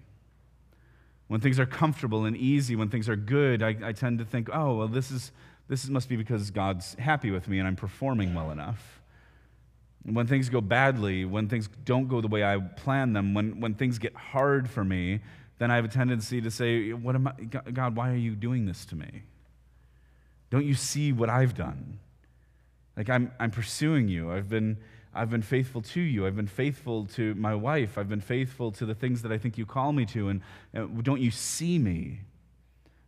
When 1.28 1.40
things 1.40 1.60
are 1.60 1.66
comfortable 1.66 2.26
and 2.26 2.36
easy, 2.36 2.76
when 2.76 2.90
things 2.90 3.08
are 3.08 3.16
good, 3.16 3.64
I, 3.64 3.78
I 3.82 3.94
tend 3.94 4.20
to 4.20 4.26
think, 4.26 4.50
oh, 4.52 4.76
well, 4.76 4.88
this, 4.90 5.12
is, 5.12 5.32
this 5.70 5.88
must 5.88 6.10
be 6.10 6.18
because 6.18 6.52
God's 6.52 6.96
happy 6.96 7.32
with 7.32 7.48
me 7.48 7.60
and 7.60 7.68
I'm 7.68 7.78
performing 7.78 8.34
well 8.34 8.52
enough. 8.52 9.02
When 10.06 10.28
things 10.28 10.50
go 10.50 10.60
badly, 10.60 11.24
when 11.24 11.48
things 11.48 11.70
don't 11.86 12.08
go 12.08 12.20
the 12.20 12.28
way 12.28 12.44
I 12.44 12.58
plan 12.58 13.14
them, 13.14 13.34
when, 13.34 13.62
when 13.62 13.74
things 13.74 14.00
get 14.00 14.14
hard 14.16 14.70
for 14.70 14.84
me, 14.84 15.22
then 15.60 15.72
I 15.72 15.76
have 15.78 15.86
a 15.86 15.90
tendency 15.90 16.42
to 16.42 16.52
say, 16.52 16.92
what 16.92 17.16
am 17.16 17.28
I, 17.28 17.32
God, 17.44 17.96
why 17.96 18.12
are 18.12 18.18
you 18.18 18.36
doing 18.36 18.66
this 18.66 18.86
to 18.86 18.96
me? 18.96 19.24
Don't 20.50 20.66
you 20.66 20.74
see 20.74 21.14
what 21.14 21.30
I've 21.30 21.56
done? 21.56 22.00
Like 22.98 23.10
I'm, 23.10 23.32
I'm 23.40 23.50
pursuing 23.50 24.10
you. 24.10 24.32
I've 24.32 24.50
been, 24.50 24.78
I've 25.14 25.30
been 25.30 25.42
faithful 25.42 25.82
to 25.82 26.02
you. 26.02 26.28
I've 26.28 26.36
been 26.36 26.48
faithful 26.48 27.06
to 27.16 27.34
my 27.36 27.56
wife. 27.56 27.98
I've 27.98 28.10
been 28.10 28.22
faithful 28.22 28.72
to 28.74 28.86
the 28.86 28.94
things 28.94 29.22
that 29.22 29.32
I 29.32 29.38
think 29.38 29.58
you 29.58 29.66
call 29.66 29.94
me 29.94 30.06
to. 30.08 30.30
And, 30.30 30.42
and 30.74 31.04
don't 31.04 31.22
you 31.22 31.32
see 31.32 31.80
me? 31.80 32.20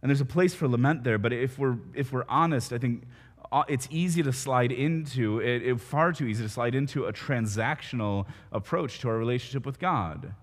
And 0.01 0.09
there's 0.09 0.21
a 0.21 0.25
place 0.25 0.53
for 0.53 0.67
lament 0.67 1.03
there, 1.03 1.17
but 1.17 1.33
if 1.33 1.57
we're, 1.57 1.77
if 1.93 2.13
we're 2.13 2.25
honest, 2.29 2.71
I 2.71 2.77
think 2.77 3.03
Uh, 3.51 3.63
it's 3.67 3.87
easy 3.91 4.23
to 4.23 4.33
slide 4.33 4.71
into, 4.71 5.39
it, 5.39 5.61
it, 5.61 5.79
far 5.79 6.11
too 6.11 6.25
easy 6.25 6.43
to 6.43 6.49
slide 6.49 6.75
into 6.75 7.05
a 7.05 7.13
transactional 7.13 8.25
approach 8.51 8.99
to 8.99 9.09
our 9.09 9.17
relationship 9.17 9.65
with 9.65 9.79
God. 9.79 10.33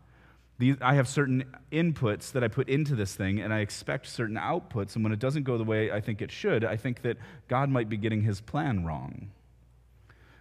These, 0.58 0.76
I 0.80 0.94
have 0.94 1.08
certain 1.08 1.44
inputs 1.72 2.32
that 2.32 2.44
I 2.44 2.48
put 2.48 2.68
into 2.68 2.94
this 2.94 3.14
thing, 3.14 3.40
and 3.40 3.52
I 3.52 3.60
expect 3.60 4.06
certain 4.06 4.36
outputs. 4.36 4.94
And 4.94 5.02
when 5.02 5.12
it 5.12 5.18
doesn't 5.18 5.42
go 5.44 5.58
the 5.58 5.64
way 5.64 5.90
I 5.90 6.00
think 6.00 6.22
it 6.22 6.30
should, 6.30 6.64
I 6.64 6.76
think 6.76 7.02
that 7.02 7.16
God 7.48 7.68
might 7.68 7.88
be 7.88 7.96
getting 7.96 8.22
his 8.22 8.40
plan 8.40 8.84
wrong. 8.84 9.30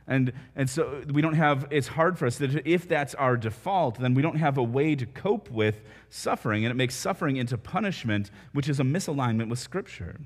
And, 0.07 0.33
and 0.55 0.69
so 0.69 1.03
we 1.11 1.21
don't 1.21 1.35
have, 1.35 1.67
it's 1.71 1.87
hard 1.87 2.19
for 2.19 2.25
us 2.25 2.37
that 2.39 2.67
if 2.67 2.87
that's 2.87 3.15
our 3.15 3.37
default, 3.37 3.99
then 3.99 4.13
we 4.13 4.21
don't 4.21 4.35
have 4.35 4.57
a 4.57 4.63
way 4.63 4.95
to 4.95 5.05
cope 5.05 5.49
with 5.49 5.81
suffering. 6.09 6.65
And 6.65 6.71
it 6.71 6.75
makes 6.75 6.95
suffering 6.95 7.37
into 7.37 7.57
punishment, 7.57 8.29
which 8.51 8.67
is 8.67 8.79
a 8.79 8.83
misalignment 8.83 9.49
with 9.49 9.59
Scripture. 9.59 10.19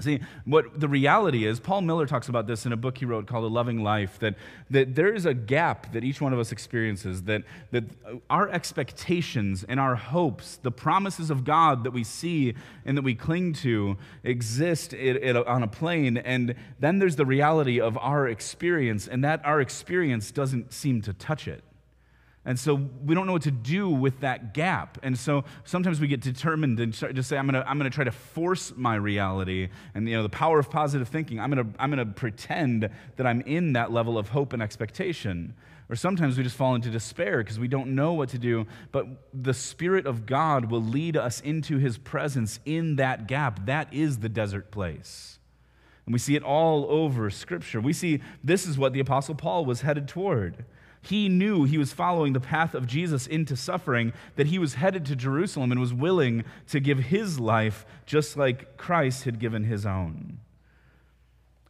See, 0.00 0.20
what 0.44 0.78
the 0.78 0.88
reality 0.88 1.44
is, 1.44 1.58
Paul 1.58 1.82
Miller 1.82 2.06
talks 2.06 2.28
about 2.28 2.46
this 2.46 2.66
in 2.66 2.72
a 2.72 2.76
book 2.76 2.98
he 2.98 3.04
wrote 3.04 3.26
called 3.26 3.44
A 3.44 3.48
Loving 3.48 3.82
Life, 3.82 4.18
that, 4.20 4.36
that 4.70 4.94
there 4.94 5.12
is 5.12 5.26
a 5.26 5.34
gap 5.34 5.92
that 5.92 6.04
each 6.04 6.20
one 6.20 6.32
of 6.32 6.38
us 6.38 6.52
experiences, 6.52 7.22
that, 7.24 7.42
that 7.72 7.84
our 8.30 8.48
expectations 8.48 9.64
and 9.68 9.80
our 9.80 9.96
hopes, 9.96 10.56
the 10.62 10.70
promises 10.70 11.30
of 11.30 11.44
God 11.44 11.84
that 11.84 11.90
we 11.90 12.04
see 12.04 12.54
and 12.84 12.96
that 12.96 13.02
we 13.02 13.14
cling 13.14 13.52
to, 13.54 13.96
exist 14.22 14.94
on 14.94 15.62
a 15.62 15.68
plane, 15.68 16.16
and 16.16 16.54
then 16.78 16.98
there's 16.98 17.16
the 17.16 17.26
reality 17.26 17.80
of 17.80 17.98
our 17.98 18.28
experience, 18.28 19.08
and 19.08 19.24
that 19.24 19.44
our 19.44 19.60
experience 19.60 20.30
doesn't 20.30 20.72
seem 20.72 21.02
to 21.02 21.12
touch 21.12 21.48
it. 21.48 21.62
And 22.44 22.58
so 22.58 22.74
we 22.74 23.14
don't 23.14 23.26
know 23.26 23.34
what 23.34 23.42
to 23.42 23.50
do 23.50 23.90
with 23.90 24.20
that 24.20 24.54
gap. 24.54 24.98
And 25.02 25.18
so 25.18 25.44
sometimes 25.64 26.00
we 26.00 26.08
get 26.08 26.20
determined 26.20 26.80
and 26.80 26.92
just 26.92 27.28
say, 27.28 27.36
I'm 27.36 27.46
going 27.46 27.62
to 27.62 27.68
I'm 27.68 27.78
to 27.80 27.90
try 27.90 28.04
to 28.04 28.10
force 28.10 28.72
my 28.74 28.94
reality. 28.94 29.68
And, 29.94 30.08
you 30.08 30.16
know, 30.16 30.22
the 30.22 30.30
power 30.30 30.58
of 30.58 30.70
positive 30.70 31.08
thinking, 31.08 31.40
I'm 31.40 31.50
to 31.50 31.66
I'm 31.78 31.90
going 31.90 32.06
to 32.06 32.12
pretend 32.12 32.88
that 33.16 33.26
I'm 33.26 33.42
in 33.42 33.74
that 33.74 33.92
level 33.92 34.16
of 34.16 34.30
hope 34.30 34.52
and 34.52 34.62
expectation. 34.62 35.54
Or 35.90 35.96
sometimes 35.96 36.36
we 36.36 36.44
just 36.44 36.56
fall 36.56 36.74
into 36.74 36.90
despair 36.90 37.38
because 37.38 37.58
we 37.58 37.68
don't 37.68 37.94
know 37.94 38.12
what 38.12 38.28
to 38.30 38.38
do. 38.38 38.66
But 38.92 39.06
the 39.32 39.54
Spirit 39.54 40.06
of 40.06 40.26
God 40.26 40.70
will 40.70 40.82
lead 40.82 41.16
us 41.16 41.40
into 41.40 41.78
His 41.78 41.98
presence 41.98 42.60
in 42.64 42.96
that 42.96 43.26
gap. 43.26 43.66
That 43.66 43.92
is 43.92 44.18
the 44.18 44.28
desert 44.28 44.70
place. 44.70 45.38
And 46.06 46.12
we 46.12 46.18
see 46.18 46.36
it 46.36 46.42
all 46.42 46.86
over 46.88 47.28
Scripture. 47.30 47.80
We 47.80 47.92
see 47.92 48.22
this 48.42 48.66
is 48.66 48.78
what 48.78 48.92
the 48.92 49.00
Apostle 49.00 49.34
Paul 49.34 49.64
was 49.64 49.82
headed 49.82 50.08
toward. 50.08 50.64
He 51.08 51.30
knew 51.30 51.64
he 51.64 51.78
was 51.78 51.94
following 51.94 52.34
the 52.34 52.40
path 52.40 52.74
of 52.74 52.86
Jesus 52.86 53.26
into 53.26 53.56
suffering, 53.56 54.12
that 54.36 54.48
he 54.48 54.58
was 54.58 54.74
headed 54.74 55.06
to 55.06 55.16
Jerusalem 55.16 55.72
and 55.72 55.80
was 55.80 55.94
willing 55.94 56.44
to 56.66 56.80
give 56.80 56.98
his 56.98 57.40
life 57.40 57.86
just 58.04 58.36
like 58.36 58.76
Christ 58.76 59.24
had 59.24 59.38
given 59.38 59.64
his 59.64 59.86
own. 59.86 60.40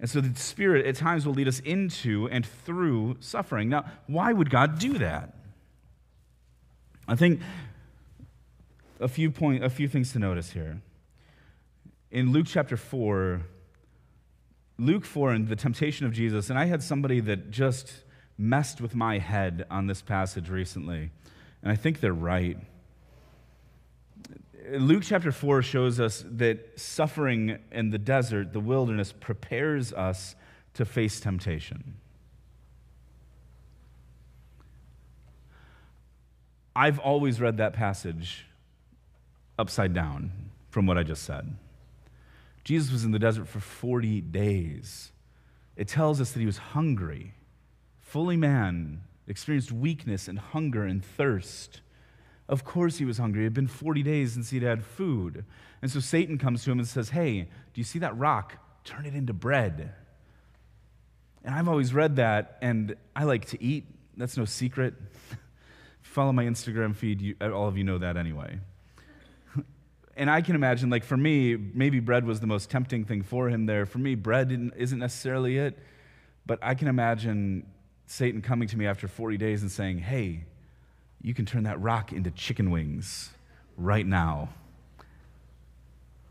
And 0.00 0.10
so 0.10 0.20
the 0.20 0.36
Spirit 0.36 0.86
at 0.86 0.96
times 0.96 1.24
will 1.24 1.34
lead 1.34 1.46
us 1.46 1.60
into 1.60 2.28
and 2.30 2.44
through 2.44 3.18
suffering. 3.20 3.68
Now, 3.68 3.84
why 4.08 4.32
would 4.32 4.50
God 4.50 4.80
do 4.80 4.98
that? 4.98 5.36
I 7.06 7.14
think 7.14 7.40
a 8.98 9.06
few, 9.06 9.30
point, 9.30 9.62
a 9.62 9.70
few 9.70 9.86
things 9.86 10.12
to 10.14 10.18
notice 10.18 10.50
here. 10.50 10.80
In 12.10 12.32
Luke 12.32 12.46
chapter 12.48 12.76
4, 12.76 13.42
Luke 14.78 15.04
4 15.04 15.30
and 15.30 15.46
the 15.46 15.54
temptation 15.54 16.06
of 16.06 16.12
Jesus, 16.12 16.50
and 16.50 16.58
I 16.58 16.64
had 16.64 16.82
somebody 16.82 17.20
that 17.20 17.52
just 17.52 18.02
messed 18.38 18.80
with 18.80 18.94
my 18.94 19.18
head 19.18 19.66
on 19.68 19.88
this 19.88 20.00
passage 20.00 20.48
recently, 20.48 21.10
and 21.62 21.72
I 21.72 21.74
think 21.74 22.00
they're 22.00 22.12
right. 22.12 22.56
Luke 24.70 25.02
chapter 25.04 25.32
4 25.32 25.62
shows 25.62 25.98
us 25.98 26.24
that 26.28 26.78
suffering 26.78 27.58
in 27.72 27.90
the 27.90 27.98
desert, 27.98 28.52
the 28.52 28.60
wilderness, 28.60 29.12
prepares 29.12 29.92
us 29.92 30.36
to 30.74 30.84
face 30.84 31.18
temptation. 31.20 31.94
I've 36.76 37.00
always 37.00 37.40
read 37.40 37.56
that 37.56 37.72
passage 37.72 38.46
upside 39.58 39.92
down 39.92 40.30
from 40.70 40.86
what 40.86 40.96
I 40.96 41.02
just 41.02 41.24
said. 41.24 41.56
Jesus 42.62 42.92
was 42.92 43.04
in 43.04 43.10
the 43.10 43.18
desert 43.18 43.48
for 43.48 43.58
40 43.58 44.20
days. 44.20 45.10
It 45.74 45.88
tells 45.88 46.20
us 46.20 46.32
that 46.32 46.40
he 46.40 46.46
was 46.46 46.58
hungry 46.58 47.34
fully 48.08 48.38
man, 48.38 49.02
experienced 49.26 49.70
weakness 49.70 50.28
and 50.28 50.38
hunger 50.38 50.84
and 50.84 51.04
thirst. 51.04 51.82
Of 52.48 52.64
course, 52.64 52.96
he 52.96 53.04
was 53.04 53.18
hungry. 53.18 53.42
It 53.42 53.44
had 53.44 53.54
been 53.54 53.66
40 53.66 54.02
days 54.02 54.32
since 54.32 54.48
he'd 54.48 54.62
had 54.62 54.82
food. 54.82 55.44
And 55.82 55.90
so 55.90 56.00
Satan 56.00 56.38
comes 56.38 56.64
to 56.64 56.70
him 56.70 56.78
and 56.78 56.88
says, 56.88 57.10
Hey, 57.10 57.42
do 57.42 57.48
you 57.80 57.84
see 57.84 57.98
that 57.98 58.16
rock? 58.16 58.56
Turn 58.84 59.04
it 59.04 59.14
into 59.14 59.34
bread. 59.34 59.92
And 61.44 61.54
I've 61.54 61.68
always 61.68 61.92
read 61.92 62.16
that, 62.16 62.58
and 62.62 62.96
I 63.14 63.24
like 63.24 63.46
to 63.46 63.62
eat. 63.62 63.84
That's 64.16 64.36
no 64.36 64.44
secret. 64.44 64.94
Follow 66.02 66.32
my 66.32 66.44
Instagram 66.44 66.96
feed, 66.96 67.20
you, 67.20 67.36
all 67.42 67.68
of 67.68 67.76
you 67.76 67.84
know 67.84 67.98
that 67.98 68.16
anyway. 68.16 68.58
and 70.16 70.30
I 70.30 70.40
can 70.40 70.54
imagine, 70.54 70.88
like, 70.88 71.04
for 71.04 71.16
me, 71.16 71.56
maybe 71.56 72.00
bread 72.00 72.24
was 72.24 72.40
the 72.40 72.46
most 72.46 72.70
tempting 72.70 73.04
thing 73.04 73.22
for 73.22 73.50
him 73.50 73.66
there. 73.66 73.84
For 73.84 73.98
me, 73.98 74.14
bread 74.14 74.72
isn't 74.76 74.98
necessarily 74.98 75.58
it, 75.58 75.78
but 76.46 76.58
I 76.62 76.74
can 76.74 76.88
imagine 76.88 77.66
Satan 78.10 78.40
coming 78.40 78.66
to 78.68 78.76
me 78.78 78.86
after 78.86 79.06
40 79.06 79.36
days 79.36 79.60
and 79.60 79.70
saying, 79.70 79.98
Hey, 79.98 80.44
you 81.20 81.34
can 81.34 81.44
turn 81.44 81.64
that 81.64 81.78
rock 81.80 82.10
into 82.10 82.30
chicken 82.30 82.70
wings 82.70 83.30
right 83.76 84.06
now. 84.06 84.48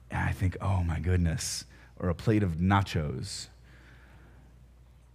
And 0.09 0.27
I 0.27 0.31
think, 0.31 0.57
Oh 0.59 0.83
my 0.83 0.99
goodness, 0.99 1.65
or 1.99 2.09
a 2.09 2.15
plate 2.15 2.41
of 2.41 2.53
nachos. 2.53 3.47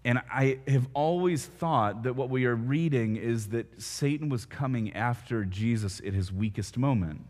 And 0.05 0.21
I 0.33 0.59
have 0.69 0.87
always 0.95 1.47
thought 1.47 2.05
that 2.05 2.15
what 2.15 2.31
we 2.31 2.45
are 2.47 2.55
reading 2.55 3.17
is 3.17 3.49
that 3.49 3.83
Satan 3.83 4.29
was 4.29 4.45
coming 4.45 4.93
after 4.95 5.45
Jesus 5.45 6.01
at 6.07 6.13
his 6.13 6.33
weakest 6.33 6.79
moment, 6.79 7.25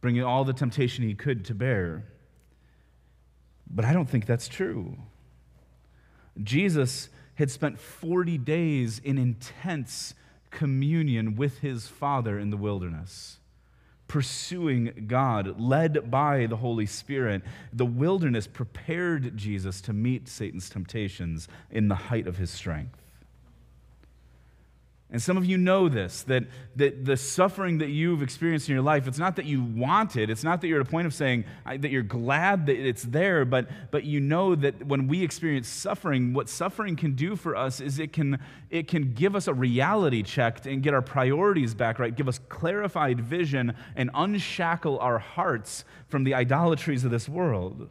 bringing 0.00 0.24
all 0.24 0.44
the 0.44 0.52
temptation 0.54 1.04
he 1.04 1.14
could 1.14 1.44
to 1.46 1.54
bear. 1.54 2.04
But 3.70 3.84
I 3.84 3.92
don't 3.92 4.08
think 4.08 4.24
that's 4.24 4.48
true. 4.48 4.96
Jesus 6.42 7.08
had 7.36 7.50
spent 7.50 7.78
40 7.78 8.38
days 8.38 8.98
in 8.98 9.16
intense 9.16 10.14
communion 10.50 11.36
with 11.36 11.60
his 11.60 11.86
Father 11.86 12.38
in 12.38 12.50
the 12.50 12.56
wilderness, 12.56 13.38
pursuing 14.08 15.06
God, 15.06 15.60
led 15.60 16.10
by 16.10 16.46
the 16.46 16.56
Holy 16.56 16.86
Spirit. 16.86 17.42
The 17.72 17.86
wilderness 17.86 18.46
prepared 18.46 19.36
Jesus 19.36 19.80
to 19.82 19.92
meet 19.92 20.28
Satan's 20.28 20.68
temptations 20.68 21.48
in 21.70 21.88
the 21.88 21.94
height 21.94 22.26
of 22.26 22.38
his 22.38 22.50
strength. 22.50 23.05
And 25.08 25.22
some 25.22 25.36
of 25.36 25.46
you 25.46 25.56
know 25.56 25.88
this 25.88 26.24
that, 26.24 26.44
that 26.74 27.04
the 27.04 27.16
suffering 27.16 27.78
that 27.78 27.90
you've 27.90 28.22
experienced 28.22 28.68
in 28.68 28.74
your 28.74 28.82
life, 28.82 29.06
it's 29.06 29.20
not 29.20 29.36
that 29.36 29.44
you 29.44 29.62
want 29.62 30.16
it. 30.16 30.30
It's 30.30 30.42
not 30.42 30.60
that 30.60 30.66
you're 30.66 30.80
at 30.80 30.86
a 30.86 30.90
point 30.90 31.06
of 31.06 31.14
saying 31.14 31.44
that 31.64 31.90
you're 31.90 32.02
glad 32.02 32.66
that 32.66 32.76
it's 32.76 33.04
there, 33.04 33.44
but, 33.44 33.68
but 33.92 34.02
you 34.02 34.18
know 34.18 34.56
that 34.56 34.84
when 34.84 35.06
we 35.06 35.22
experience 35.22 35.68
suffering, 35.68 36.34
what 36.34 36.48
suffering 36.48 36.96
can 36.96 37.14
do 37.14 37.36
for 37.36 37.54
us 37.54 37.80
is 37.80 38.00
it 38.00 38.12
can, 38.12 38.40
it 38.68 38.88
can 38.88 39.14
give 39.14 39.36
us 39.36 39.46
a 39.46 39.54
reality 39.54 40.24
check 40.24 40.66
and 40.66 40.82
get 40.82 40.92
our 40.92 41.02
priorities 41.02 41.72
back 41.72 42.00
right, 42.00 42.16
give 42.16 42.26
us 42.26 42.40
clarified 42.48 43.20
vision, 43.20 43.74
and 43.94 44.10
unshackle 44.12 44.98
our 44.98 45.20
hearts 45.20 45.84
from 46.08 46.24
the 46.24 46.34
idolatries 46.34 47.04
of 47.04 47.12
this 47.12 47.28
world. 47.28 47.88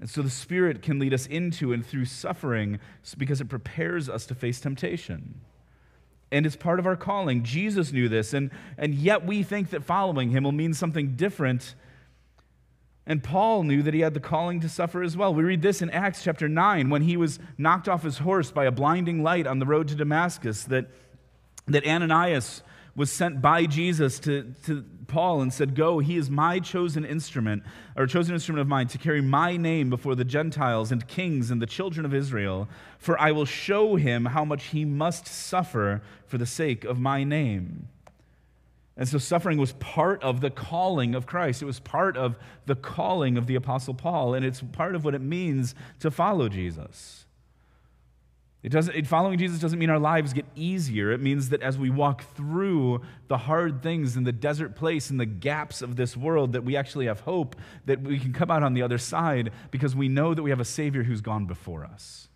And 0.00 0.08
so 0.08 0.22
the 0.22 0.30
Spirit 0.30 0.80
can 0.80 0.98
lead 0.98 1.12
us 1.12 1.26
into 1.26 1.72
and 1.72 1.84
through 1.84 2.06
suffering 2.06 2.78
because 3.18 3.42
it 3.42 3.50
prepares 3.50 4.08
us 4.08 4.24
to 4.26 4.34
face 4.34 4.58
temptation 4.58 5.40
and 6.30 6.44
it's 6.44 6.56
part 6.56 6.78
of 6.78 6.86
our 6.86 6.96
calling. 6.96 7.42
Jesus 7.42 7.92
knew 7.92 8.08
this, 8.08 8.32
and, 8.32 8.50
and 8.76 8.94
yet 8.94 9.24
we 9.24 9.42
think 9.42 9.70
that 9.70 9.84
following 9.84 10.30
him 10.30 10.44
will 10.44 10.52
mean 10.52 10.74
something 10.74 11.16
different. 11.16 11.74
And 13.06 13.24
Paul 13.24 13.62
knew 13.62 13.82
that 13.82 13.94
he 13.94 14.00
had 14.00 14.12
the 14.12 14.20
calling 14.20 14.60
to 14.60 14.68
suffer 14.68 15.02
as 15.02 15.16
well. 15.16 15.32
We 15.32 15.42
read 15.42 15.62
this 15.62 15.80
in 15.80 15.88
Acts 15.90 16.22
chapter 16.22 16.46
9 16.46 16.90
when 16.90 17.02
he 17.02 17.16
was 17.16 17.38
knocked 17.56 17.88
off 17.88 18.02
his 18.02 18.18
horse 18.18 18.50
by 18.50 18.66
a 18.66 18.70
blinding 18.70 19.22
light 19.22 19.46
on 19.46 19.58
the 19.58 19.66
road 19.66 19.88
to 19.88 19.94
Damascus, 19.94 20.64
that, 20.64 20.90
that 21.66 21.86
Ananias 21.86 22.62
was 22.98 23.12
sent 23.12 23.40
by 23.40 23.64
Jesus 23.64 24.18
to, 24.18 24.52
to 24.64 24.84
Paul 25.06 25.40
and 25.40 25.54
said, 25.54 25.76
Go, 25.76 26.00
he 26.00 26.16
is 26.16 26.28
my 26.28 26.58
chosen 26.58 27.04
instrument, 27.04 27.62
or 27.96 28.08
chosen 28.08 28.34
instrument 28.34 28.60
of 28.60 28.66
mine, 28.66 28.88
to 28.88 28.98
carry 28.98 29.20
my 29.20 29.56
name 29.56 29.88
before 29.88 30.16
the 30.16 30.24
Gentiles 30.24 30.90
and 30.90 31.06
kings 31.06 31.52
and 31.52 31.62
the 31.62 31.66
children 31.66 32.04
of 32.04 32.12
Israel. 32.12 32.68
For 32.98 33.18
I 33.18 33.30
will 33.30 33.44
show 33.44 33.94
him 33.94 34.26
how 34.26 34.44
much 34.44 34.64
he 34.66 34.84
must 34.84 35.28
suffer 35.28 36.02
for 36.26 36.38
the 36.38 36.44
sake 36.44 36.84
of 36.84 36.98
my 36.98 37.22
name. 37.22 37.86
And 38.96 39.08
so 39.08 39.18
suffering 39.18 39.58
was 39.58 39.74
part 39.74 40.20
of 40.24 40.40
the 40.40 40.50
calling 40.50 41.14
of 41.14 41.24
Christ. 41.24 41.62
It 41.62 41.66
was 41.66 41.78
part 41.78 42.16
of 42.16 42.36
the 42.66 42.74
calling 42.74 43.38
of 43.38 43.46
the 43.46 43.54
Apostle 43.54 43.94
Paul, 43.94 44.34
and 44.34 44.44
it's 44.44 44.60
part 44.60 44.96
of 44.96 45.04
what 45.04 45.14
it 45.14 45.22
means 45.22 45.76
to 46.00 46.10
follow 46.10 46.48
Jesus. 46.48 47.26
It 48.62 48.70
doesn't, 48.70 48.94
it, 48.96 49.06
following 49.06 49.38
Jesus 49.38 49.60
doesn't 49.60 49.78
mean 49.78 49.90
our 49.90 50.00
lives 50.00 50.32
get 50.32 50.44
easier. 50.56 51.12
It 51.12 51.20
means 51.20 51.50
that 51.50 51.62
as 51.62 51.78
we 51.78 51.90
walk 51.90 52.24
through 52.34 53.02
the 53.28 53.38
hard 53.38 53.82
things 53.82 54.16
in 54.16 54.24
the 54.24 54.32
desert 54.32 54.74
place 54.74 55.10
and 55.10 55.20
the 55.20 55.26
gaps 55.26 55.80
of 55.80 55.94
this 55.94 56.16
world, 56.16 56.54
that 56.54 56.64
we 56.64 56.76
actually 56.76 57.06
have 57.06 57.20
hope 57.20 57.54
that 57.86 58.02
we 58.02 58.18
can 58.18 58.32
come 58.32 58.50
out 58.50 58.64
on 58.64 58.74
the 58.74 58.82
other 58.82 58.98
side 58.98 59.52
because 59.70 59.94
we 59.94 60.08
know 60.08 60.34
that 60.34 60.42
we 60.42 60.50
have 60.50 60.60
a 60.60 60.64
Savior 60.64 61.04
who's 61.04 61.20
gone 61.20 61.46
before 61.46 61.84
us. 61.84 62.28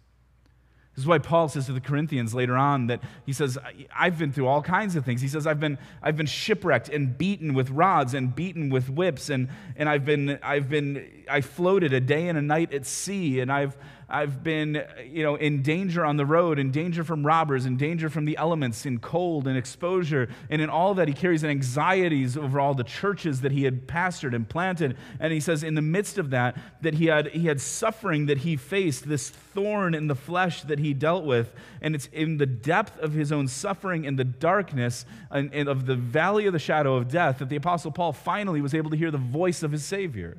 This 0.94 1.04
is 1.04 1.08
why 1.08 1.18
Paul 1.18 1.48
says 1.48 1.66
to 1.66 1.72
the 1.72 1.80
Corinthians 1.80 2.34
later 2.34 2.54
on 2.54 2.88
that 2.88 3.00
he 3.24 3.32
says, 3.32 3.56
I've 3.96 4.18
been 4.18 4.30
through 4.30 4.46
all 4.46 4.60
kinds 4.60 4.94
of 4.94 5.06
things. 5.06 5.22
He 5.22 5.28
says, 5.28 5.46
I've 5.46 5.58
been, 5.58 5.78
I've 6.02 6.18
been 6.18 6.26
shipwrecked 6.26 6.90
and 6.90 7.16
beaten 7.16 7.54
with 7.54 7.70
rods 7.70 8.12
and 8.12 8.34
beaten 8.34 8.68
with 8.68 8.90
whips, 8.90 9.30
and, 9.30 9.48
and 9.74 9.88
I've 9.88 10.04
been, 10.04 10.38
I've 10.42 10.68
been, 10.68 11.24
I 11.30 11.40
floated 11.40 11.94
a 11.94 12.00
day 12.00 12.28
and 12.28 12.36
a 12.36 12.42
night 12.42 12.74
at 12.74 12.84
sea, 12.84 13.40
and 13.40 13.50
I've, 13.50 13.74
I've 14.12 14.44
been, 14.44 14.84
you 15.06 15.22
know, 15.22 15.36
in 15.36 15.62
danger 15.62 16.04
on 16.04 16.18
the 16.18 16.26
road, 16.26 16.58
in 16.58 16.70
danger 16.70 17.02
from 17.02 17.24
robbers, 17.24 17.64
in 17.64 17.78
danger 17.78 18.10
from 18.10 18.26
the 18.26 18.36
elements, 18.36 18.84
in 18.84 18.98
cold 18.98 19.48
and 19.48 19.56
exposure. 19.56 20.28
And 20.50 20.60
in 20.60 20.68
all 20.68 20.92
that, 20.94 21.08
he 21.08 21.14
carries 21.14 21.42
anxieties 21.42 22.36
over 22.36 22.60
all 22.60 22.74
the 22.74 22.84
churches 22.84 23.40
that 23.40 23.52
he 23.52 23.64
had 23.64 23.88
pastored 23.88 24.34
and 24.34 24.46
planted. 24.46 24.98
And 25.18 25.32
he 25.32 25.40
says, 25.40 25.62
in 25.62 25.74
the 25.74 25.82
midst 25.82 26.18
of 26.18 26.28
that, 26.28 26.58
that 26.82 26.94
he 26.94 27.06
had, 27.06 27.28
he 27.28 27.46
had 27.46 27.58
suffering 27.58 28.26
that 28.26 28.38
he 28.38 28.54
faced, 28.54 29.08
this 29.08 29.30
thorn 29.30 29.94
in 29.94 30.08
the 30.08 30.14
flesh 30.14 30.60
that 30.64 30.78
he 30.78 30.92
dealt 30.92 31.24
with. 31.24 31.54
And 31.80 31.94
it's 31.94 32.06
in 32.12 32.36
the 32.36 32.46
depth 32.46 32.98
of 32.98 33.14
his 33.14 33.32
own 33.32 33.48
suffering, 33.48 34.04
in 34.04 34.16
the 34.16 34.24
darkness 34.24 35.06
and, 35.30 35.52
and 35.54 35.70
of 35.70 35.86
the 35.86 35.96
valley 35.96 36.44
of 36.44 36.52
the 36.52 36.58
shadow 36.58 36.96
of 36.96 37.08
death, 37.08 37.38
that 37.38 37.48
the 37.48 37.56
Apostle 37.56 37.90
Paul 37.90 38.12
finally 38.12 38.60
was 38.60 38.74
able 38.74 38.90
to 38.90 38.96
hear 38.96 39.10
the 39.10 39.16
voice 39.16 39.62
of 39.62 39.72
his 39.72 39.86
Savior 39.86 40.36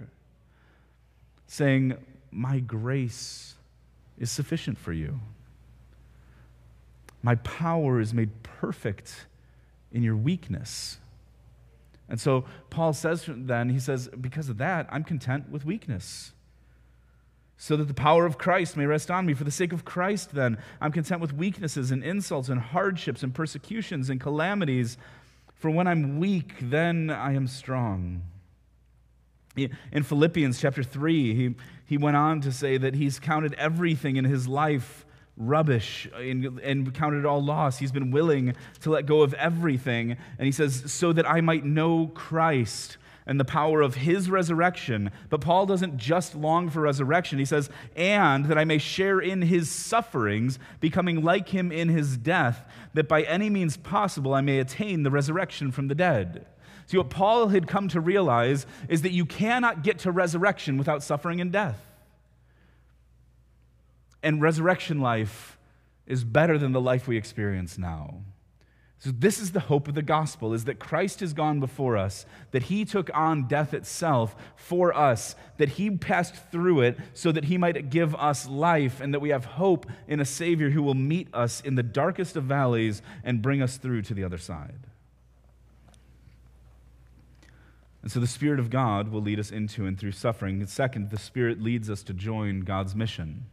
saying, 1.47 1.97
My 2.31 2.59
grace 2.59 3.52
is 4.17 4.31
sufficient 4.31 4.77
for 4.77 4.93
you. 4.93 5.19
My 7.21 7.35
power 7.35 7.99
is 7.99 8.13
made 8.13 8.43
perfect 8.43 9.25
in 9.91 10.03
your 10.03 10.15
weakness. 10.15 10.97
And 12.09 12.19
so 12.19 12.45
Paul 12.69 12.93
says 12.93 13.25
then, 13.27 13.69
he 13.69 13.79
says, 13.79 14.09
Because 14.09 14.49
of 14.49 14.57
that, 14.57 14.87
I'm 14.91 15.03
content 15.03 15.49
with 15.49 15.65
weakness. 15.65 16.33
So 17.57 17.77
that 17.77 17.87
the 17.87 17.93
power 17.93 18.25
of 18.25 18.37
Christ 18.37 18.75
may 18.75 18.85
rest 18.85 19.09
on 19.09 19.25
me. 19.25 19.33
For 19.33 19.45
the 19.45 19.51
sake 19.51 19.71
of 19.71 19.85
Christ, 19.85 20.33
then, 20.33 20.57
I'm 20.81 20.91
content 20.91 21.21
with 21.21 21.33
weaknesses 21.33 21.91
and 21.91 22.03
insults 22.03 22.49
and 22.49 22.59
hardships 22.59 23.23
and 23.23 23.33
persecutions 23.33 24.09
and 24.09 24.19
calamities. 24.19 24.97
For 25.55 25.69
when 25.69 25.87
I'm 25.87 26.19
weak, 26.19 26.55
then 26.59 27.09
I 27.09 27.33
am 27.33 27.47
strong. 27.47 28.23
In 29.55 30.03
Philippians 30.03 30.59
chapter 30.59 30.83
3, 30.83 31.35
he, 31.35 31.55
he 31.85 31.97
went 31.97 32.17
on 32.17 32.41
to 32.41 32.51
say 32.51 32.77
that 32.77 32.95
he's 32.95 33.19
counted 33.19 33.53
everything 33.55 34.15
in 34.15 34.25
his 34.25 34.47
life 34.47 35.05
rubbish 35.35 36.07
and, 36.15 36.59
and 36.59 36.93
counted 36.93 37.19
it 37.19 37.25
all 37.25 37.43
loss. 37.43 37.77
He's 37.77 37.91
been 37.91 38.11
willing 38.11 38.55
to 38.81 38.89
let 38.91 39.05
go 39.05 39.21
of 39.21 39.33
everything. 39.33 40.17
And 40.37 40.45
he 40.45 40.51
says, 40.51 40.91
so 40.91 41.11
that 41.13 41.29
I 41.29 41.41
might 41.41 41.65
know 41.65 42.07
Christ 42.13 42.97
and 43.25 43.39
the 43.39 43.45
power 43.45 43.81
of 43.81 43.95
his 43.95 44.29
resurrection. 44.29 45.09
But 45.29 45.41
Paul 45.41 45.65
doesn't 45.65 45.97
just 45.97 46.35
long 46.35 46.69
for 46.69 46.81
resurrection. 46.81 47.39
He 47.39 47.45
says, 47.45 47.69
and 47.95 48.45
that 48.45 48.57
I 48.57 48.65
may 48.65 48.77
share 48.77 49.19
in 49.19 49.41
his 49.41 49.71
sufferings, 49.71 50.59
becoming 50.79 51.23
like 51.23 51.49
him 51.49 51.71
in 51.71 51.89
his 51.89 52.17
death, 52.17 52.65
that 52.93 53.07
by 53.07 53.23
any 53.23 53.49
means 53.49 53.77
possible 53.77 54.33
I 54.33 54.41
may 54.41 54.59
attain 54.59 55.03
the 55.03 55.11
resurrection 55.11 55.71
from 55.71 55.87
the 55.87 55.95
dead. 55.95 56.45
See, 56.85 56.97
what 56.97 57.09
Paul 57.09 57.47
had 57.47 57.67
come 57.67 57.87
to 57.89 58.01
realize 58.01 58.65
is 58.89 59.01
that 59.03 59.11
you 59.11 59.25
cannot 59.25 59.83
get 59.83 59.99
to 59.99 60.11
resurrection 60.11 60.77
without 60.77 61.03
suffering 61.03 61.41
and 61.41 61.51
death. 61.51 61.79
And 64.21 64.41
resurrection 64.41 64.99
life 64.99 65.57
is 66.05 66.23
better 66.23 66.57
than 66.57 66.71
the 66.71 66.81
life 66.81 67.07
we 67.07 67.17
experience 67.17 67.77
now. 67.77 68.21
So 69.03 69.11
this 69.11 69.37
is 69.37 69.51
the 69.51 69.59
hope 69.59 69.89
of 69.89 69.95
the 69.95 70.01
gospel 70.01 70.53
is 70.53 70.63
that 70.63 70.79
Christ 70.79 71.19
has 71.19 71.33
gone 71.33 71.59
before 71.59 71.97
us, 71.97 72.25
that 72.51 72.63
he 72.63 72.85
took 72.85 73.09
on 73.13 73.49
death 73.49 73.73
itself 73.73 74.33
for 74.55 74.95
us, 74.95 75.35
that 75.57 75.67
he 75.67 75.91
passed 75.91 76.35
through 76.53 76.79
it 76.81 76.97
so 77.13 77.33
that 77.33 77.43
he 77.43 77.57
might 77.57 77.89
give 77.89 78.15
us 78.15 78.47
life 78.47 79.01
and 79.01 79.13
that 79.13 79.19
we 79.19 79.31
have 79.31 79.43
hope 79.43 79.87
in 80.07 80.21
a 80.21 80.25
savior 80.25 80.69
who 80.69 80.81
will 80.81 80.93
meet 80.93 81.27
us 81.33 81.59
in 81.59 81.75
the 81.75 81.83
darkest 81.83 82.37
of 82.37 82.45
valleys 82.45 83.01
and 83.25 83.41
bring 83.41 83.61
us 83.61 83.75
through 83.75 84.03
to 84.03 84.13
the 84.13 84.23
other 84.23 84.37
side. 84.37 84.87
And 88.03 88.11
so 88.11 88.19
the 88.19 88.27
Spirit 88.27 88.59
of 88.59 88.69
God 88.69 89.07
will 89.07 89.21
lead 89.21 89.39
us 89.39 89.49
into 89.49 89.85
and 89.85 89.97
through 89.97 90.11
suffering. 90.11 90.59
And 90.59 90.69
second, 90.69 91.09
the 91.09 91.17
Spirit 91.17 91.61
leads 91.61 91.89
us 91.89 92.03
to 92.03 92.13
join 92.13 92.59
God's 92.59 92.95
mission. 92.95 93.45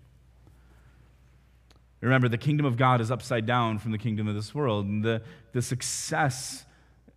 Remember, 2.00 2.28
the 2.28 2.38
kingdom 2.38 2.66
of 2.66 2.76
God 2.76 3.00
is 3.00 3.10
upside 3.10 3.46
down 3.46 3.78
from 3.78 3.92
the 3.92 3.98
kingdom 3.98 4.26
of 4.26 4.34
this 4.34 4.54
world. 4.54 4.86
And 4.86 5.04
the, 5.04 5.22
the 5.52 5.62
success 5.62 6.64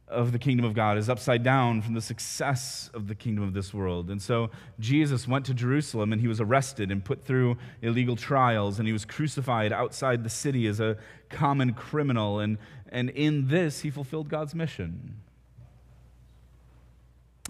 of 0.08 0.32
the 0.32 0.38
kingdom 0.38 0.64
of 0.64 0.76
God 0.76 0.98
is 1.00 1.10
upside 1.10 1.42
down 1.42 1.82
from 1.82 1.96
the 1.96 2.02
success 2.02 2.92
of 2.94 3.08
the 3.08 3.16
kingdom 3.16 3.44
of 3.44 3.56
this 3.56 3.74
world. 3.74 4.12
And 4.12 4.22
so 4.22 4.52
Jesus 4.80 5.28
went 5.28 5.46
to 5.48 5.56
Jerusalem 5.56 6.14
and 6.14 6.22
he 6.22 6.28
was 6.28 6.40
arrested 6.40 6.92
and 6.92 7.04
put 7.04 7.26
through 7.26 7.58
illegal 7.82 8.16
trials 8.16 8.78
and 8.78 8.88
he 8.88 8.94
was 8.94 9.06
crucified 9.06 9.74
outside 9.74 10.24
the 10.24 10.30
city 10.30 10.68
as 10.68 10.80
a 10.80 10.98
common 11.30 11.74
criminal. 11.74 12.40
And, 12.40 12.60
and 12.90 13.10
in 13.10 13.48
this, 13.48 13.80
he 13.80 13.90
fulfilled 13.90 14.30
God's 14.30 14.54
mission. 14.54 15.23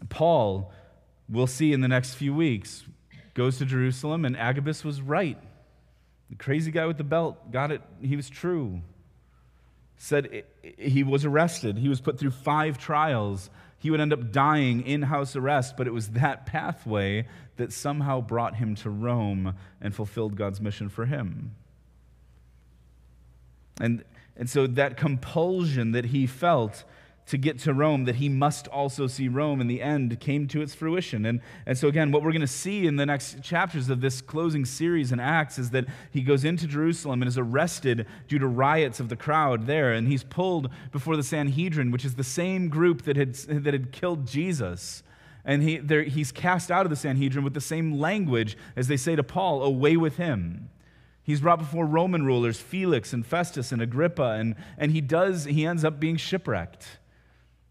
Paul, 0.10 0.72
we'll 1.30 1.48
see 1.48 1.74
in 1.74 1.82
the 1.82 1.88
next 1.88 2.16
few 2.16 2.34
weeks, 2.34 2.84
goes 3.34 3.58
to 3.58 3.66
Jerusalem, 3.66 4.26
and 4.26 4.38
Agabus 4.38 4.84
was 4.84 5.02
right. 5.02 5.38
The 6.30 6.36
crazy 6.36 6.72
guy 6.72 6.86
with 6.86 6.98
the 6.98 7.04
belt 7.04 7.52
got 7.52 7.72
it, 7.72 7.82
he 8.02 8.16
was 8.16 8.30
true. 8.30 8.82
Said 9.98 10.44
he 10.78 11.04
was 11.04 11.26
arrested, 11.26 11.78
he 11.78 11.90
was 11.90 12.02
put 12.02 12.20
through 12.20 12.32
five 12.32 12.78
trials. 12.78 13.50
He 13.80 13.92
would 13.92 14.00
end 14.00 14.14
up 14.14 14.32
dying 14.32 14.86
in 14.86 15.02
house 15.04 15.36
arrest, 15.36 15.76
but 15.76 15.88
it 15.88 15.94
was 15.94 16.10
that 16.10 16.46
pathway 16.46 17.28
that 17.58 17.74
somehow 17.74 18.22
brought 18.22 18.56
him 18.56 18.76
to 18.76 18.90
Rome 18.90 19.56
and 19.82 19.94
fulfilled 19.94 20.36
God's 20.36 20.62
mission 20.62 20.90
for 20.90 21.06
him. 21.06 21.54
And, 23.80 24.04
and 24.38 24.50
so 24.50 24.68
that 24.68 24.98
compulsion 24.98 25.92
that 25.92 26.06
he 26.06 26.28
felt 26.28 26.84
to 27.28 27.38
get 27.38 27.58
to 27.60 27.74
Rome, 27.74 28.06
that 28.06 28.16
he 28.16 28.28
must 28.28 28.68
also 28.68 29.08
see 29.08 29.28
Rome 29.28 29.62
in 29.62 29.68
the 29.68 29.82
end 29.82 30.20
came 30.20 30.48
to 30.50 30.62
its 30.62 30.76
fruition. 30.76 31.26
And, 31.26 31.40
and 31.66 31.78
so, 31.78 31.88
again, 31.88 32.12
what 32.12 32.22
we're 32.22 32.32
going 32.32 32.42
to 32.42 32.48
see 32.48 32.86
in 32.86 32.98
the 32.98 33.06
next 33.06 33.42
chapters 33.42 33.90
of 33.90 34.02
this 34.02 34.22
closing 34.22 34.66
series 34.66 35.12
in 35.12 35.20
Acts 35.20 35.58
is 35.58 35.70
that 35.70 35.86
he 36.12 36.22
goes 36.22 36.44
into 36.44 36.68
Jerusalem 36.68 37.22
and 37.22 37.30
is 37.30 37.38
arrested 37.38 38.06
due 38.28 38.40
to 38.40 38.48
riots 38.48 39.00
of 39.00 39.10
the 39.10 39.16
crowd 39.16 39.68
there. 39.68 39.94
And 39.94 40.08
he's 40.08 40.24
pulled 40.24 40.70
before 40.92 41.16
the 41.16 41.24
Sanhedrin, 41.24 41.92
which 41.92 42.04
is 42.04 42.16
the 42.16 42.24
same 42.24 42.68
group 42.68 43.04
that 43.04 43.16
had, 43.16 43.36
that 43.36 43.74
had 43.74 43.92
killed 43.92 44.28
Jesus. 44.28 45.02
And 45.46 45.64
he, 45.64 45.78
there, 45.78 46.04
he's 46.04 46.32
cast 46.32 46.72
out 46.72 46.86
of 46.86 46.90
the 46.90 46.96
Sanhedrin 46.96 47.44
with 47.44 47.54
the 47.54 47.62
same 47.62 48.00
language 48.00 48.58
as 48.76 48.88
they 48.88 48.98
say 48.98 49.16
to 49.16 49.24
Paul, 49.24 49.64
away 49.64 49.96
with 49.96 50.18
him. 50.18 50.70
He's 51.26 51.40
brought 51.40 51.60
before 51.60 51.86
Roman 51.86 52.26
rulers, 52.26 52.60
Felix 52.60 53.14
and 53.14 53.26
Festus 53.26 53.72
and 53.72 53.82
Agrippa, 53.82 54.32
and, 54.32 54.56
and 54.78 54.92
he 54.92 55.00
does, 55.00 55.46
he 55.46 55.66
ends 55.66 55.86
up 55.86 55.98
being 55.98 56.18
shipwrecked 56.18 56.86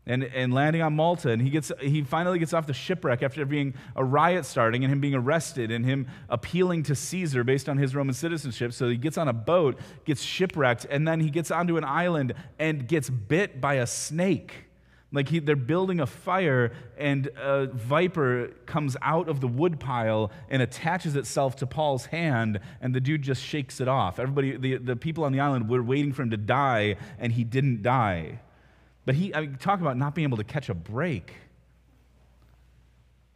and, 0.07 0.25
and 0.25 0.53
landing 0.53 0.83
on 0.83 0.95
Malta. 0.95 1.31
And 1.31 1.41
he, 1.41 1.51
gets, 1.51 1.71
he 1.81 2.03
finally 2.03 2.39
gets 2.39 2.53
off 2.53 2.67
the 2.67 2.75
shipwreck 2.75 3.23
after 3.23 3.45
being 3.45 3.75
a 3.95 4.05
riot 4.05 4.45
starting 4.45 4.83
and 4.85 4.93
him 4.93 5.01
being 5.01 5.15
arrested 5.15 5.71
and 5.71 5.85
him 5.85 6.09
appealing 6.29 6.83
to 6.85 6.95
Caesar 6.95 7.45
based 7.45 7.69
on 7.69 7.79
his 7.79 7.95
Roman 7.95 8.15
citizenship. 8.15 8.73
So 8.73 8.89
he 8.89 8.97
gets 8.97 9.17
on 9.17 9.29
a 9.29 9.33
boat, 9.33 9.79
gets 10.05 10.23
shipwrecked, 10.23 10.87
and 10.91 11.07
then 11.07 11.21
he 11.21 11.31
gets 11.31 11.51
onto 11.51 11.77
an 11.77 11.85
island 11.85 12.35
and 12.59 12.87
gets 12.87 13.11
bit 13.11 13.61
by 13.61 13.75
a 13.75 13.87
snake. 13.87 14.67
Like 15.15 15.29
he, 15.29 15.41
they're 15.41 15.57
building 15.57 16.01
a 16.01 16.07
fire, 16.07 16.73
and 16.97 17.29
a 17.37 17.67
viper 17.67 18.49
comes 18.65 18.97
out 19.03 19.29
of 19.29 19.43
the 19.43 19.47
woodpile 19.47 20.33
and 20.49 20.63
attaches 20.63 21.17
itself 21.17 21.55
to 21.57 21.67
Paul's 21.67 22.07
hand, 22.07 22.61
and 22.81 22.95
the 22.95 23.01
dude 23.01 23.21
just 23.21 23.43
shakes 23.43 23.79
it 23.83 23.89
off. 23.89 24.19
Everybody, 24.19 24.57
the, 24.57 24.79
the 24.79 24.97
people 24.97 25.25
on 25.25 25.33
the 25.33 25.41
island 25.41 25.69
were 25.69 25.83
waiting 25.83 26.15
for 26.15 26.23
him 26.23 26.31
to 26.31 26.39
die, 26.39 26.97
and 27.19 27.31
he 27.31 27.45
didn't 27.45 27.83
die. 27.83 28.41
But 29.05 29.17
he, 29.17 29.35
I 29.35 29.41
mean, 29.43 29.57
talk 29.57 29.81
about 29.81 29.97
not 29.97 30.15
being 30.15 30.27
able 30.27 30.37
to 30.37 30.45
catch 30.45 30.69
a 30.69 30.75
break. 30.75 31.35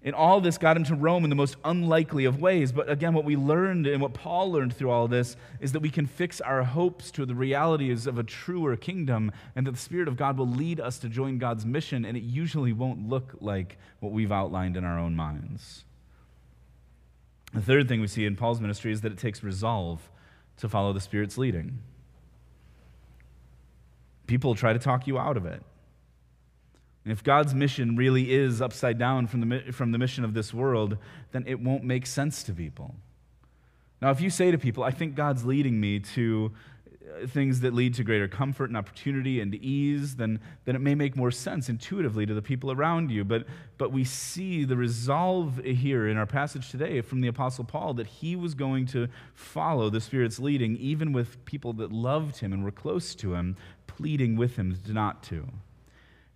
And 0.02 0.14
all 0.14 0.40
this 0.40 0.56
got 0.56 0.76
him 0.76 0.84
to 0.84 0.94
Rome 0.94 1.24
in 1.24 1.30
the 1.30 1.36
most 1.36 1.56
unlikely 1.64 2.26
of 2.26 2.40
ways. 2.40 2.70
But 2.70 2.88
again, 2.88 3.12
what 3.12 3.24
we 3.24 3.34
learned 3.34 3.88
and 3.88 4.00
what 4.00 4.14
Paul 4.14 4.52
learned 4.52 4.76
through 4.76 4.90
all 4.90 5.08
this 5.08 5.36
is 5.58 5.72
that 5.72 5.80
we 5.80 5.90
can 5.90 6.06
fix 6.06 6.40
our 6.40 6.62
hopes 6.62 7.10
to 7.12 7.26
the 7.26 7.34
realities 7.34 8.06
of 8.06 8.16
a 8.16 8.22
truer 8.22 8.76
kingdom 8.76 9.32
and 9.56 9.66
that 9.66 9.72
the 9.72 9.78
Spirit 9.78 10.06
of 10.06 10.16
God 10.16 10.38
will 10.38 10.46
lead 10.46 10.78
us 10.78 11.00
to 11.00 11.08
join 11.08 11.38
God's 11.38 11.66
mission, 11.66 12.04
and 12.04 12.16
it 12.16 12.22
usually 12.22 12.72
won't 12.72 13.08
look 13.08 13.34
like 13.40 13.78
what 13.98 14.12
we've 14.12 14.30
outlined 14.30 14.76
in 14.76 14.84
our 14.84 14.96
own 14.96 15.16
minds. 15.16 15.84
The 17.52 17.62
third 17.62 17.88
thing 17.88 18.00
we 18.00 18.06
see 18.06 18.26
in 18.26 18.36
Paul's 18.36 18.60
ministry 18.60 18.92
is 18.92 19.00
that 19.00 19.10
it 19.10 19.18
takes 19.18 19.42
resolve 19.42 20.08
to 20.58 20.68
follow 20.68 20.92
the 20.92 21.00
Spirit's 21.00 21.36
leading 21.36 21.80
people 24.26 24.54
try 24.54 24.72
to 24.72 24.78
talk 24.78 25.06
you 25.06 25.18
out 25.18 25.36
of 25.36 25.46
it. 25.46 25.62
And 27.04 27.12
if 27.12 27.22
God's 27.22 27.54
mission 27.54 27.94
really 27.94 28.32
is 28.32 28.60
upside 28.60 28.98
down 28.98 29.28
from 29.28 29.48
the, 29.48 29.72
from 29.72 29.92
the 29.92 29.98
mission 29.98 30.24
of 30.24 30.34
this 30.34 30.52
world, 30.52 30.98
then 31.30 31.44
it 31.46 31.60
won't 31.60 31.84
make 31.84 32.04
sense 32.04 32.42
to 32.42 32.52
people. 32.52 32.96
Now, 34.02 34.10
if 34.10 34.20
you 34.20 34.28
say 34.28 34.50
to 34.50 34.58
people, 34.58 34.82
I 34.82 34.90
think 34.90 35.14
God's 35.14 35.44
leading 35.44 35.80
me 35.80 36.00
to 36.00 36.52
uh, 37.06 37.26
things 37.28 37.60
that 37.60 37.72
lead 37.72 37.94
to 37.94 38.02
greater 38.02 38.26
comfort 38.26 38.70
and 38.70 38.76
opportunity 38.76 39.40
and 39.40 39.54
ease, 39.54 40.16
then, 40.16 40.40
then 40.64 40.74
it 40.74 40.80
may 40.80 40.96
make 40.96 41.14
more 41.14 41.30
sense 41.30 41.68
intuitively 41.68 42.26
to 42.26 42.34
the 42.34 42.42
people 42.42 42.72
around 42.72 43.12
you. 43.12 43.24
But, 43.24 43.46
but 43.78 43.92
we 43.92 44.02
see 44.02 44.64
the 44.64 44.76
resolve 44.76 45.60
here 45.64 46.08
in 46.08 46.16
our 46.16 46.26
passage 46.26 46.70
today 46.70 47.00
from 47.02 47.20
the 47.20 47.28
Apostle 47.28 47.64
Paul 47.64 47.94
that 47.94 48.08
he 48.08 48.34
was 48.34 48.54
going 48.54 48.84
to 48.86 49.06
follow 49.32 49.90
the 49.90 50.00
Spirit's 50.00 50.40
leading, 50.40 50.76
even 50.76 51.12
with 51.12 51.42
people 51.44 51.72
that 51.74 51.92
loved 51.92 52.38
him 52.38 52.52
and 52.52 52.64
were 52.64 52.72
close 52.72 53.14
to 53.14 53.34
him, 53.34 53.56
pleading 53.86 54.36
with 54.36 54.56
him 54.56 54.78
not 54.88 55.22
to. 55.24 55.46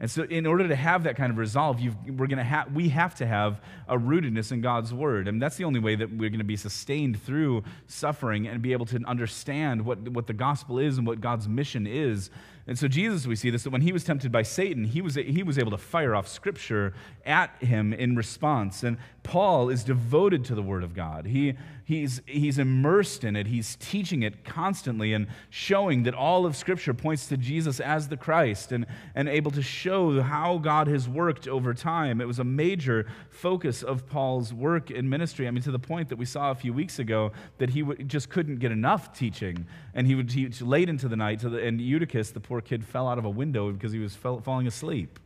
And 0.02 0.10
so, 0.10 0.22
in 0.22 0.46
order 0.46 0.66
to 0.66 0.74
have 0.74 1.02
that 1.04 1.16
kind 1.16 1.30
of 1.30 1.36
resolve, 1.36 1.78
we're 2.08 2.26
gonna 2.26 2.42
ha- 2.42 2.64
we 2.72 2.88
have 2.88 3.14
to 3.16 3.26
have 3.26 3.60
a 3.86 3.98
rootedness 3.98 4.50
in 4.50 4.62
God's 4.62 4.94
word. 4.94 5.28
And 5.28 5.42
that's 5.42 5.56
the 5.56 5.64
only 5.64 5.78
way 5.78 5.94
that 5.94 6.10
we're 6.10 6.30
going 6.30 6.38
to 6.38 6.44
be 6.44 6.56
sustained 6.56 7.22
through 7.22 7.64
suffering 7.86 8.48
and 8.48 8.62
be 8.62 8.72
able 8.72 8.86
to 8.86 9.00
understand 9.04 9.84
what, 9.84 10.08
what 10.08 10.26
the 10.26 10.32
gospel 10.32 10.78
is 10.78 10.96
and 10.96 11.06
what 11.06 11.20
God's 11.20 11.48
mission 11.48 11.86
is. 11.86 12.30
And 12.66 12.78
so, 12.78 12.88
Jesus, 12.88 13.26
we 13.26 13.36
see 13.36 13.50
this 13.50 13.64
that 13.64 13.70
when 13.70 13.82
he 13.82 13.92
was 13.92 14.04
tempted 14.04 14.32
by 14.32 14.42
Satan, 14.42 14.84
he 14.84 15.02
was, 15.02 15.16
he 15.16 15.42
was 15.42 15.58
able 15.58 15.72
to 15.72 15.78
fire 15.78 16.14
off 16.14 16.28
scripture 16.28 16.94
at 17.26 17.54
him 17.62 17.92
in 17.92 18.16
response. 18.16 18.82
And 18.82 18.96
Paul 19.22 19.68
is 19.68 19.84
devoted 19.84 20.46
to 20.46 20.54
the 20.54 20.62
word 20.62 20.82
of 20.82 20.94
God. 20.94 21.26
He, 21.26 21.56
he's, 21.90 22.22
he's 22.26 22.56
immersed 22.56 23.24
in 23.24 23.34
it, 23.34 23.48
he's 23.48 23.76
teaching 23.76 24.22
it 24.22 24.44
constantly 24.44 25.12
and 25.12 25.26
showing 25.50 26.04
that 26.04 26.14
all 26.14 26.46
of 26.46 26.54
scripture 26.54 26.94
points 26.94 27.26
to 27.26 27.36
Jesus 27.36 27.80
as 27.80 28.08
the 28.08 28.16
Christ 28.16 28.70
and, 28.70 28.86
and 29.16 29.28
able 29.28 29.50
to 29.50 29.60
show 29.60 30.22
how 30.22 30.58
God 30.58 30.86
has 30.86 31.08
worked 31.08 31.48
over 31.48 31.74
time. 31.74 32.20
It 32.20 32.28
was 32.28 32.38
a 32.38 32.44
major 32.44 33.06
focus 33.28 33.82
of 33.82 34.08
Paul's 34.08 34.54
work 34.54 34.92
in 34.92 35.08
ministry. 35.10 35.48
I 35.48 35.50
mean, 35.50 35.64
to 35.64 35.72
the 35.72 35.80
point 35.80 36.08
that 36.10 36.16
we 36.16 36.24
saw 36.24 36.52
a 36.52 36.54
few 36.54 36.72
weeks 36.72 37.00
ago 37.00 37.32
that 37.58 37.70
he 37.70 37.80
w- 37.80 38.02
just 38.04 38.30
couldn't 38.30 38.60
get 38.60 38.70
enough 38.70 39.12
teaching. 39.12 39.66
And 39.92 40.06
he 40.06 40.14
would 40.14 40.30
teach 40.30 40.62
late 40.62 40.88
into 40.88 41.08
the 41.08 41.16
night, 41.16 41.40
the, 41.40 41.58
and 41.58 41.80
Eutychus, 41.80 42.30
the 42.30 42.40
poor 42.40 42.60
kid, 42.60 42.84
fell 42.84 43.08
out 43.08 43.18
of 43.18 43.24
a 43.24 43.30
window 43.30 43.72
because 43.72 43.90
he 43.90 43.98
was 43.98 44.14
fell, 44.14 44.40
falling 44.40 44.68
asleep. 44.68 45.18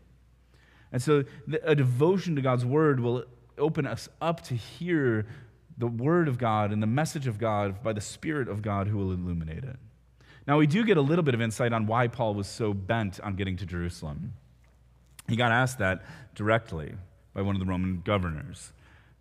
And 0.90 1.02
so, 1.02 1.24
the, 1.46 1.62
a 1.68 1.74
devotion 1.74 2.36
to 2.36 2.42
God's 2.42 2.64
word 2.64 3.00
will 3.00 3.24
open 3.58 3.86
us 3.86 4.08
up 4.20 4.42
to 4.42 4.54
hear 4.54 5.26
the 5.76 5.86
word 5.86 6.28
of 6.28 6.38
God 6.38 6.72
and 6.72 6.82
the 6.82 6.86
message 6.86 7.26
of 7.26 7.38
God 7.38 7.82
by 7.82 7.92
the 7.92 8.00
Spirit 8.00 8.48
of 8.48 8.62
God 8.62 8.86
who 8.86 8.96
will 8.96 9.12
illuminate 9.12 9.64
it. 9.64 9.76
Now, 10.46 10.58
we 10.58 10.66
do 10.66 10.84
get 10.84 10.96
a 10.96 11.02
little 11.02 11.22
bit 11.22 11.34
of 11.34 11.40
insight 11.40 11.72
on 11.72 11.86
why 11.86 12.06
Paul 12.08 12.34
was 12.34 12.46
so 12.46 12.74
bent 12.74 13.18
on 13.20 13.34
getting 13.34 13.56
to 13.56 13.66
Jerusalem. 13.66 14.34
He 15.26 15.36
got 15.36 15.52
asked 15.52 15.78
that 15.78 16.04
directly 16.34 16.94
by 17.32 17.42
one 17.42 17.56
of 17.56 17.60
the 17.60 17.66
Roman 17.66 18.02
governors. 18.02 18.72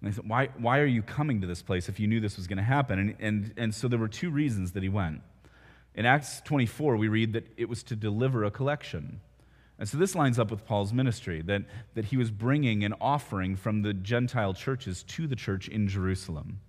And 0.01 0.11
they 0.11 0.15
said, 0.15 0.27
why, 0.27 0.49
why 0.57 0.79
are 0.79 0.85
you 0.85 1.01
coming 1.01 1.39
to 1.41 1.47
this 1.47 1.61
place 1.61 1.87
if 1.87 1.99
you 1.99 2.07
knew 2.07 2.19
this 2.19 2.35
was 2.35 2.45
going 2.45 2.57
to 2.57 2.63
happen? 2.63 2.99
And, 2.99 3.15
and, 3.19 3.53
and 3.55 3.75
so 3.75 3.87
there 3.87 3.99
were 3.99 4.09
two 4.09 4.29
reasons 4.29 4.73
that 4.73 4.83
he 4.83 4.89
went. 4.89 5.21
In 5.95 6.05
Acts 6.05 6.41
24, 6.41 6.97
we 6.97 7.07
read 7.07 7.33
that 7.33 7.47
it 7.55 7.69
was 7.69 7.83
to 7.83 7.95
deliver 7.95 8.43
a 8.43 8.51
collection. 8.51 9.21
And 9.79 9.89
so 9.89 9.97
this 9.97 10.15
lines 10.15 10.37
up 10.37 10.51
with 10.51 10.65
Paul's 10.65 10.93
ministry 10.93 11.41
that, 11.43 11.63
that 11.95 12.05
he 12.05 12.17
was 12.17 12.31
bringing 12.31 12.83
an 12.83 12.93
offering 13.01 13.55
from 13.55 13.81
the 13.81 13.93
Gentile 13.93 14.53
churches 14.53 15.03
to 15.03 15.27
the 15.27 15.35
church 15.35 15.67
in 15.67 15.87
Jerusalem. 15.87 16.59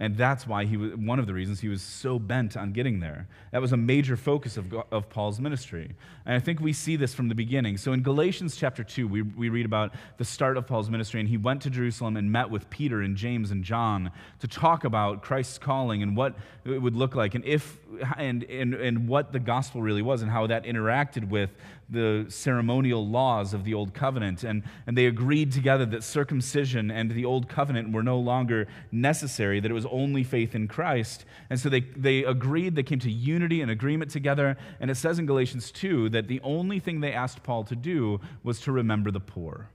And 0.00 0.16
that's 0.16 0.46
why 0.46 0.64
he 0.64 0.76
was, 0.76 0.94
one 0.94 1.18
of 1.18 1.26
the 1.26 1.34
reasons 1.34 1.58
he 1.58 1.68
was 1.68 1.82
so 1.82 2.20
bent 2.20 2.56
on 2.56 2.72
getting 2.72 3.00
there. 3.00 3.26
That 3.50 3.60
was 3.60 3.72
a 3.72 3.76
major 3.76 4.16
focus 4.16 4.56
of, 4.56 4.72
of 4.92 5.10
Paul's 5.10 5.40
ministry. 5.40 5.96
And 6.24 6.36
I 6.36 6.38
think 6.38 6.60
we 6.60 6.72
see 6.72 6.94
this 6.94 7.14
from 7.14 7.28
the 7.28 7.34
beginning. 7.34 7.76
So 7.78 7.92
in 7.92 8.02
Galatians 8.02 8.54
chapter 8.54 8.84
2, 8.84 9.08
we, 9.08 9.22
we 9.22 9.48
read 9.48 9.66
about 9.66 9.92
the 10.16 10.24
start 10.24 10.56
of 10.56 10.68
Paul's 10.68 10.88
ministry, 10.88 11.18
and 11.18 11.28
he 11.28 11.36
went 11.36 11.62
to 11.62 11.70
Jerusalem 11.70 12.16
and 12.16 12.30
met 12.30 12.48
with 12.48 12.70
Peter 12.70 13.02
and 13.02 13.16
James 13.16 13.50
and 13.50 13.64
John 13.64 14.12
to 14.38 14.46
talk 14.46 14.84
about 14.84 15.22
Christ's 15.22 15.58
calling 15.58 16.00
and 16.00 16.16
what 16.16 16.36
it 16.64 16.80
would 16.80 16.94
look 16.94 17.16
like, 17.16 17.34
and, 17.34 17.44
if, 17.44 17.78
and, 18.16 18.44
and, 18.44 18.74
and 18.74 19.08
what 19.08 19.32
the 19.32 19.38
gospel 19.38 19.82
really 19.82 20.02
was, 20.02 20.22
and 20.22 20.30
how 20.30 20.46
that 20.46 20.64
interacted 20.64 21.28
with 21.28 21.50
the 21.90 22.26
ceremonial 22.28 23.06
laws 23.06 23.54
of 23.54 23.64
the 23.64 23.74
Old 23.74 23.94
Covenant. 23.94 24.44
And, 24.44 24.62
and 24.86 24.96
they 24.96 25.06
agreed 25.06 25.52
together 25.52 25.86
that 25.86 26.04
circumcision 26.04 26.90
and 26.90 27.10
the 27.10 27.24
Old 27.24 27.48
Covenant 27.48 27.92
were 27.92 28.02
no 28.02 28.18
longer 28.18 28.68
necessary, 28.92 29.60
that 29.60 29.70
it 29.70 29.74
was 29.74 29.86
only 29.86 30.22
faith 30.22 30.54
in 30.54 30.68
Christ. 30.68 31.24
And 31.48 31.58
so 31.58 31.68
they, 31.68 31.80
they 31.80 32.24
agreed, 32.24 32.76
they 32.76 32.82
came 32.82 32.98
to 33.00 33.10
unity 33.10 33.62
and 33.62 33.70
agreement 33.70 34.10
together. 34.10 34.56
And 34.80 34.90
it 34.90 34.96
says 34.96 35.18
in 35.18 35.26
Galatians 35.26 35.70
2 35.72 36.10
that 36.10 36.28
the 36.28 36.40
only 36.42 36.78
thing 36.78 37.00
they 37.00 37.12
asked 37.12 37.42
Paul 37.42 37.64
to 37.64 37.76
do 37.76 38.20
was 38.42 38.60
to 38.60 38.72
remember 38.72 39.10
the 39.10 39.20
poor. 39.20 39.70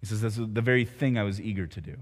He 0.00 0.06
says, 0.06 0.20
That's 0.20 0.36
the 0.36 0.62
very 0.62 0.84
thing 0.84 1.16
I 1.16 1.22
was 1.22 1.40
eager 1.40 1.66
to 1.66 1.80
do. 1.80 1.96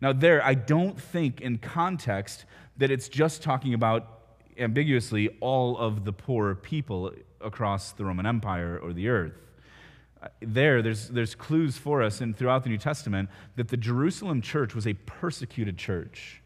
Now, 0.00 0.12
there, 0.12 0.44
I 0.44 0.54
don't 0.54 1.00
think 1.00 1.40
in 1.40 1.58
context 1.58 2.44
that 2.76 2.90
it's 2.90 3.08
just 3.08 3.42
talking 3.42 3.74
about 3.74 4.17
ambiguously 4.58 5.28
all 5.40 5.76
of 5.78 6.04
the 6.04 6.12
poor 6.12 6.54
people 6.54 7.12
across 7.40 7.92
the 7.92 8.04
Roman 8.04 8.26
Empire 8.26 8.78
or 8.82 8.92
the 8.92 9.08
earth. 9.08 9.38
Uh, 10.22 10.28
there, 10.40 10.82
there's, 10.82 11.08
there's 11.08 11.34
clues 11.34 11.76
for 11.76 12.02
us 12.02 12.20
and 12.20 12.36
throughout 12.36 12.64
the 12.64 12.70
New 12.70 12.78
Testament 12.78 13.28
that 13.56 13.68
the 13.68 13.76
Jerusalem 13.76 14.42
church 14.42 14.74
was 14.74 14.86
a 14.86 14.94
persecuted 14.94 15.78
church. 15.78 16.42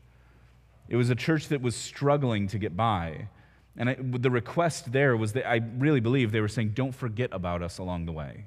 It 0.89 0.97
was 0.97 1.09
a 1.09 1.15
church 1.15 1.49
that 1.49 1.63
was 1.63 1.75
struggling 1.75 2.49
to 2.49 2.59
get 2.59 2.77
by. 2.77 3.29
And 3.77 3.89
I, 3.89 3.97
the 3.99 4.31
request 4.31 4.93
there 4.93 5.17
was 5.17 5.33
that 5.33 5.49
I 5.49 5.63
really 5.79 6.01
believe 6.01 6.33
they 6.33 6.43
were 6.43 6.49
saying, 6.49 6.73
don't 6.75 6.95
forget 6.95 7.31
about 7.33 7.63
us 7.63 7.79
along 7.79 8.05
the 8.05 8.13
way. 8.13 8.45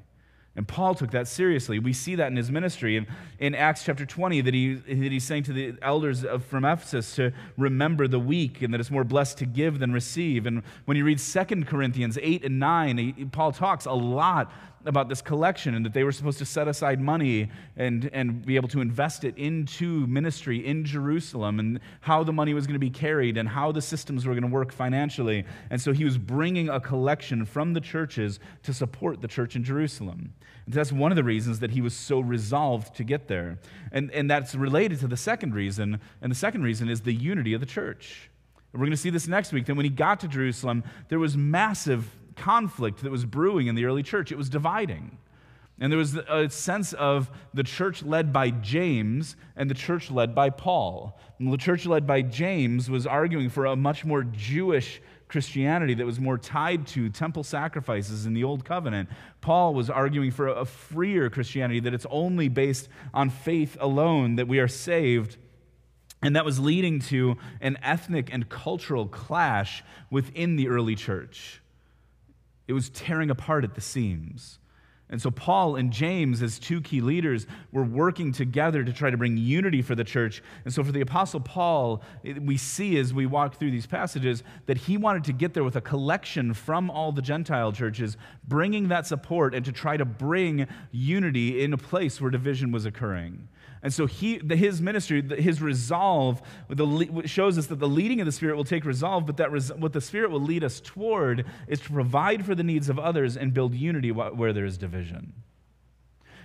And 0.56 0.68
Paul 0.68 0.96
took 0.96 1.12
that 1.12 1.28
seriously. 1.28 1.80
We 1.80 1.92
see 1.92 2.16
that 2.16 2.28
in 2.28 2.38
his 2.38 2.50
ministry. 2.50 2.96
In, 2.96 3.08
in 3.40 3.54
Acts 3.54 3.84
chapter 3.84 4.06
20, 4.06 4.42
that, 4.42 4.54
he, 4.54 4.76
that 4.76 5.12
he's 5.12 5.26
saying 5.26 5.44
to 5.44 5.54
the 5.54 5.76
elders 5.82 6.24
of, 6.24 6.46
from 6.46 6.64
Ephesus 6.64 7.16
to 7.16 7.34
remember 7.58 8.08
the 8.08 8.20
weak 8.20 8.62
and 8.62 8.74
that 8.74 8.80
it's 8.80 8.92
more 8.92 9.04
blessed 9.04 9.38
to 9.40 9.46
give 9.46 9.80
than 9.80 9.92
receive. 9.92 10.46
And 10.46 10.64
when 10.86 10.96
you 10.96 11.04
read 11.04 11.20
2 11.20 11.46
Corinthians 11.66 12.18
8 12.22 12.46
and 12.46 12.60
9, 12.60 12.98
he, 12.98 13.26
Paul 13.26 13.52
talks 13.52 13.86
a 13.86 13.92
lot 13.92 14.52
about 14.86 15.10
this 15.10 15.22
collection 15.22 15.76
and 15.76 15.86
that 15.86 15.94
they 15.94 16.04
were 16.04 16.12
supposed 16.12 16.38
to 16.40 16.46
set 16.46 16.68
aside 16.68 17.02
money 17.02 17.50
and, 17.76 18.10
and 18.14 18.46
be 18.46 18.56
able 18.56 18.68
to 18.70 18.82
invest 18.82 19.24
it 19.24 19.38
into 19.38 20.06
ministry 20.08 20.66
in 20.66 20.86
Jerusalem 20.86 21.60
and 21.60 21.80
how 22.02 22.24
the 22.24 22.34
money 22.34 22.54
was 22.54 22.68
going 22.68 22.76
to 22.76 22.80
be 22.80 22.90
carried 22.90 23.38
and 23.38 23.50
how 23.50 23.72
the 23.72 23.82
systems 23.82 24.26
were 24.26 24.34
going 24.34 24.44
to 24.44 24.50
work 24.50 24.72
financially. 24.72 25.46
And 25.70 25.82
so 25.82 25.92
he 25.92 26.06
was 26.06 26.18
bringing 26.18 26.70
a 26.70 26.80
collection 26.80 27.46
from 27.46 27.74
the 27.74 27.82
churches 27.82 28.40
to 28.64 28.74
support 28.74 29.22
the 29.22 29.28
church 29.28 29.56
in 29.56 29.64
Jerusalem. 29.64 30.34
And 30.66 30.74
that's 30.74 30.92
one 30.92 31.12
of 31.12 31.16
the 31.16 31.24
reasons 31.24 31.60
that 31.60 31.72
he 31.72 31.82
was 31.82 31.96
so 31.96 32.20
resolved 32.20 32.96
to 32.96 33.04
get 33.04 33.28
there. 33.28 33.60
And, 33.92 34.12
and 34.12 34.30
that's 34.30 34.56
related 34.56 35.00
to 35.02 35.08
the 35.08 35.18
second 35.18 35.54
reason. 35.54 36.00
And 36.22 36.32
the 36.32 36.36
second 36.36 36.64
reason 36.64 36.90
is 36.90 37.02
the 37.02 37.14
unity 37.14 37.54
of 37.54 37.60
the 37.60 37.68
church. 37.68 38.30
we're 38.74 38.80
going 38.80 38.92
to 38.92 38.98
see 38.98 39.10
this 39.10 39.28
next 39.28 39.54
week. 39.54 39.66
That 39.66 39.76
when 39.76 39.86
he 39.86 39.92
got 39.92 40.20
to 40.22 40.28
Jerusalem, 40.28 40.84
there 41.10 41.20
was 41.20 41.38
massive 41.38 42.10
conflict 42.36 43.02
that 43.04 43.12
was 43.12 43.26
brewing 43.26 43.68
in 43.68 43.76
the 43.76 43.86
early 43.86 44.04
church. 44.04 44.32
It 44.32 44.38
was 44.38 44.50
dividing. 44.50 45.18
And 45.80 45.92
there 45.92 46.00
was 46.00 46.16
a 46.16 46.50
sense 46.50 46.94
of 46.94 47.30
the 47.54 47.64
church 47.64 48.02
led 48.02 48.32
by 48.32 48.50
James 48.50 49.36
and 49.58 49.70
the 49.70 49.76
church 49.76 50.10
led 50.10 50.34
by 50.34 50.50
Paul. 50.50 51.20
And 51.38 51.52
the 51.52 51.58
church 51.58 51.86
led 51.86 52.08
by 52.08 52.22
James 52.22 52.90
was 52.90 53.06
arguing 53.06 53.50
for 53.50 53.66
a 53.66 53.76
much 53.76 54.06
more 54.06 54.24
Jewish 54.24 55.02
Christianity 55.28 55.96
that 55.96 56.06
was 56.06 56.20
more 56.20 56.38
tied 56.38 56.88
to 56.88 57.10
temple 57.10 57.44
sacrifices 57.44 58.26
in 58.26 58.34
the 58.34 58.44
Old 58.44 58.64
Covenant. 58.64 59.10
Paul 59.42 59.74
was 59.74 59.90
arguing 59.90 60.32
for 60.32 60.48
a 60.48 60.64
freer 60.64 61.30
Christianity 61.30 61.82
that 61.82 61.94
it's 61.94 62.06
only 62.10 62.48
based 62.48 62.88
on 63.14 63.30
faith 63.30 63.76
alone 63.82 64.36
that 64.36 64.48
we 64.48 64.60
are 64.60 64.70
saved. 64.70 65.36
And 66.22 66.38
that 66.38 66.46
was 66.46 66.58
leading 66.58 67.00
to 67.02 67.36
an 67.60 67.78
ethnic 67.84 68.30
and 68.32 68.48
cultural 68.48 69.08
clash 69.08 69.84
within 70.10 70.56
the 70.56 70.70
early 70.70 70.96
church. 70.96 71.62
It 72.68 72.74
was 72.74 72.90
tearing 72.90 73.30
apart 73.30 73.64
at 73.64 73.76
the 73.76 73.82
seams. 73.82 74.60
And 75.08 75.22
so, 75.22 75.30
Paul 75.30 75.76
and 75.76 75.92
James, 75.92 76.42
as 76.42 76.58
two 76.58 76.82
key 76.82 77.00
leaders, 77.00 77.46
were 77.72 77.84
working 77.84 78.32
together 78.32 78.84
to 78.84 78.92
try 78.92 79.12
to 79.12 79.18
bring 79.18 79.38
unity 79.38 79.84
for 79.84 79.94
the 79.94 80.04
church. 80.04 80.42
And 80.64 80.74
so, 80.74 80.84
for 80.84 80.92
the 80.92 81.02
Apostle 81.02 81.42
Paul, 81.42 82.02
we 82.42 82.58
see 82.58 82.98
as 82.98 83.14
we 83.14 83.28
walk 83.28 83.60
through 83.60 83.70
these 83.70 83.86
passages 83.86 84.42
that 84.66 84.78
he 84.78 84.98
wanted 84.98 85.24
to 85.26 85.34
get 85.34 85.54
there 85.54 85.64
with 85.64 85.76
a 85.76 85.82
collection 85.82 86.56
from 86.56 86.90
all 86.90 87.12
the 87.12 87.22
Gentile 87.22 87.72
churches, 87.72 88.18
bringing 88.48 88.88
that 88.88 89.06
support 89.06 89.54
and 89.54 89.64
to 89.66 89.72
try 89.72 89.96
to 89.96 90.06
bring 90.06 90.66
unity 90.92 91.64
in 91.64 91.72
a 91.72 91.78
place 91.78 92.20
where 92.20 92.32
division 92.32 92.72
was 92.72 92.88
occurring. 92.88 93.48
And 93.86 93.94
so 93.94 94.08
he, 94.08 94.42
his 94.50 94.82
ministry, 94.82 95.22
his 95.40 95.62
resolve, 95.62 96.42
shows 97.26 97.56
us 97.60 97.68
that 97.68 97.78
the 97.78 97.88
leading 97.88 98.20
of 98.20 98.26
the 98.26 98.32
Spirit 98.32 98.58
will 98.58 98.64
take 98.64 98.84
resolve, 98.84 99.28
but 99.28 99.38
that 99.38 99.52
res, 99.52 99.72
what 99.72 99.94
the 99.94 100.02
Spirit 100.02 100.32
will 100.32 100.42
lead 100.42 100.64
us 100.64 100.80
toward 100.80 101.46
is 101.68 101.82
to 101.82 101.92
provide 101.92 102.48
for 102.48 102.56
the 102.56 102.64
needs 102.64 102.90
of 102.90 102.98
others 102.98 103.38
and 103.38 103.54
build 103.54 103.76
unity 103.76 104.12
where 104.12 104.54
there 104.54 104.66
is 104.66 104.80
division. 104.80 105.34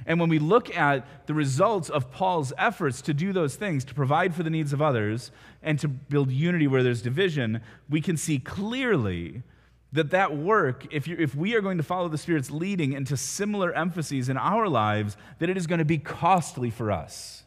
And 0.05 0.21
when 0.21 0.29
we 0.29 0.39
look 0.39 0.77
at 0.77 1.27
the 1.27 1.33
results 1.33 1.89
of 1.89 2.13
Paul's 2.13 2.53
efforts 2.59 3.01
to 3.01 3.15
do 3.15 3.33
those 3.33 3.57
things, 3.57 3.87
to 3.87 3.95
provide 3.95 4.35
for 4.35 4.43
the 4.43 4.51
needs 4.51 4.75
of 4.75 4.83
others 4.83 5.31
and 5.63 5.79
to 5.79 5.89
build 5.89 6.31
unity 6.31 6.67
where 6.67 6.83
there's 6.83 7.01
division, 7.01 7.63
we 7.89 8.03
can 8.03 8.19
see 8.19 8.39
clearly 8.39 9.45
that 9.93 10.11
that 10.11 10.37
work 10.37 10.87
if, 10.93 11.09
you, 11.09 11.17
if 11.19 11.35
we 11.35 11.55
are 11.55 11.61
going 11.61 11.79
to 11.79 11.83
follow 11.83 12.09
the 12.09 12.19
spirit's 12.19 12.51
leading 12.51 12.93
into 12.93 13.17
similar 13.17 13.73
emphases 13.73 14.29
in 14.29 14.37
our 14.37 14.69
lives 14.69 15.17
that 15.39 15.51
it 15.51 15.57
is 15.57 15.67
going 15.67 15.81
to 15.81 15.85
be 15.85 15.99
costly 15.99 16.71
for 16.71 16.93
us. 16.93 17.43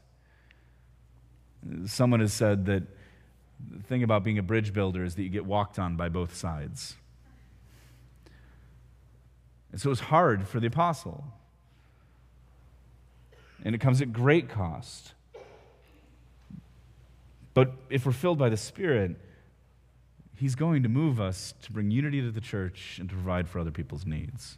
Someone 1.86 2.20
has 2.20 2.34
said 2.34 2.66
that 2.66 2.84
the 3.72 3.84
thing 3.84 4.04
about 4.04 4.24
being 4.24 4.38
a 4.38 4.44
bridge 4.44 4.74
builder 4.74 5.06
is 5.06 5.16
that 5.16 5.24
you 5.24 5.30
get 5.30 5.46
walked 5.46 5.80
on 5.80 5.96
by 5.96 6.10
both 6.10 6.36
sides. 6.36 6.96
And 9.72 9.80
so 9.80 9.90
it's 9.90 10.02
hard 10.02 10.48
for 10.48 10.60
the 10.60 10.68
apostle. 10.68 11.24
And 13.64 13.74
it 13.74 13.80
comes 13.80 14.02
at 14.02 14.12
great 14.12 14.50
cost. 14.50 15.14
But 17.54 17.72
if 17.90 18.06
we're 18.06 18.12
filled 18.12 18.38
by 18.38 18.50
the 18.50 18.58
spirit 18.58 19.16
He's 20.44 20.56
going 20.56 20.84
to 20.84 20.90
move 20.90 21.22
us 21.22 21.54
to 21.62 21.72
bring 21.72 21.90
unity 21.90 22.20
to 22.20 22.30
the 22.30 22.42
church 22.42 22.98
and 23.00 23.08
to 23.08 23.16
provide 23.16 23.48
for 23.48 23.60
other 23.60 23.72
people's 23.72 24.06
needs. 24.06 24.58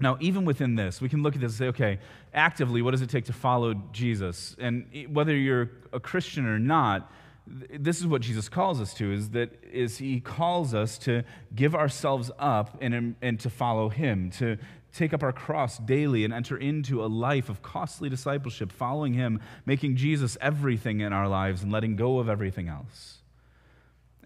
Now, 0.00 0.16
even 0.18 0.46
within 0.46 0.76
this, 0.76 0.98
we 0.98 1.10
can 1.10 1.22
look 1.22 1.34
at 1.34 1.42
this 1.42 1.52
and 1.52 1.58
say, 1.58 1.66
okay, 1.66 1.98
actively, 2.32 2.80
what 2.80 2.92
does 2.92 3.02
it 3.02 3.10
take 3.10 3.26
to 3.26 3.34
follow 3.34 3.74
Jesus? 3.92 4.56
And 4.58 4.86
whether 5.10 5.36
you're 5.36 5.70
a 5.92 6.00
Christian 6.00 6.46
or 6.46 6.58
not, 6.58 7.12
this 7.46 8.00
is 8.00 8.06
what 8.06 8.22
Jesus 8.22 8.48
calls 8.48 8.80
us 8.80 8.94
to 8.94 9.12
is 9.12 9.28
that 9.32 9.50
is 9.70 9.98
he 9.98 10.20
calls 10.20 10.72
us 10.72 10.96
to 11.00 11.22
give 11.54 11.74
ourselves 11.74 12.30
up 12.38 12.78
and, 12.80 13.16
and 13.20 13.38
to 13.40 13.50
follow 13.50 13.90
him 13.90 14.30
to 14.38 14.56
take 14.94 15.12
up 15.12 15.22
our 15.22 15.34
cross 15.34 15.76
daily 15.76 16.24
and 16.24 16.32
enter 16.32 16.56
into 16.56 17.04
a 17.04 17.08
life 17.08 17.50
of 17.50 17.60
costly 17.60 18.08
discipleship 18.08 18.72
following 18.72 19.12
him 19.12 19.38
making 19.66 19.96
Jesus 19.96 20.38
everything 20.40 21.00
in 21.00 21.12
our 21.12 21.28
lives 21.28 21.62
and 21.62 21.70
letting 21.70 21.96
go 21.96 22.20
of 22.20 22.28
everything 22.28 22.68
else 22.68 23.19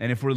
and 0.05 0.13
if 0.13 0.23
we're, 0.23 0.35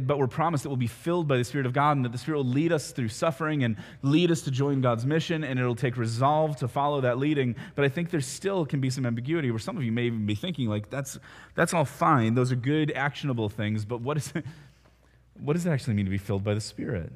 but 0.00 0.18
we're 0.18 0.26
promised 0.26 0.64
that 0.64 0.68
we'll 0.68 0.76
be 0.76 0.88
filled 0.88 1.28
by 1.28 1.36
the 1.36 1.44
Spirit 1.44 1.64
of 1.64 1.72
God 1.72 1.96
and 1.96 2.04
that 2.04 2.10
the 2.10 2.18
Spirit 2.18 2.38
will 2.38 2.44
lead 2.44 2.72
us 2.72 2.90
through 2.90 3.10
suffering 3.10 3.62
and 3.62 3.76
lead 4.02 4.32
us 4.32 4.40
to 4.40 4.50
join 4.50 4.80
God's 4.80 5.06
mission, 5.06 5.44
and 5.44 5.60
it'll 5.60 5.76
take 5.76 5.96
resolve 5.96 6.56
to 6.56 6.66
follow 6.66 7.00
that 7.02 7.16
leading. 7.16 7.54
But 7.76 7.84
I 7.84 7.88
think 7.88 8.10
there 8.10 8.20
still 8.20 8.66
can 8.66 8.80
be 8.80 8.90
some 8.90 9.06
ambiguity 9.06 9.52
where 9.52 9.60
some 9.60 9.76
of 9.76 9.84
you 9.84 9.92
may 9.92 10.06
even 10.06 10.26
be 10.26 10.34
thinking, 10.34 10.68
like, 10.68 10.90
that's, 10.90 11.20
that's 11.54 11.72
all 11.72 11.84
fine. 11.84 12.34
Those 12.34 12.50
are 12.50 12.56
good, 12.56 12.90
actionable 12.96 13.48
things, 13.48 13.84
but 13.84 14.00
what, 14.00 14.16
is 14.16 14.32
it, 14.34 14.44
what 15.38 15.52
does 15.52 15.66
it 15.66 15.70
actually 15.70 15.94
mean 15.94 16.06
to 16.06 16.10
be 16.10 16.18
filled 16.18 16.42
by 16.42 16.54
the 16.54 16.60
Spirit? 16.60 17.12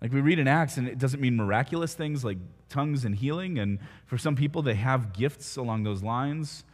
Like 0.00 0.14
we 0.14 0.22
read 0.22 0.38
in 0.38 0.48
Acts, 0.48 0.78
and 0.78 0.88
it 0.88 0.98
doesn't 0.98 1.20
mean 1.20 1.36
miraculous 1.36 1.92
things 1.92 2.24
like 2.24 2.38
tongues 2.70 3.04
and 3.04 3.14
healing. 3.14 3.58
And 3.58 3.80
for 4.06 4.16
some 4.16 4.34
people, 4.34 4.62
they 4.62 4.76
have 4.76 5.12
gifts 5.12 5.58
along 5.58 5.82
those 5.82 6.02
lines, 6.02 6.64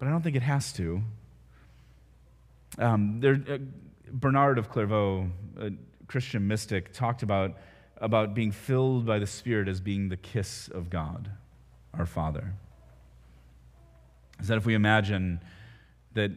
but 0.00 0.08
I 0.08 0.10
don't 0.10 0.22
think 0.22 0.34
it 0.34 0.42
has 0.42 0.72
to. 0.72 1.02
Um, 2.80 3.20
there, 3.20 3.38
uh, 3.48 3.58
Bernard 4.10 4.58
of 4.58 4.70
Clairvaux, 4.70 5.30
a 5.60 5.70
Christian 6.08 6.48
mystic, 6.48 6.94
talked 6.94 7.22
about, 7.22 7.58
about 7.98 8.34
being 8.34 8.50
filled 8.50 9.04
by 9.04 9.18
the 9.18 9.26
Spirit 9.26 9.68
as 9.68 9.80
being 9.80 10.08
the 10.08 10.16
kiss 10.16 10.68
of 10.68 10.88
God, 10.88 11.30
our 11.92 12.06
Father. 12.06 12.54
Is 14.40 14.48
that 14.48 14.56
if 14.56 14.64
we 14.64 14.74
imagine 14.74 15.40
that 16.14 16.32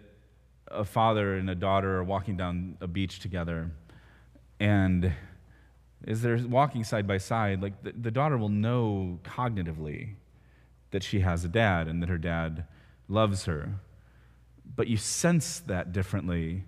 a 0.67 0.83
father 0.83 1.35
and 1.35 1.49
a 1.49 1.55
daughter 1.55 1.97
are 1.97 2.03
walking 2.03 2.35
down 2.35 2.77
a 2.81 2.87
beach 2.87 3.19
together, 3.19 3.71
and 4.59 5.13
as 6.05 6.21
they're 6.21 6.37
walking 6.37 6.83
side 6.83 7.07
by 7.07 7.19
side, 7.19 7.61
like 7.61 7.81
the, 7.83 7.93
the 7.93 8.11
daughter 8.11 8.37
will 8.37 8.49
know 8.49 9.17
cognitively 9.23 10.15
that 10.91 11.03
she 11.03 11.21
has 11.21 11.45
a 11.45 11.47
dad 11.47 11.87
and 11.87 12.01
that 12.01 12.09
her 12.09 12.17
dad 12.17 12.65
loves 13.07 13.45
her 13.45 13.79
but 14.75 14.87
you 14.87 14.97
sense 14.97 15.59
that 15.61 15.91
differently 15.91 16.63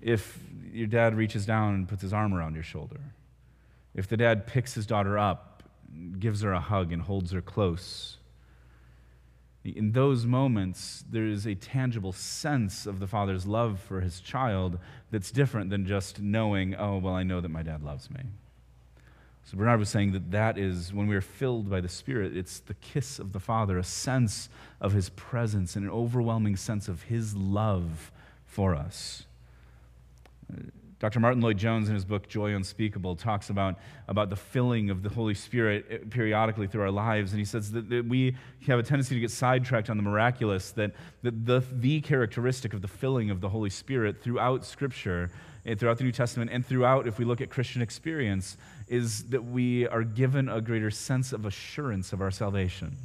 if 0.00 0.38
your 0.72 0.86
dad 0.86 1.14
reaches 1.14 1.44
down 1.46 1.74
and 1.74 1.88
puts 1.88 2.02
his 2.02 2.12
arm 2.12 2.34
around 2.34 2.54
your 2.54 2.62
shoulder. 2.62 3.00
If 3.94 4.08
the 4.08 4.16
dad 4.16 4.46
picks 4.46 4.74
his 4.74 4.86
daughter 4.86 5.18
up, 5.18 5.62
gives 6.18 6.42
her 6.42 6.52
a 6.52 6.60
hug, 6.60 6.92
and 6.92 7.02
holds 7.02 7.32
her 7.32 7.42
close. 7.42 8.18
In 9.64 9.92
those 9.92 10.24
moments, 10.24 11.04
there 11.10 11.26
is 11.26 11.46
a 11.46 11.54
tangible 11.54 12.12
sense 12.12 12.86
of 12.86 12.98
the 12.98 13.06
father's 13.06 13.46
love 13.46 13.80
for 13.80 14.00
his 14.00 14.20
child 14.20 14.78
that's 15.10 15.30
different 15.30 15.68
than 15.68 15.84
just 15.84 16.20
knowing, 16.20 16.74
oh, 16.76 16.98
well, 16.98 17.14
I 17.14 17.24
know 17.24 17.40
that 17.40 17.50
my 17.50 17.62
dad 17.62 17.82
loves 17.82 18.10
me. 18.10 18.20
So 19.50 19.58
Bernard 19.58 19.80
was 19.80 19.88
saying 19.88 20.12
that 20.12 20.30
that 20.30 20.58
is, 20.58 20.94
when 20.94 21.08
we 21.08 21.16
are 21.16 21.20
filled 21.20 21.68
by 21.68 21.80
the 21.80 21.88
Spirit, 21.88 22.36
it's 22.36 22.60
the 22.60 22.74
kiss 22.74 23.18
of 23.18 23.32
the 23.32 23.40
Father, 23.40 23.78
a 23.78 23.82
sense 23.82 24.48
of 24.80 24.92
His 24.92 25.08
presence 25.08 25.74
and 25.74 25.84
an 25.84 25.90
overwhelming 25.90 26.54
sense 26.54 26.86
of 26.86 27.02
His 27.02 27.34
love 27.34 28.12
for 28.46 28.76
us. 28.76 29.24
Dr. 31.00 31.18
Martyn 31.18 31.40
Lloyd-Jones, 31.40 31.88
in 31.88 31.94
his 31.94 32.04
book 32.04 32.28
Joy 32.28 32.54
Unspeakable, 32.54 33.16
talks 33.16 33.50
about, 33.50 33.76
about 34.06 34.30
the 34.30 34.36
filling 34.36 34.88
of 34.88 35.02
the 35.02 35.08
Holy 35.08 35.34
Spirit 35.34 36.10
periodically 36.10 36.68
through 36.68 36.82
our 36.82 36.90
lives. 36.90 37.32
And 37.32 37.38
he 37.38 37.44
says 37.44 37.72
that, 37.72 37.88
that 37.88 38.04
we 38.04 38.36
have 38.66 38.78
a 38.78 38.82
tendency 38.82 39.14
to 39.16 39.20
get 39.20 39.30
sidetracked 39.30 39.90
on 39.90 39.96
the 39.96 40.02
miraculous, 40.02 40.70
that, 40.72 40.92
that 41.22 41.46
the, 41.46 41.64
the 41.72 42.02
characteristic 42.02 42.74
of 42.74 42.82
the 42.82 42.88
filling 42.88 43.30
of 43.30 43.40
the 43.40 43.48
Holy 43.48 43.70
Spirit 43.70 44.22
throughout 44.22 44.64
Scripture, 44.64 45.30
Eh, 45.66 45.74
throughout 45.74 45.98
the 45.98 46.04
New 46.04 46.12
Testament, 46.12 46.50
and 46.52 46.64
throughout, 46.64 47.06
if 47.06 47.18
we 47.18 47.24
look 47.24 47.40
at 47.40 47.50
Christian 47.50 47.82
experience, 47.82 48.56
is 48.88 49.24
that 49.24 49.44
we 49.44 49.86
are 49.86 50.02
given 50.02 50.48
a 50.48 50.60
greater 50.60 50.90
sense 50.90 51.32
of 51.32 51.44
assurance 51.44 52.12
of 52.12 52.22
our 52.22 52.30
salvation. 52.30 52.96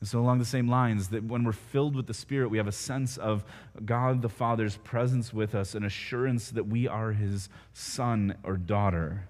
And 0.00 0.08
so, 0.08 0.20
along 0.20 0.38
the 0.38 0.44
same 0.44 0.68
lines, 0.68 1.08
that 1.08 1.24
when 1.24 1.44
we're 1.44 1.52
filled 1.52 1.96
with 1.96 2.06
the 2.06 2.14
Spirit, 2.14 2.50
we 2.50 2.58
have 2.58 2.68
a 2.68 2.72
sense 2.72 3.16
of 3.16 3.44
God 3.84 4.22
the 4.22 4.28
Father's 4.28 4.76
presence 4.76 5.32
with 5.32 5.54
us, 5.54 5.74
an 5.74 5.84
assurance 5.84 6.50
that 6.50 6.66
we 6.66 6.86
are 6.86 7.12
His 7.12 7.48
son 7.72 8.36
or 8.44 8.56
daughter. 8.56 9.28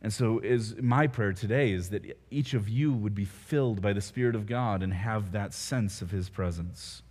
And 0.00 0.12
so, 0.12 0.38
is 0.38 0.76
my 0.80 1.08
prayer 1.08 1.32
today 1.32 1.72
is 1.72 1.90
that 1.90 2.18
each 2.30 2.54
of 2.54 2.68
you 2.68 2.92
would 2.92 3.14
be 3.14 3.24
filled 3.24 3.82
by 3.82 3.92
the 3.92 4.00
Spirit 4.00 4.36
of 4.36 4.46
God 4.46 4.82
and 4.82 4.94
have 4.94 5.32
that 5.32 5.52
sense 5.52 6.00
of 6.00 6.10
His 6.10 6.28
presence. 6.28 7.02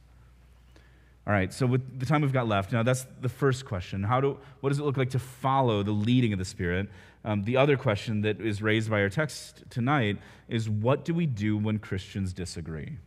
All 1.25 1.31
right, 1.31 1.53
so 1.53 1.65
with 1.65 1.99
the 1.99 2.05
time 2.05 2.21
we've 2.21 2.33
got 2.33 2.49
left, 2.49 2.73
now 2.73 2.83
that's 2.83 3.05
the 3.21 3.29
first 3.29 3.65
question. 3.65 4.03
How 4.03 4.19
do, 4.19 4.37
what 4.59 4.69
does 4.69 4.79
it 4.79 4.83
look 4.83 4.97
like 4.97 5.11
to 5.11 5.19
follow 5.19 5.81
the 5.81 5.93
leading 5.93 6.33
of 6.33 6.39
the 6.39 6.45
Spirit? 6.45 6.89
Um, 7.23 7.43
the 7.43 7.55
other 7.55 7.77
question 7.77 8.21
that 8.21 8.41
is 8.41 8.61
raised 8.61 8.89
by 8.89 8.99
our 9.01 9.09
text 9.09 9.63
tonight 9.69 10.17
is 10.49 10.69
what 10.69 11.05
do 11.05 11.13
we 11.13 11.25
do 11.25 11.55
when 11.57 11.79
Christians 11.79 12.33
disagree? 12.33 12.97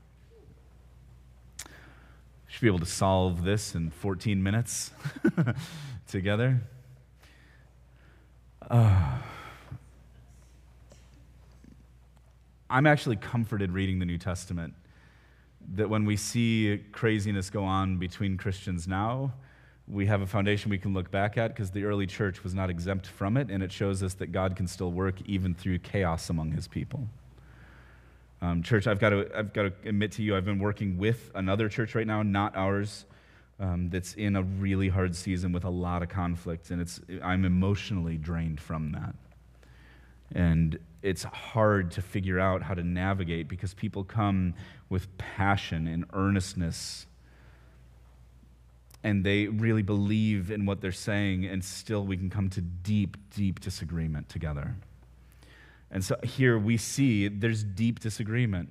Should 2.47 2.62
be 2.62 2.69
able 2.69 2.79
to 2.79 2.87
solve 2.87 3.45
this 3.45 3.75
in 3.75 3.91
14 3.91 4.43
minutes 4.43 4.93
together. 6.09 6.62
Uh, 8.62 9.19
I'm 12.71 12.87
actually 12.87 13.17
comforted 13.17 13.73
reading 13.73 13.99
the 13.99 14.07
New 14.07 14.17
Testament 14.17 14.73
that 15.75 15.89
when 15.89 16.05
we 16.05 16.17
see 16.17 16.83
craziness 16.93 17.51
go 17.51 17.64
on 17.64 17.99
between 17.99 18.37
Christians 18.37 18.87
now, 18.87 19.33
we 19.89 20.07
have 20.07 20.21
a 20.21 20.27
foundation 20.27 20.71
we 20.71 20.79
can 20.79 20.95
look 20.95 21.11
back 21.11 21.39
at 21.39 21.49
because 21.49 21.71
the 21.71 21.85
early 21.85 22.07
church 22.07 22.43
was 22.43 22.55
not 22.55 22.71
exempt 22.71 23.07
from 23.07 23.37
it, 23.37 23.51
and 23.51 23.62
it 23.62 23.71
shows 23.71 24.03
us 24.03 24.14
that 24.14 24.33
God 24.33 24.57
can 24.57 24.67
still 24.67 24.91
work 24.91 25.14
even 25.27 25.55
through 25.55 25.79
chaos 25.79 26.29
among 26.31 26.53
his 26.53 26.67
people. 26.67 27.09
Um, 28.43 28.62
church, 28.62 28.87
I've 28.87 28.99
got, 28.99 29.11
to, 29.11 29.31
I've 29.35 29.53
got 29.53 29.62
to 29.62 29.73
admit 29.89 30.12
to 30.12 30.23
you, 30.23 30.37
I've 30.37 30.45
been 30.45 30.59
working 30.59 30.99
with 30.99 31.31
another 31.35 31.69
church 31.69 31.95
right 31.95 32.07
now, 32.07 32.23
not 32.23 32.57
ours, 32.57 33.05
um, 33.59 33.89
that's 33.89 34.14
in 34.14 34.37
a 34.37 34.43
really 34.43 34.89
hard 34.89 35.17
season 35.17 35.53
with 35.53 35.64
a 35.64 35.71
lot 35.71 36.03
of 36.03 36.09
conflict, 36.09 36.71
and 36.71 36.81
it's, 36.81 37.01
I'm 37.23 37.45
emotionally 37.45 38.19
drained 38.19 38.61
from 38.61 38.93
that. 38.93 39.14
And 40.35 40.79
it's 41.03 41.22
hard 41.22 41.93
to 41.93 42.03
figure 42.03 42.41
out 42.41 42.62
how 42.62 42.74
to 42.74 42.83
navigate 42.83 43.49
because 43.49 43.74
people 43.74 44.05
come 44.05 44.55
with 44.89 45.16
passion 45.18 45.87
and 45.87 46.05
earnestness 46.12 47.07
and 49.07 49.22
they 49.22 49.47
really 49.47 49.83
believe 49.83 50.51
in 50.51 50.66
what 50.66 50.81
they're 50.81 50.91
saying, 50.91 51.45
and 51.45 51.64
still 51.64 52.05
we 52.05 52.16
can 52.16 52.29
come 52.29 52.51
to 52.51 52.61
deep, 52.61 53.16
deep 53.31 53.61
disagreement 53.61 54.29
together. 54.29 54.74
And 55.93 56.05
so 56.05 56.16
here 56.24 56.59
we 56.59 56.77
see 56.77 57.29
there's 57.29 57.62
deep 57.62 58.01
disagreement 58.01 58.68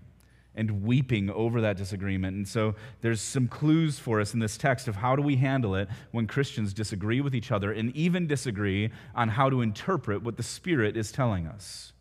and 0.56 0.84
weeping 0.84 1.30
over 1.30 1.62
that 1.62 1.78
disagreement. 1.78 2.36
And 2.38 2.48
so 2.48 2.76
there's 3.02 3.22
some 3.22 3.48
clues 3.48 4.00
for 4.00 4.20
us 4.22 4.34
in 4.34 4.40
this 4.40 4.58
text 4.58 4.88
of 4.88 4.96
how 4.96 5.16
do 5.16 5.22
we 5.22 5.36
handle 5.36 5.76
it 5.76 5.90
when 6.12 6.28
Christians 6.28 6.74
disagree 6.74 7.22
with 7.22 7.36
each 7.36 7.52
other 7.52 7.72
and 7.72 7.96
even 7.96 8.28
disagree 8.28 8.92
on 9.14 9.30
how 9.30 9.50
to 9.50 9.62
interpret 9.62 10.24
what 10.24 10.38
the 10.38 10.44
Spirit 10.44 10.98
is 10.98 11.12
telling 11.12 11.48
us. 11.48 11.94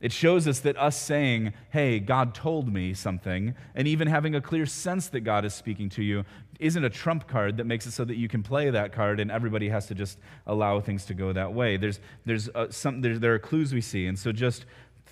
It 0.00 0.12
shows 0.12 0.46
us 0.46 0.60
that 0.60 0.76
us 0.76 0.96
saying, 0.96 1.54
hey, 1.70 1.98
God 1.98 2.32
told 2.32 2.72
me 2.72 2.94
something, 2.94 3.56
and 3.74 3.88
even 3.88 4.06
having 4.06 4.36
a 4.36 4.40
clear 4.40 4.64
sense 4.64 5.08
that 5.08 5.20
God 5.20 5.44
is 5.44 5.54
speaking 5.54 5.88
to 5.90 6.04
you, 6.04 6.24
isn't 6.60 6.84
a 6.84 6.90
trump 6.90 7.26
card 7.26 7.56
that 7.56 7.64
makes 7.64 7.84
it 7.84 7.90
so 7.90 8.04
that 8.04 8.16
you 8.16 8.28
can 8.28 8.42
play 8.42 8.70
that 8.70 8.92
card 8.92 9.18
and 9.18 9.30
everybody 9.30 9.68
has 9.68 9.86
to 9.86 9.94
just 9.94 10.18
allow 10.46 10.80
things 10.80 11.04
to 11.06 11.14
go 11.14 11.32
that 11.32 11.52
way. 11.52 11.76
There's, 11.76 11.98
there's 12.24 12.48
uh, 12.50 12.70
some, 12.70 13.00
there, 13.00 13.18
there 13.18 13.34
are 13.34 13.38
clues 13.40 13.74
we 13.74 13.80
see, 13.80 14.06
and 14.06 14.16
so 14.16 14.30
just 14.30 14.66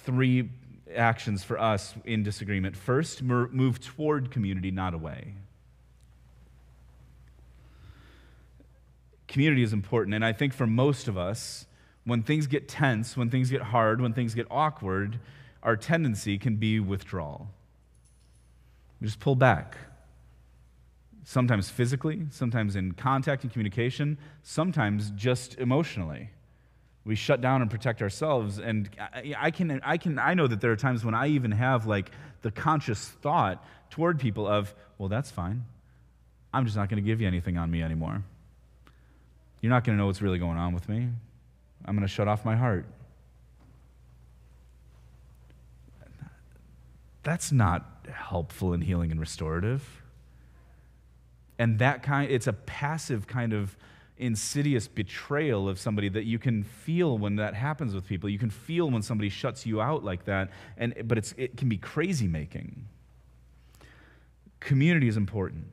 three 0.04 0.50
actions 0.95 1.43
for 1.43 1.59
us 1.59 1.95
in 2.05 2.22
disagreement. 2.22 2.76
First, 2.76 3.22
move 3.22 3.80
toward 3.80 4.30
community, 4.30 4.70
not 4.70 4.95
away. 4.95 5.34
Community 9.26 9.62
is 9.62 9.72
important, 9.72 10.14
and 10.14 10.24
I 10.24 10.32
think 10.32 10.55
for 10.55 10.66
most 10.66 11.09
of 11.09 11.18
us, 11.18 11.66
when 12.05 12.22
things 12.22 12.47
get 12.47 12.68
tense, 12.68 13.16
when 13.16 13.28
things 13.28 13.51
get 13.51 13.61
hard, 13.61 14.01
when 14.01 14.12
things 14.12 14.34
get 14.34 14.47
awkward, 14.51 15.18
our 15.62 15.76
tendency 15.76 16.39
can 16.39 16.57
be 16.57 16.78
withdrawal. 16.78 17.49
We 19.01 19.09
just 19.09 19.18
pull 19.18 19.34
back. 19.34 19.76
Sometimes 21.24 21.68
physically, 21.68 22.26
sometimes 22.30 22.76
in 22.76 22.93
contact 22.93 23.43
and 23.43 23.53
communication, 23.53 24.16
sometimes 24.45 25.11
just 25.11 25.59
emotionally 25.59 26.30
we 27.07 27.14
shut 27.14 27.40
down 27.40 27.62
and 27.62 27.70
protect 27.70 28.02
ourselves. 28.02 28.59
And 28.59 28.90
I, 29.38 29.52
can 29.52 29.80
i 29.84 29.96
can 29.96 30.18
i 30.18 30.34
know 30.34 30.46
that 30.48 30.61
there 30.61 30.72
are 30.72 30.76
times 30.76 31.04
when 31.04 31.14
i 31.14 31.28
even 31.28 31.52
have 31.52 31.86
like 31.86 32.11
the 32.42 32.50
conscious 32.50 33.09
thought 33.22 33.64
toward 33.90 34.18
people 34.18 34.46
of 34.46 34.74
well 34.98 35.09
that's 35.09 35.30
fine. 35.30 35.64
I'm 36.52 36.64
just 36.64 36.76
not 36.76 36.88
going 36.88 37.02
to 37.02 37.07
give 37.07 37.20
you 37.20 37.26
anything 37.26 37.57
on 37.59 37.70
me 37.70 37.82
anymore. 37.82 38.22
You're 39.61 39.70
not 39.70 39.84
going 39.84 39.96
to 39.96 40.00
know 40.00 40.07
what's 40.07 40.22
really 40.22 40.38
going 40.38 40.59
on 40.59 40.74
with 40.74 40.88
me. 40.88 41.09
I'm 41.84 41.94
going 41.94 42.07
to 42.07 42.12
shut 42.12 42.28
off 42.28 42.44
my 42.44 42.57
heart. 42.57 42.86
That's 47.22 47.52
not 47.52 48.07
helpful 48.11 48.72
and 48.72 48.82
healing 48.82 49.11
and 49.11 49.20
restorative. 49.20 50.02
And 51.59 51.78
that 51.78 52.02
kind 52.02 52.30
it's 52.30 52.46
a 52.46 52.52
passive 52.52 53.26
kind 53.26 53.52
of 53.52 53.76
insidious 54.18 54.88
betrayal 54.88 55.68
of 55.68 55.78
somebody 55.78 56.08
that 56.08 56.24
you 56.24 56.38
can 56.38 56.62
feel 56.62 57.18
when 57.18 57.36
that 57.36 57.54
happens 57.54 57.94
with 57.94 58.06
people. 58.06 58.28
You 58.28 58.38
can 58.38 58.50
feel 58.50 58.90
when 58.90 59.02
somebody 59.02 59.28
shuts 59.28 59.66
you 59.66 59.80
out 59.80 60.04
like 60.04 60.24
that, 60.24 60.50
and, 60.76 60.94
but 61.04 61.32
it 61.36 61.56
can 61.56 61.68
be 61.68 61.76
crazy 61.76 62.26
making. 62.26 62.86
Community 64.60 65.08
is 65.08 65.16
important. 65.16 65.66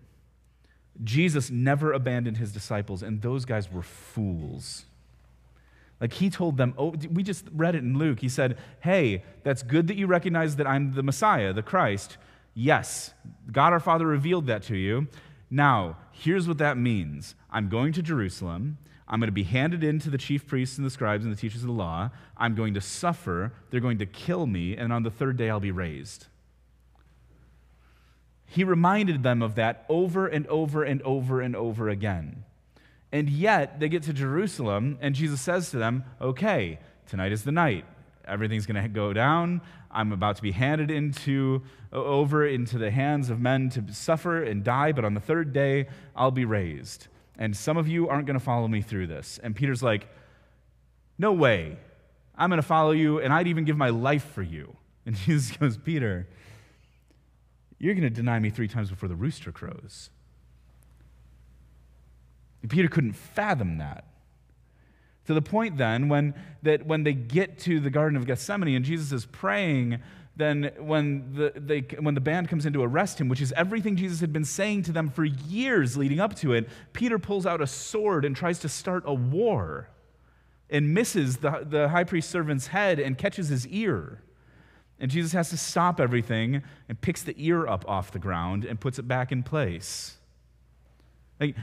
Jesus 1.04 1.50
never 1.50 1.94
abandoned 1.94 2.38
his 2.38 2.52
disciples, 2.52 3.02
and 3.02 3.22
those 3.22 3.46
guys 3.46 3.72
were 3.72 3.82
fools. 3.82 4.86
Like 6.00 6.14
he 6.14 6.30
told 6.30 6.58
them, 6.58 6.74
oh, 6.78 6.94
we 7.12 7.24
just 7.24 7.46
read 7.54 7.76
it 7.76 7.80
in 7.80 7.98
Luke. 7.98 8.20
He 8.20 8.30
said, 8.30 8.58
Hey, 8.82 9.24
that's 9.44 9.64
good 9.64 9.88
that 9.88 9.96
you 9.96 10.06
recognize 10.06 10.58
that 10.58 10.68
I'm 10.68 10.94
the 10.94 11.04
Messiah, 11.04 11.54
the 11.54 11.64
Christ. 11.64 12.18
Yes, 12.54 13.14
God 13.52 13.74
our 13.74 13.80
Father 13.80 14.06
revealed 14.06 14.48
that 14.48 14.64
to 14.64 14.76
you. 14.76 15.08
Now, 15.50 15.98
here's 16.12 16.48
what 16.48 16.58
that 16.58 16.78
means 16.78 17.36
I'm 17.54 17.70
going 17.70 17.94
to 17.94 18.02
Jerusalem. 18.02 18.80
I'm 19.08 19.20
going 19.20 19.28
to 19.28 19.32
be 19.32 19.44
handed 19.44 19.84
in 19.84 20.00
to 20.00 20.10
the 20.10 20.18
chief 20.18 20.48
priests 20.48 20.78
and 20.78 20.86
the 20.86 20.90
scribes 20.90 21.24
and 21.24 21.32
the 21.32 21.40
teachers 21.40 21.62
of 21.62 21.68
the 21.68 21.74
law. 21.74 22.10
I'm 22.36 22.56
going 22.56 22.74
to 22.74 22.82
suffer. 22.82 23.54
They're 23.70 23.80
going 23.80 24.00
to 24.00 24.08
kill 24.08 24.48
me. 24.48 24.76
And 24.76 24.92
on 24.92 25.04
the 25.04 25.12
third 25.12 25.38
day, 25.38 25.50
I'll 25.50 25.60
be 25.60 25.72
raised. 25.72 26.26
He 28.48 28.64
reminded 28.64 29.24
them 29.24 29.42
of 29.42 29.56
that 29.56 29.86
over 29.88 30.28
and 30.28 30.48
over 30.48 30.84
and 30.84 31.02
over 31.04 31.42
and 31.42 31.56
over 31.56 31.90
again. 31.90 32.44
And 33.12 33.30
yet, 33.30 33.80
they 33.80 33.90
get 33.90 34.04
to 34.04 34.14
Jerusalem, 34.14 34.98
and 35.00 35.14
Jesus 35.14 35.40
says 35.40 35.70
to 35.70 35.78
them, 35.78 36.04
Okay, 36.20 36.80
tonight 37.08 37.32
is 37.32 37.44
the 37.44 37.52
night. 37.52 37.86
Everything's 38.26 38.66
going 38.66 38.82
to 38.82 38.90
go 38.90 39.14
down. 39.14 39.62
I'm 39.92 40.12
about 40.12 40.38
to 40.38 40.42
be 40.42 40.52
handed 40.52 40.90
into 40.90 41.62
over 41.92 42.48
into 42.48 42.80
the 42.80 42.90
hands 42.90 43.30
of 43.30 43.40
men 43.40 43.70
to 43.70 43.94
suffer 43.94 44.42
and 44.42 44.64
die, 44.64 44.92
but 44.92 45.06
on 45.06 45.14
the 45.14 45.20
third 45.20 45.54
day 45.54 45.88
I'll 46.16 46.32
be 46.32 46.46
raised. 46.46 47.08
And 47.38 47.56
some 47.56 47.78
of 47.78 47.88
you 47.88 48.08
aren't 48.10 48.28
going 48.28 48.38
to 48.38 48.44
follow 48.44 48.68
me 48.68 48.82
through 48.82 49.08
this. 49.08 49.40
And 49.42 49.56
Peter's 49.56 49.82
like, 49.84 50.08
"No 51.18 51.32
way. 51.32 51.78
I'm 52.36 52.50
going 52.50 52.62
to 52.62 52.68
follow 52.68 52.92
you 52.92 53.20
and 53.20 53.32
I'd 53.32 53.48
even 53.48 53.66
give 53.66 53.78
my 53.78 53.90
life 53.90 54.26
for 54.34 54.44
you." 54.44 54.76
And 55.06 55.18
Jesus 55.18 55.58
goes, 55.58 55.76
"Peter, 55.78 56.30
you're 57.78 57.94
going 57.94 58.04
to 58.04 58.10
deny 58.10 58.40
me 58.40 58.50
3 58.50 58.70
times 58.70 58.90
before 58.90 59.10
the 59.10 59.16
rooster 59.16 59.52
crows." 59.52 60.10
And 62.62 62.72
Peter 62.72 62.88
couldn't 62.88 63.14
fathom 63.14 63.78
that. 63.80 64.06
To 65.26 65.34
the 65.34 65.42
point 65.42 65.78
then 65.78 66.10
when, 66.10 66.34
that 66.64 66.86
when 66.86 67.04
they 67.04 67.14
get 67.14 67.60
to 67.60 67.80
the 67.80 67.90
Garden 67.90 68.18
of 68.18 68.26
Gethsemane 68.26 68.76
and 68.76 68.84
Jesus 68.84 69.12
is 69.12 69.26
praying, 69.26 70.00
then 70.36 70.72
when 70.80 71.34
the, 71.36 71.54
they, 71.56 71.82
when 72.00 72.16
the 72.16 72.22
band 72.22 72.50
comes 72.50 72.66
in 72.66 72.74
to 72.74 72.82
arrest 72.82 73.22
him, 73.22 73.30
which 73.30 73.42
is 73.42 73.54
everything 73.56 73.96
Jesus 73.96 74.20
had 74.20 74.34
been 74.34 74.46
saying 74.46 74.84
to 74.84 74.92
them 74.92 75.10
for 75.10 75.24
years 75.24 75.96
leading 75.96 76.20
up 76.20 76.36
to 76.38 76.54
it, 76.54 76.68
Peter 76.92 77.20
pulls 77.20 77.46
out 77.46 77.62
a 77.62 77.68
sword 77.68 78.26
and 78.26 78.36
tries 78.36 78.60
to 78.60 78.70
start 78.70 79.04
a 79.06 79.14
war 79.14 79.90
and 80.70 80.92
misses 80.94 81.38
the, 81.38 81.66
the 81.70 81.90
high 81.90 82.04
priest's 82.04 82.32
servant's 82.32 82.68
head 82.68 83.00
and 83.00 83.18
catches 83.18 83.50
his 83.50 83.68
ear. 83.68 84.24
And 85.00 85.12
Jesus 85.12 85.34
has 85.34 85.50
to 85.50 85.58
stop 85.58 86.00
everything 86.00 86.64
and 86.90 87.00
picks 87.00 87.22
the 87.22 87.36
ear 87.38 87.68
up 87.68 87.88
off 87.88 88.12
the 88.12 88.20
ground 88.20 88.66
and 88.66 88.80
puts 88.80 88.98
it 88.98 89.08
back 89.08 89.32
in 89.32 89.44
place. 89.44 90.18
Like, 91.40 91.56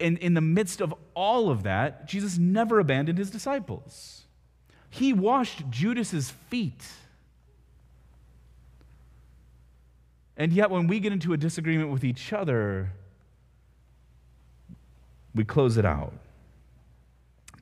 in, 0.00 0.16
in 0.16 0.34
the 0.34 0.40
midst 0.40 0.80
of 0.80 0.92
all 1.14 1.50
of 1.50 1.62
that, 1.62 2.08
Jesus 2.08 2.38
never 2.38 2.80
abandoned 2.80 3.18
his 3.18 3.30
disciples. 3.30 4.22
He 4.90 5.12
washed 5.12 5.70
Judas's 5.70 6.30
feet. 6.30 6.84
And 10.36 10.52
yet, 10.52 10.70
when 10.70 10.86
we 10.86 11.00
get 11.00 11.12
into 11.12 11.32
a 11.32 11.36
disagreement 11.36 11.90
with 11.90 12.04
each 12.04 12.32
other, 12.32 12.90
we 15.34 15.44
close 15.44 15.76
it 15.76 15.84
out. 15.84 16.12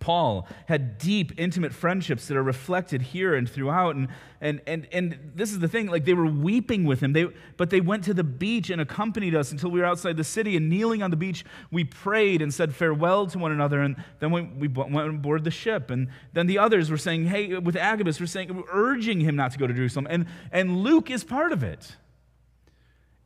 Paul 0.03 0.49
had 0.67 0.99
deep, 0.99 1.33
intimate 1.39 1.73
friendships 1.73 2.27
that 2.27 2.37
are 2.37 2.43
reflected 2.43 3.01
here 3.01 3.37
and 3.37 3.49
throughout. 3.49 3.95
And, 3.95 4.09
and, 4.41 4.61
and, 4.67 4.89
and 4.91 5.33
this 5.37 5.53
is 5.53 5.61
the 5.61 5.69
thing 5.69 5.87
like 5.87 6.05
they 6.05 6.13
were 6.13 6.27
weeping 6.27 6.85
with 6.85 6.99
him, 7.01 7.13
they, 7.13 7.29
but 7.57 7.71
they 7.71 7.81
went 7.81 8.03
to 8.05 8.15
the 8.15 8.25
beach 8.25 8.69
and 8.69 8.81
accompanied 8.81 9.37
us 9.37 9.53
until 9.53 9.71
we 9.71 9.79
were 9.79 9.87
outside 9.87 10.17
the 10.17 10.25
city. 10.25 10.57
And 10.57 10.69
kneeling 10.69 11.05
on 11.05 11.11
the 11.13 11.17
beach, 11.17 11.45
we 11.71 11.85
prayed 11.85 12.43
and 12.43 12.53
said 12.53 12.75
farewell 12.75 13.29
to 13.29 13.39
one 13.39 13.53
another. 13.53 13.81
And 13.81 13.95
then 14.19 14.33
we, 14.33 14.43
we 14.43 14.67
went 14.67 15.09
aboard 15.09 15.45
the 15.45 15.53
ship. 15.53 15.89
And 15.91 16.09
then 16.33 16.49
the 16.49 16.59
others 16.59 16.91
were 16.91 16.99
saying, 16.99 17.27
hey, 17.27 17.59
with 17.59 17.77
Agabus, 17.77 18.19
we're 18.19 18.27
saying, 18.27 18.65
urging 18.73 19.21
him 19.21 19.37
not 19.37 19.53
to 19.53 19.59
go 19.59 19.69
to 19.69 19.73
Jerusalem. 19.73 20.09
And, 20.11 20.27
and 20.51 20.79
Luke 20.79 21.13
is 21.13 21.23
part 21.23 21.53
of 21.53 21.63
it. 21.63 21.95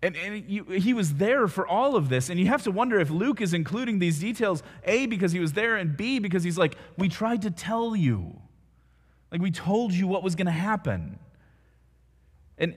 And, 0.03 0.15
and 0.17 0.49
you, 0.49 0.65
he 0.65 0.93
was 0.93 1.15
there 1.15 1.49
for 1.49 1.67
all 1.67 1.97
of 1.97 2.09
this. 2.09 2.29
And 2.29 2.39
you 2.39 2.47
have 2.47 2.63
to 2.65 2.71
wonder 2.71 3.01
if 3.01 3.11
Luke 3.11 3.41
is 3.41 3.55
including 3.55 3.99
these 3.99 4.19
details, 4.19 4.63
A, 4.85 5.07
because 5.07 5.33
he 5.33 5.41
was 5.41 5.55
there, 5.55 5.77
and 5.77 5.97
B, 5.97 6.19
because 6.19 6.45
he's 6.45 6.59
like, 6.59 6.77
we 6.99 7.09
tried 7.09 7.43
to 7.43 7.51
tell 7.51 7.97
you. 7.97 8.39
Like, 9.33 9.41
we 9.41 9.51
told 9.51 9.93
you 9.93 10.07
what 10.07 10.23
was 10.23 10.35
going 10.35 10.47
to 10.47 10.53
happen. 10.53 11.19
And, 12.59 12.77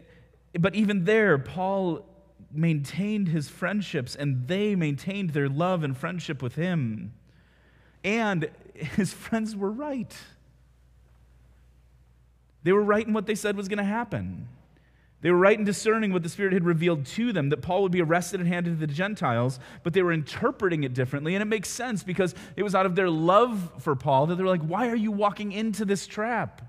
but 0.58 0.76
even 0.76 1.04
there, 1.04 1.38
Paul 1.38 2.06
maintained 2.52 3.28
his 3.28 3.50
friendships, 3.50 4.16
and 4.16 4.48
they 4.48 4.76
maintained 4.76 5.32
their 5.32 5.50
love 5.50 5.84
and 5.84 5.96
friendship 5.96 6.42
with 6.42 6.56
him. 6.56 7.14
And 8.04 8.50
his 8.74 9.14
friends 9.14 9.56
were 9.56 9.72
right. 9.72 10.16
They 12.64 12.72
were 12.72 12.82
right 12.82 13.06
in 13.06 13.14
what 13.14 13.26
they 13.26 13.36
said 13.36 13.56
was 13.56 13.68
going 13.68 13.78
to 13.78 13.84
happen. 13.84 14.48
They 15.22 15.32
were 15.32 15.38
right 15.38 15.58
in 15.58 15.66
discerning 15.66 16.14
what 16.14 16.24
the 16.24 16.30
Spirit 16.30 16.54
had 16.54 16.64
revealed 16.64 17.06
to 17.08 17.34
them 17.34 17.50
that 17.50 17.62
Paul 17.62 17.84
would 17.84 17.92
be 17.92 18.02
arrested 18.02 18.40
and 18.40 18.48
handed 18.48 18.80
to 18.80 18.88
the 18.88 18.94
Gentiles, 18.94 19.60
but 19.84 19.94
they 19.94 20.02
were 20.02 20.14
interpreting 20.14 20.84
it 20.84 20.94
differently. 20.94 21.36
And 21.36 21.42
it 21.42 21.46
makes 21.46 21.70
sense 21.70 22.04
because 22.04 22.34
it 22.56 22.64
was 22.64 22.74
out 22.74 22.86
of 22.86 22.96
their 22.96 23.10
love 23.10 23.74
for 23.80 23.96
Paul 23.96 24.28
that 24.28 24.36
they're 24.36 24.48
like, 24.48 24.62
Why 24.62 24.88
are 24.88 24.96
you 24.96 25.12
walking 25.12 25.52
into 25.52 25.84
this 25.84 26.08
trap? 26.08 26.62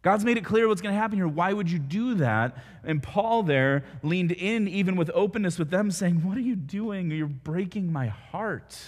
God's 0.00 0.24
made 0.24 0.38
it 0.38 0.44
clear 0.44 0.68
what's 0.68 0.80
going 0.80 0.94
to 0.94 1.00
happen 1.00 1.18
here. 1.18 1.28
Why 1.28 1.52
would 1.52 1.70
you 1.70 1.78
do 1.78 2.14
that? 2.14 2.56
And 2.84 3.02
Paul 3.02 3.42
there 3.42 3.84
leaned 4.02 4.32
in, 4.32 4.68
even 4.68 4.96
with 4.96 5.10
openness 5.12 5.58
with 5.58 5.70
them, 5.70 5.90
saying, 5.90 6.22
What 6.22 6.38
are 6.38 6.42
you 6.42 6.56
doing? 6.56 7.10
You're 7.10 7.26
breaking 7.26 7.92
my 7.92 8.06
heart. 8.06 8.78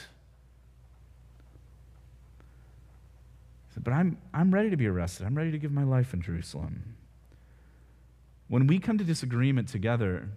He 3.68 3.74
Said, 3.74 3.84
but 3.84 3.92
I'm, 3.92 4.16
I'm 4.32 4.54
ready 4.54 4.70
to 4.70 4.76
be 4.76 4.86
arrested. 4.86 5.26
I'm 5.26 5.36
ready 5.36 5.50
to 5.50 5.58
give 5.58 5.72
my 5.72 5.84
life 5.84 6.14
in 6.14 6.22
Jerusalem. 6.22 6.96
When 8.50 8.66
we 8.66 8.80
come 8.80 8.98
to 8.98 9.04
disagreement 9.04 9.68
together, 9.68 10.28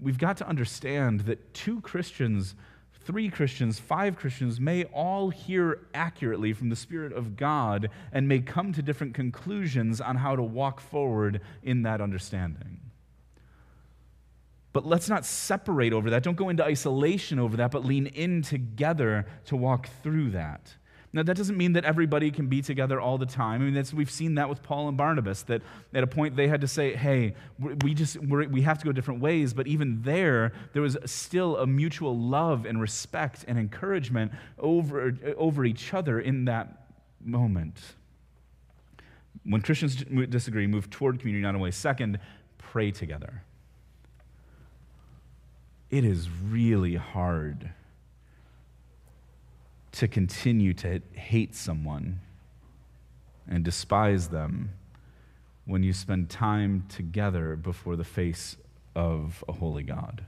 we've 0.00 0.18
got 0.18 0.36
to 0.38 0.48
understand 0.48 1.20
that 1.20 1.54
two 1.54 1.80
Christians, 1.82 2.56
three 3.04 3.30
Christians, 3.30 3.78
five 3.78 4.16
Christians 4.16 4.58
may 4.58 4.82
all 4.86 5.30
hear 5.30 5.86
accurately 5.94 6.52
from 6.52 6.68
the 6.68 6.74
Spirit 6.74 7.12
of 7.12 7.36
God 7.36 7.90
and 8.12 8.26
may 8.26 8.40
come 8.40 8.72
to 8.72 8.82
different 8.82 9.14
conclusions 9.14 10.00
on 10.00 10.16
how 10.16 10.34
to 10.34 10.42
walk 10.42 10.80
forward 10.80 11.40
in 11.62 11.82
that 11.82 12.00
understanding. 12.00 12.80
But 14.72 14.84
let's 14.84 15.08
not 15.08 15.24
separate 15.24 15.92
over 15.92 16.10
that. 16.10 16.24
Don't 16.24 16.36
go 16.36 16.48
into 16.48 16.64
isolation 16.64 17.38
over 17.38 17.56
that, 17.58 17.70
but 17.70 17.84
lean 17.84 18.08
in 18.08 18.42
together 18.42 19.26
to 19.44 19.56
walk 19.56 19.88
through 20.02 20.30
that. 20.30 20.74
Now, 21.10 21.22
that 21.22 21.36
doesn't 21.38 21.56
mean 21.56 21.72
that 21.72 21.84
everybody 21.84 22.30
can 22.30 22.48
be 22.48 22.60
together 22.60 23.00
all 23.00 23.16
the 23.16 23.26
time. 23.26 23.62
I 23.62 23.70
mean, 23.70 23.84
we've 23.94 24.10
seen 24.10 24.34
that 24.34 24.48
with 24.48 24.62
Paul 24.62 24.88
and 24.88 24.96
Barnabas, 24.96 25.42
that 25.44 25.62
at 25.94 26.04
a 26.04 26.06
point 26.06 26.36
they 26.36 26.48
had 26.48 26.60
to 26.60 26.68
say, 26.68 26.94
hey, 26.94 27.34
we 27.58 27.94
just, 27.94 28.18
we 28.18 28.60
have 28.62 28.78
to 28.78 28.84
go 28.84 28.92
different 28.92 29.20
ways. 29.20 29.54
But 29.54 29.66
even 29.66 30.02
there, 30.02 30.52
there 30.74 30.82
was 30.82 30.98
still 31.06 31.56
a 31.56 31.66
mutual 31.66 32.16
love 32.16 32.66
and 32.66 32.78
respect 32.78 33.46
and 33.48 33.58
encouragement 33.58 34.32
over, 34.58 35.16
over 35.38 35.64
each 35.64 35.94
other 35.94 36.20
in 36.20 36.44
that 36.44 36.88
moment. 37.24 37.80
When 39.44 39.62
Christians 39.62 40.04
disagree, 40.28 40.66
move 40.66 40.90
toward 40.90 41.20
community 41.20 41.42
not 41.42 41.54
only. 41.54 41.70
Second, 41.70 42.18
pray 42.58 42.90
together. 42.90 43.42
It 45.90 46.04
is 46.04 46.28
really 46.28 46.96
hard 46.96 47.70
to 49.92 50.08
continue 50.08 50.74
to 50.74 51.00
hate 51.12 51.54
someone 51.54 52.20
and 53.48 53.64
despise 53.64 54.28
them 54.28 54.70
when 55.64 55.82
you 55.82 55.92
spend 55.92 56.30
time 56.30 56.84
together 56.88 57.56
before 57.56 57.96
the 57.96 58.04
face 58.04 58.56
of 58.94 59.44
a 59.48 59.52
holy 59.52 59.82
God. 59.82 60.24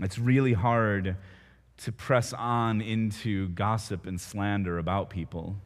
It's 0.00 0.18
really 0.18 0.52
hard 0.52 1.16
to 1.78 1.92
press 1.92 2.32
on 2.32 2.80
into 2.80 3.48
gossip 3.48 4.06
and 4.06 4.20
slander 4.20 4.78
about 4.78 5.10
people 5.10 5.56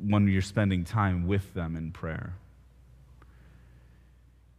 when 0.00 0.28
you're 0.28 0.42
spending 0.42 0.84
time 0.84 1.26
with 1.26 1.54
them 1.54 1.76
in 1.76 1.90
prayer. 1.90 2.34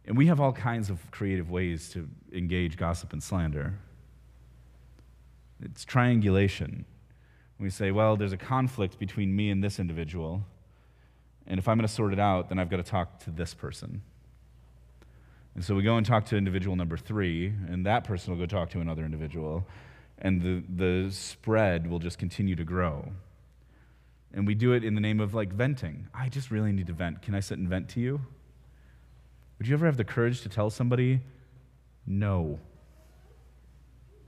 And 0.08 0.16
we 0.16 0.26
have 0.28 0.40
all 0.40 0.54
kinds 0.54 0.88
of 0.88 1.10
creative 1.10 1.50
ways 1.50 1.90
to 1.90 2.08
engage 2.32 2.78
gossip 2.78 3.12
and 3.12 3.22
slander. 3.22 3.74
It's 5.62 5.84
triangulation. 5.84 6.86
We 7.60 7.68
say, 7.68 7.90
well, 7.90 8.16
there's 8.16 8.32
a 8.32 8.38
conflict 8.38 8.98
between 8.98 9.36
me 9.36 9.50
and 9.50 9.62
this 9.62 9.78
individual. 9.78 10.46
And 11.46 11.58
if 11.58 11.68
I'm 11.68 11.76
going 11.76 11.86
to 11.86 11.92
sort 11.92 12.14
it 12.14 12.18
out, 12.18 12.48
then 12.48 12.58
I've 12.58 12.70
got 12.70 12.78
to 12.78 12.82
talk 12.82 13.18
to 13.24 13.30
this 13.30 13.52
person. 13.52 14.00
And 15.54 15.62
so 15.62 15.74
we 15.74 15.82
go 15.82 15.98
and 15.98 16.06
talk 16.06 16.24
to 16.26 16.36
individual 16.36 16.74
number 16.74 16.96
three, 16.96 17.48
and 17.68 17.84
that 17.84 18.04
person 18.04 18.32
will 18.32 18.40
go 18.40 18.46
talk 18.46 18.70
to 18.70 18.80
another 18.80 19.04
individual, 19.04 19.66
and 20.20 20.40
the, 20.40 20.62
the 20.74 21.10
spread 21.10 21.86
will 21.86 21.98
just 21.98 22.18
continue 22.18 22.56
to 22.56 22.64
grow. 22.64 23.12
And 24.32 24.46
we 24.46 24.54
do 24.54 24.72
it 24.72 24.84
in 24.84 24.94
the 24.94 25.02
name 25.02 25.20
of 25.20 25.34
like 25.34 25.52
venting. 25.52 26.08
I 26.14 26.30
just 26.30 26.50
really 26.50 26.72
need 26.72 26.86
to 26.86 26.94
vent. 26.94 27.20
Can 27.20 27.34
I 27.34 27.40
sit 27.40 27.58
and 27.58 27.68
vent 27.68 27.90
to 27.90 28.00
you? 28.00 28.22
Would 29.58 29.66
you 29.66 29.74
ever 29.74 29.86
have 29.86 29.96
the 29.96 30.04
courage 30.04 30.42
to 30.42 30.48
tell 30.48 30.70
somebody, 30.70 31.20
no? 32.06 32.58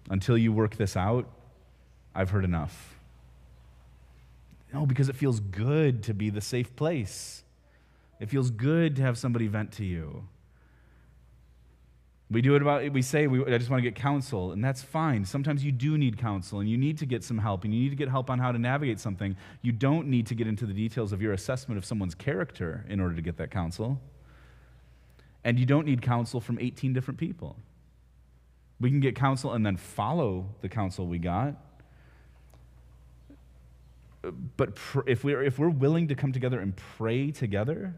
Until 0.09 0.37
you 0.37 0.53
work 0.53 0.77
this 0.77 0.97
out, 0.97 1.29
I've 2.15 2.31
heard 2.31 2.45
enough. 2.45 2.97
No, 4.73 4.87
because 4.87 5.09
it 5.09 5.17
feels 5.17 5.41
good 5.41 6.03
to 6.05 6.15
be 6.15 6.31
the 6.31 6.41
safe 6.41 6.75
place. 6.75 7.45
It 8.19 8.29
feels 8.29 8.51
good 8.51 8.97
to 8.97 9.03
have 9.03 9.17
somebody 9.19 9.47
vent 9.47 9.73
to 9.73 9.85
you. 9.85 10.25
We 12.31 12.43
do 12.43 12.55
it 12.55 12.63
about, 12.63 12.93
we 12.93 13.03
say, 13.03 13.27
we, 13.27 13.45
I 13.45 13.59
just 13.59 13.71
want 13.71 13.83
to 13.83 13.89
get 13.89 13.97
counsel, 13.97 14.53
and 14.53 14.63
that's 14.63 14.83
fine. 14.83 15.25
Sometimes 15.25 15.65
you 15.65 15.73
do 15.73 15.99
need 15.99 16.17
counsel, 16.17 16.61
and 16.61 16.69
you 16.69 16.77
need 16.77 16.99
to 16.99 17.07
get 17.07 17.25
some 17.25 17.39
help, 17.39 17.65
and 17.65 17.75
you 17.75 17.81
need 17.81 17.89
to 17.91 17.97
get 17.97 18.09
help 18.09 18.31
on 18.31 18.39
how 18.39 18.53
to 18.53 18.59
navigate 18.59 19.01
something. 19.01 19.37
You 19.63 19.73
don't 19.73 20.07
need 20.07 20.27
to 20.29 20.37
get 20.37 20.47
into 20.47 20.65
the 20.65 20.75
details 20.75 21.13
of 21.13 21.21
your 21.21 21.33
assessment 21.33 21.77
of 21.79 21.85
someone's 21.85 22.15
character 22.15 22.85
in 22.89 23.01
order 23.01 23.17
to 23.17 23.23
get 23.23 23.37
that 23.39 23.51
counsel. 23.51 24.01
And 25.45 25.59
you 25.59 25.67
don't 25.67 25.87
need 25.87 26.03
counsel 26.03 26.41
from 26.41 26.59
18 26.59 26.93
different 26.93 27.19
people. 27.19 27.57
We 28.81 28.91
can 28.91 29.01
get 29.01 29.15
counsel 29.15 29.53
and 29.53 29.65
then 29.65 29.77
follow 29.77 30.47
the 30.61 30.69
counsel 30.69 31.07
we 31.07 31.19
got. 31.19 31.55
But 34.57 34.75
pr- 34.75 35.01
if, 35.07 35.25
we're, 35.25 35.43
if 35.43 35.59
we're 35.59 35.71
willing 35.71 36.09
to 36.09 36.15
come 36.15 36.33
together 36.33 36.61
and 36.61 36.77
pray 36.77 37.31
together, 37.31 37.95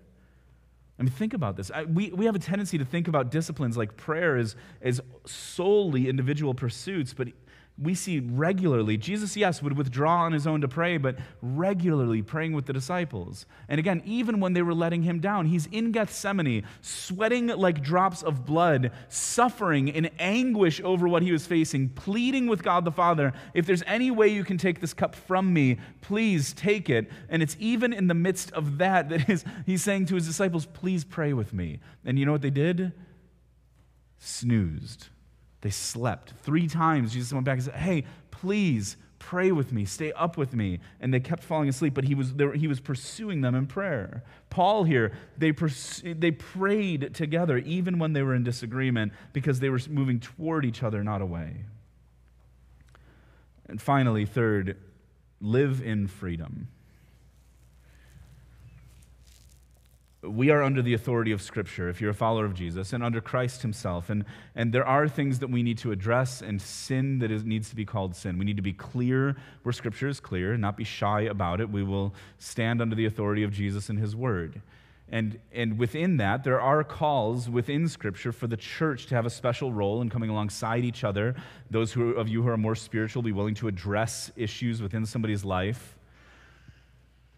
I 0.99 1.03
mean, 1.03 1.11
think 1.11 1.35
about 1.35 1.57
this. 1.57 1.71
I, 1.73 1.85
we, 1.85 2.11
we 2.11 2.27
have 2.27 2.37
a 2.37 2.41
tendency 2.41 2.79
to 2.79 2.85
think 2.85 3.09
about 3.09 3.31
disciplines 3.31 3.77
like 3.77 3.97
prayer 3.97 4.37
as, 4.37 4.55
as 4.81 5.01
solely 5.25 6.09
individual 6.09 6.55
pursuits, 6.55 7.13
but 7.13 7.29
we 7.79 7.95
see 7.95 8.21
regularly, 8.21 8.99
Jesus, 8.99 9.35
yes, 9.35 9.63
would 9.63 9.77
withdraw 9.77 10.25
on 10.25 10.33
his 10.33 10.47
own 10.47 10.61
to 10.61 10.69
pray, 10.69 10.99
but 10.99 11.19
regularly 11.41 12.21
praying 12.21 12.53
with 12.53 12.67
the 12.67 12.73
disciples. 12.73 13.47
And 13.67 13.79
again, 13.79 14.03
even 14.05 14.41
when 14.41 14.53
they 14.53 14.61
were 14.61 14.75
letting 14.75 15.03
him 15.03 15.21
down, 15.21 15.47
he's 15.47 15.67
in 15.67 15.91
Gethsemane, 15.91 16.65
sweating 16.83 17.47
like 17.47 17.83
drops 17.83 18.23
of 18.23 18.45
blood, 18.45 18.93
suffering 19.09 19.89
in 19.89 20.07
anguish 20.19 20.83
over 20.85 21.09
what 21.09 21.23
he 21.23 21.33
was 21.33 21.47
facing, 21.47 21.89
pleading 21.89 22.47
with 22.47 22.63
God 22.63 22.85
the 22.85 22.93
Father, 22.93 23.33
if 23.55 23.65
there's 23.65 23.83
any 23.87 24.11
way 24.11 24.29
you 24.29 24.45
can 24.45 24.59
take 24.59 24.81
this 24.81 24.93
cup 24.93 25.15
from 25.15 25.53
me, 25.53 25.79
please 26.03 26.53
take 26.53 26.91
it. 26.91 27.11
And 27.31 27.43
it's 27.43 27.57
even 27.59 27.95
in 27.95 28.07
the 28.07 28.15
midst 28.15 28.53
of 28.53 28.79
that 28.79 29.09
that 29.09 29.23
his, 29.23 29.45
he's 29.65 29.83
saying 29.83 30.07
to 30.07 30.15
his 30.15 30.27
disciples, 30.27 30.67
please 30.67 31.05
pray 31.05 31.33
with 31.33 31.55
me. 31.55 31.81
And 32.05 32.19
you 32.19 32.27
know 32.27 32.33
what 32.33 32.43
they 32.43 32.51
did? 32.51 32.93
Snoozed 34.19 35.09
they 35.63 35.71
slept. 35.71 36.35
Three 36.43 36.67
times 36.67 37.13
Jesus 37.13 37.33
went 37.33 37.47
back 37.47 37.55
and 37.55 37.65
said, 37.65 37.75
Hey, 37.75 38.05
please 38.31 38.97
pray 39.19 39.53
with 39.53 39.73
me, 39.73 39.85
stay 39.85 40.13
up 40.13 40.37
with 40.37 40.53
me. 40.53 40.81
And 41.01 41.15
they 41.15 41.21
kept 41.21 41.45
falling 41.45 41.69
asleep, 41.69 41.95
but 41.95 42.05
he 42.05 42.15
was, 42.15 42.35
were, 42.35 42.53
he 42.53 42.67
was 42.67 42.81
pursuing 42.81 43.41
them 43.41 43.55
in 43.55 43.67
prayer. 43.67 44.25
Paul 44.51 44.85
here, 44.85 45.13
they, 45.39 45.53
pers- 45.53 46.03
they 46.05 46.33
prayed 46.33 47.15
together 47.15 47.59
even 47.59 47.99
when 47.99 48.13
they 48.13 48.23
were 48.23 48.35
in 48.35 48.43
disagreement 48.43 49.13
because 49.33 49.61
they 49.61 49.69
were 49.71 49.81
moving 49.89 50.19
toward 50.19 50.65
each 50.65 50.83
other, 50.83 51.05
not 51.05 51.23
away. 51.23 51.65
And 53.67 53.81
finally, 53.81 54.27
third, 54.27 54.77
live 55.41 55.81
in 55.81 56.09
freedom. 56.09 56.69
We 60.23 60.51
are 60.51 60.63
under 60.63 60.83
the 60.83 60.95
authority 60.95 61.33
of 61.33 61.43
Scripture, 61.43 61.89
if 61.89 62.01
you're 62.01 62.11
a 62.11 62.15
follower 62.15 62.45
of 62.45 62.55
Jesus, 62.55 62.93
and 62.93 63.03
under 63.03 63.21
Christ 63.21 63.63
Himself. 63.63 64.09
And, 64.09 64.25
and 64.55 64.73
there 64.73 64.87
are 64.87 65.09
things 65.09 65.41
that 65.41 65.51
we 65.51 65.65
need 65.65 65.79
to 65.79 65.91
address 65.91 66.43
and 66.43 66.63
sin 66.63 67.19
that 67.19 67.33
is, 67.33 67.43
needs 67.45 67.71
to 67.71 67.77
be 67.77 67.85
called 67.85 68.15
sin. 68.15 68.39
We 68.39 68.45
need 68.45 68.57
to 68.57 68.63
be 68.63 68.73
clear 68.73 69.37
where 69.65 69.73
Scripture 69.73 70.07
is 70.07 70.21
clear, 70.21 70.57
not 70.57 70.77
be 70.77 70.85
shy 70.85 71.23
about 71.23 71.61
it. 71.61 71.69
We 71.71 71.83
will 71.83 72.15
stand 72.39 72.81
under 72.81 72.95
the 72.95 73.07
authority 73.07 73.43
of 73.43 73.53
Jesus 73.53 73.89
and 73.89 73.99
His 73.99 74.15
Word. 74.15 74.63
And, 75.09 75.41
and 75.53 75.77
within 75.77 76.19
that, 76.19 76.45
there 76.45 76.61
are 76.61 76.85
calls 76.85 77.51
within 77.51 77.89
Scripture 77.89 78.31
for 78.31 78.47
the 78.47 78.57
church 78.57 79.07
to 79.07 79.17
have 79.17 79.27
a 79.27 79.31
special 79.31 79.73
role 79.73 80.03
in 80.03 80.09
coming 80.09 80.31
alongside 80.31 80.85
each 80.85 81.03
other. 81.03 81.35
Those 81.69 81.93
who, 81.93 82.13
of 82.13 82.29
you 82.29 82.43
who 82.43 82.49
are 82.49 82.57
more 82.57 82.77
spiritual, 82.77 83.23
be 83.23 83.33
willing 83.33 83.57
to 83.57 83.67
address 83.67 84.31
issues 84.37 84.81
within 84.81 85.05
somebody's 85.05 85.45
life. 85.45 85.99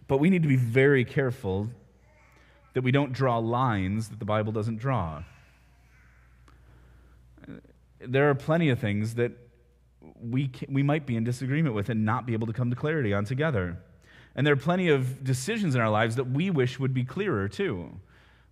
But 0.06 0.18
we 0.18 0.28
need 0.28 0.42
to 0.42 0.48
be 0.48 0.56
very 0.56 1.06
careful 1.06 1.70
that 2.74 2.82
we 2.82 2.92
don't 2.92 3.12
draw 3.12 3.38
lines 3.38 4.08
that 4.08 4.18
the 4.18 4.24
Bible 4.24 4.52
doesn't 4.52 4.76
draw. 4.76 5.22
There 8.00 8.28
are 8.28 8.34
plenty 8.34 8.68
of 8.68 8.78
things 8.78 9.14
that 9.14 9.32
we, 10.20 10.48
can, 10.48 10.74
we 10.74 10.82
might 10.82 11.06
be 11.06 11.16
in 11.16 11.24
disagreement 11.24 11.74
with 11.74 11.88
and 11.88 12.04
not 12.04 12.26
be 12.26 12.32
able 12.34 12.46
to 12.46 12.52
come 12.52 12.70
to 12.70 12.76
clarity 12.76 13.14
on 13.14 13.24
together. 13.24 13.78
And 14.34 14.46
there 14.46 14.52
are 14.52 14.58
plenty 14.58 14.88
of 14.88 15.22
decisions 15.22 15.74
in 15.74 15.80
our 15.80 15.90
lives 15.90 16.16
that 16.16 16.24
we 16.24 16.50
wish 16.50 16.78
would 16.78 16.92
be 16.92 17.04
clearer 17.04 17.48
too, 17.48 18.00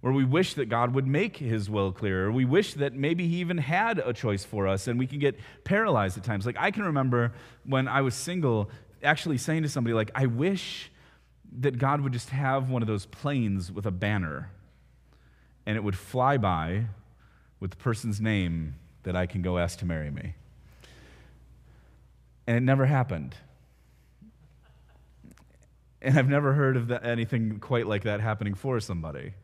where 0.01 0.13
we 0.13 0.25
wish 0.25 0.55
that 0.55 0.67
God 0.67 0.95
would 0.95 1.07
make 1.07 1.37
his 1.37 1.69
will 1.69 1.93
clearer. 1.93 2.31
We 2.31 2.45
wish 2.45 2.75
that 2.75 2.95
maybe 2.95 3.27
he 3.27 3.37
even 3.37 3.59
had 3.59 3.99
a 3.99 4.13
choice 4.13 4.45
for 4.45 4.69
us 4.69 4.87
and 4.87 4.99
we 4.99 5.09
can 5.09 5.19
get 5.19 5.39
paralyzed 5.65 6.17
at 6.17 6.25
times. 6.25 6.47
Like 6.47 6.57
I 6.59 6.71
can 6.71 6.85
remember 6.85 7.33
when 7.65 7.89
I 7.89 8.03
was 8.03 8.15
single 8.15 8.71
actually 9.03 9.39
saying 9.39 9.65
to 9.65 9.69
somebody 9.69 9.95
like 9.95 10.13
I 10.15 10.27
wish 10.27 10.92
that 11.61 11.79
God 11.79 12.01
would 12.01 12.13
just 12.13 12.31
have 12.31 12.71
one 12.71 12.83
of 12.83 12.89
those 12.89 13.07
planes 13.07 13.71
with 13.71 13.87
a 13.87 13.91
banner 13.91 14.51
and 15.67 15.77
it 15.77 15.85
would 15.85 15.97
fly 15.97 16.37
by 16.37 16.87
with 17.61 17.73
the 17.73 17.77
person's 17.77 18.21
name 18.21 18.77
that 19.05 19.15
I 19.15 19.27
can 19.27 19.43
go 19.43 19.59
ask 19.59 19.79
to 19.81 19.87
marry 19.87 20.11
me. 20.11 20.35
And 22.47 22.57
it 22.57 22.63
never 22.63 22.87
happened. 22.87 23.35
And 26.01 26.19
I've 26.19 26.29
never 26.29 26.53
heard 26.53 26.77
of 26.77 26.89
that, 26.89 27.05
anything 27.05 27.61
quite 27.61 27.87
like 27.87 28.03
that 28.03 28.21
happening 28.21 28.55
for 28.55 28.81
somebody. 28.81 29.35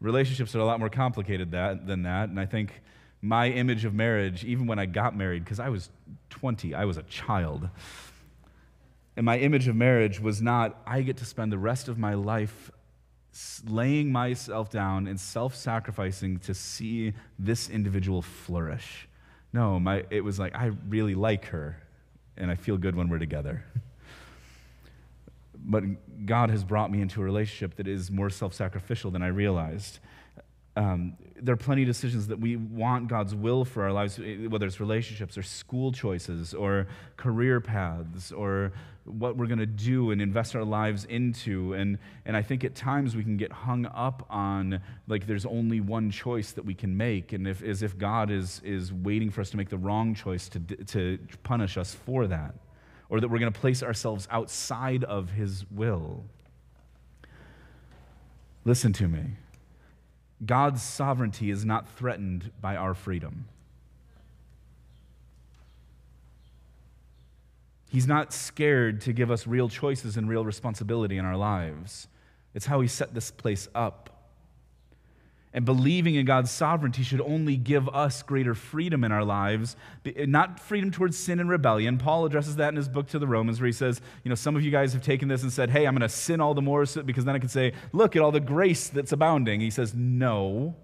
Relationships 0.00 0.54
are 0.54 0.60
a 0.60 0.64
lot 0.64 0.78
more 0.78 0.88
complicated 0.88 1.50
that, 1.52 1.86
than 1.86 2.02
that. 2.02 2.28
And 2.28 2.38
I 2.38 2.46
think 2.46 2.82
my 3.20 3.48
image 3.48 3.84
of 3.84 3.94
marriage, 3.94 4.44
even 4.44 4.66
when 4.66 4.78
I 4.78 4.86
got 4.86 5.16
married, 5.16 5.42
because 5.44 5.58
I 5.58 5.70
was 5.70 5.88
20, 6.30 6.74
I 6.74 6.84
was 6.84 6.96
a 6.96 7.02
child. 7.04 7.68
And 9.16 9.24
my 9.24 9.38
image 9.38 9.68
of 9.68 9.76
marriage 9.76 10.20
was 10.20 10.42
not, 10.42 10.80
I 10.86 11.02
get 11.02 11.18
to 11.18 11.24
spend 11.24 11.52
the 11.52 11.58
rest 11.58 11.88
of 11.88 11.98
my 11.98 12.14
life 12.14 12.70
laying 13.68 14.12
myself 14.12 14.70
down 14.70 15.06
and 15.06 15.18
self 15.18 15.54
sacrificing 15.54 16.38
to 16.40 16.54
see 16.54 17.12
this 17.38 17.68
individual 17.68 18.22
flourish. 18.22 19.08
No, 19.52 19.78
my, 19.78 20.04
it 20.10 20.22
was 20.22 20.38
like, 20.38 20.54
I 20.54 20.72
really 20.88 21.14
like 21.14 21.46
her, 21.46 21.80
and 22.36 22.50
I 22.50 22.56
feel 22.56 22.76
good 22.76 22.96
when 22.96 23.08
we're 23.08 23.18
together. 23.18 23.64
but 25.64 25.84
God 26.26 26.50
has 26.50 26.64
brought 26.64 26.90
me 26.90 27.00
into 27.00 27.20
a 27.20 27.24
relationship 27.24 27.76
that 27.76 27.86
is 27.86 28.10
more 28.10 28.30
self 28.30 28.52
sacrificial 28.52 29.10
than 29.10 29.22
I 29.22 29.28
realized. 29.28 30.00
Um, 30.76 31.16
there 31.40 31.52
are 31.52 31.56
plenty 31.56 31.82
of 31.82 31.88
decisions 31.88 32.28
that 32.28 32.38
we 32.38 32.56
want 32.56 33.08
God's 33.08 33.34
will 33.34 33.64
for 33.64 33.82
our 33.82 33.92
lives, 33.92 34.18
eh, 34.18 34.46
whether 34.46 34.66
it's 34.66 34.80
relationships 34.80 35.36
or 35.36 35.42
school 35.42 35.90
choices 35.90 36.54
or 36.54 36.86
career 37.16 37.60
paths 37.60 38.30
or 38.30 38.72
what 39.04 39.36
we're 39.36 39.46
going 39.46 39.58
to 39.58 39.66
do 39.66 40.12
and 40.12 40.22
invest 40.22 40.54
our 40.56 40.64
lives 40.64 41.04
into. 41.06 41.74
And, 41.74 41.98
and 42.24 42.36
I 42.36 42.42
think 42.42 42.64
at 42.64 42.74
times 42.74 43.16
we 43.16 43.22
can 43.22 43.36
get 43.36 43.52
hung 43.52 43.86
up 43.86 44.26
on 44.30 44.80
like 45.08 45.26
there's 45.26 45.44
only 45.44 45.80
one 45.80 46.10
choice 46.10 46.52
that 46.52 46.64
we 46.64 46.74
can 46.74 46.96
make, 46.96 47.32
and 47.32 47.46
if, 47.46 47.62
as 47.62 47.82
if 47.82 47.98
God 47.98 48.30
is, 48.30 48.60
is 48.64 48.92
waiting 48.92 49.30
for 49.30 49.40
us 49.40 49.50
to 49.50 49.56
make 49.56 49.68
the 49.68 49.78
wrong 49.78 50.14
choice 50.14 50.48
to, 50.50 50.60
to 50.60 51.18
punish 51.42 51.76
us 51.76 51.94
for 51.94 52.26
that, 52.28 52.54
or 53.08 53.20
that 53.20 53.28
we're 53.28 53.38
going 53.38 53.52
to 53.52 53.60
place 53.60 53.82
ourselves 53.82 54.28
outside 54.30 55.04
of 55.04 55.30
His 55.30 55.64
will. 55.70 56.24
Listen 58.64 58.92
to 58.94 59.08
me. 59.08 59.36
God's 60.44 60.82
sovereignty 60.82 61.50
is 61.50 61.64
not 61.64 61.88
threatened 61.96 62.50
by 62.60 62.76
our 62.76 62.94
freedom. 62.94 63.46
He's 67.90 68.08
not 68.08 68.32
scared 68.32 69.00
to 69.02 69.12
give 69.12 69.30
us 69.30 69.46
real 69.46 69.68
choices 69.68 70.16
and 70.16 70.28
real 70.28 70.44
responsibility 70.44 71.16
in 71.16 71.24
our 71.24 71.36
lives. 71.36 72.08
It's 72.52 72.66
how 72.66 72.80
He 72.80 72.88
set 72.88 73.14
this 73.14 73.30
place 73.30 73.68
up. 73.74 74.13
And 75.54 75.64
believing 75.64 76.16
in 76.16 76.26
God's 76.26 76.50
sovereignty 76.50 77.04
should 77.04 77.20
only 77.20 77.56
give 77.56 77.88
us 77.88 78.24
greater 78.24 78.56
freedom 78.56 79.04
in 79.04 79.12
our 79.12 79.24
lives, 79.24 79.76
not 80.04 80.58
freedom 80.58 80.90
towards 80.90 81.16
sin 81.16 81.38
and 81.38 81.48
rebellion. 81.48 81.96
Paul 81.96 82.26
addresses 82.26 82.56
that 82.56 82.70
in 82.70 82.76
his 82.76 82.88
book 82.88 83.06
to 83.08 83.20
the 83.20 83.28
Romans, 83.28 83.60
where 83.60 83.66
he 83.66 83.72
says, 83.72 84.00
You 84.24 84.30
know, 84.30 84.34
some 84.34 84.56
of 84.56 84.62
you 84.62 84.72
guys 84.72 84.92
have 84.94 85.02
taken 85.02 85.28
this 85.28 85.44
and 85.44 85.52
said, 85.52 85.70
Hey, 85.70 85.86
I'm 85.86 85.94
going 85.94 86.00
to 86.02 86.08
sin 86.08 86.40
all 86.40 86.54
the 86.54 86.60
more 86.60 86.84
because 87.06 87.24
then 87.24 87.36
I 87.36 87.38
can 87.38 87.48
say, 87.48 87.72
Look 87.92 88.16
at 88.16 88.22
all 88.22 88.32
the 88.32 88.40
grace 88.40 88.88
that's 88.88 89.12
abounding. 89.12 89.60
He 89.60 89.70
says, 89.70 89.94
No. 89.94 90.74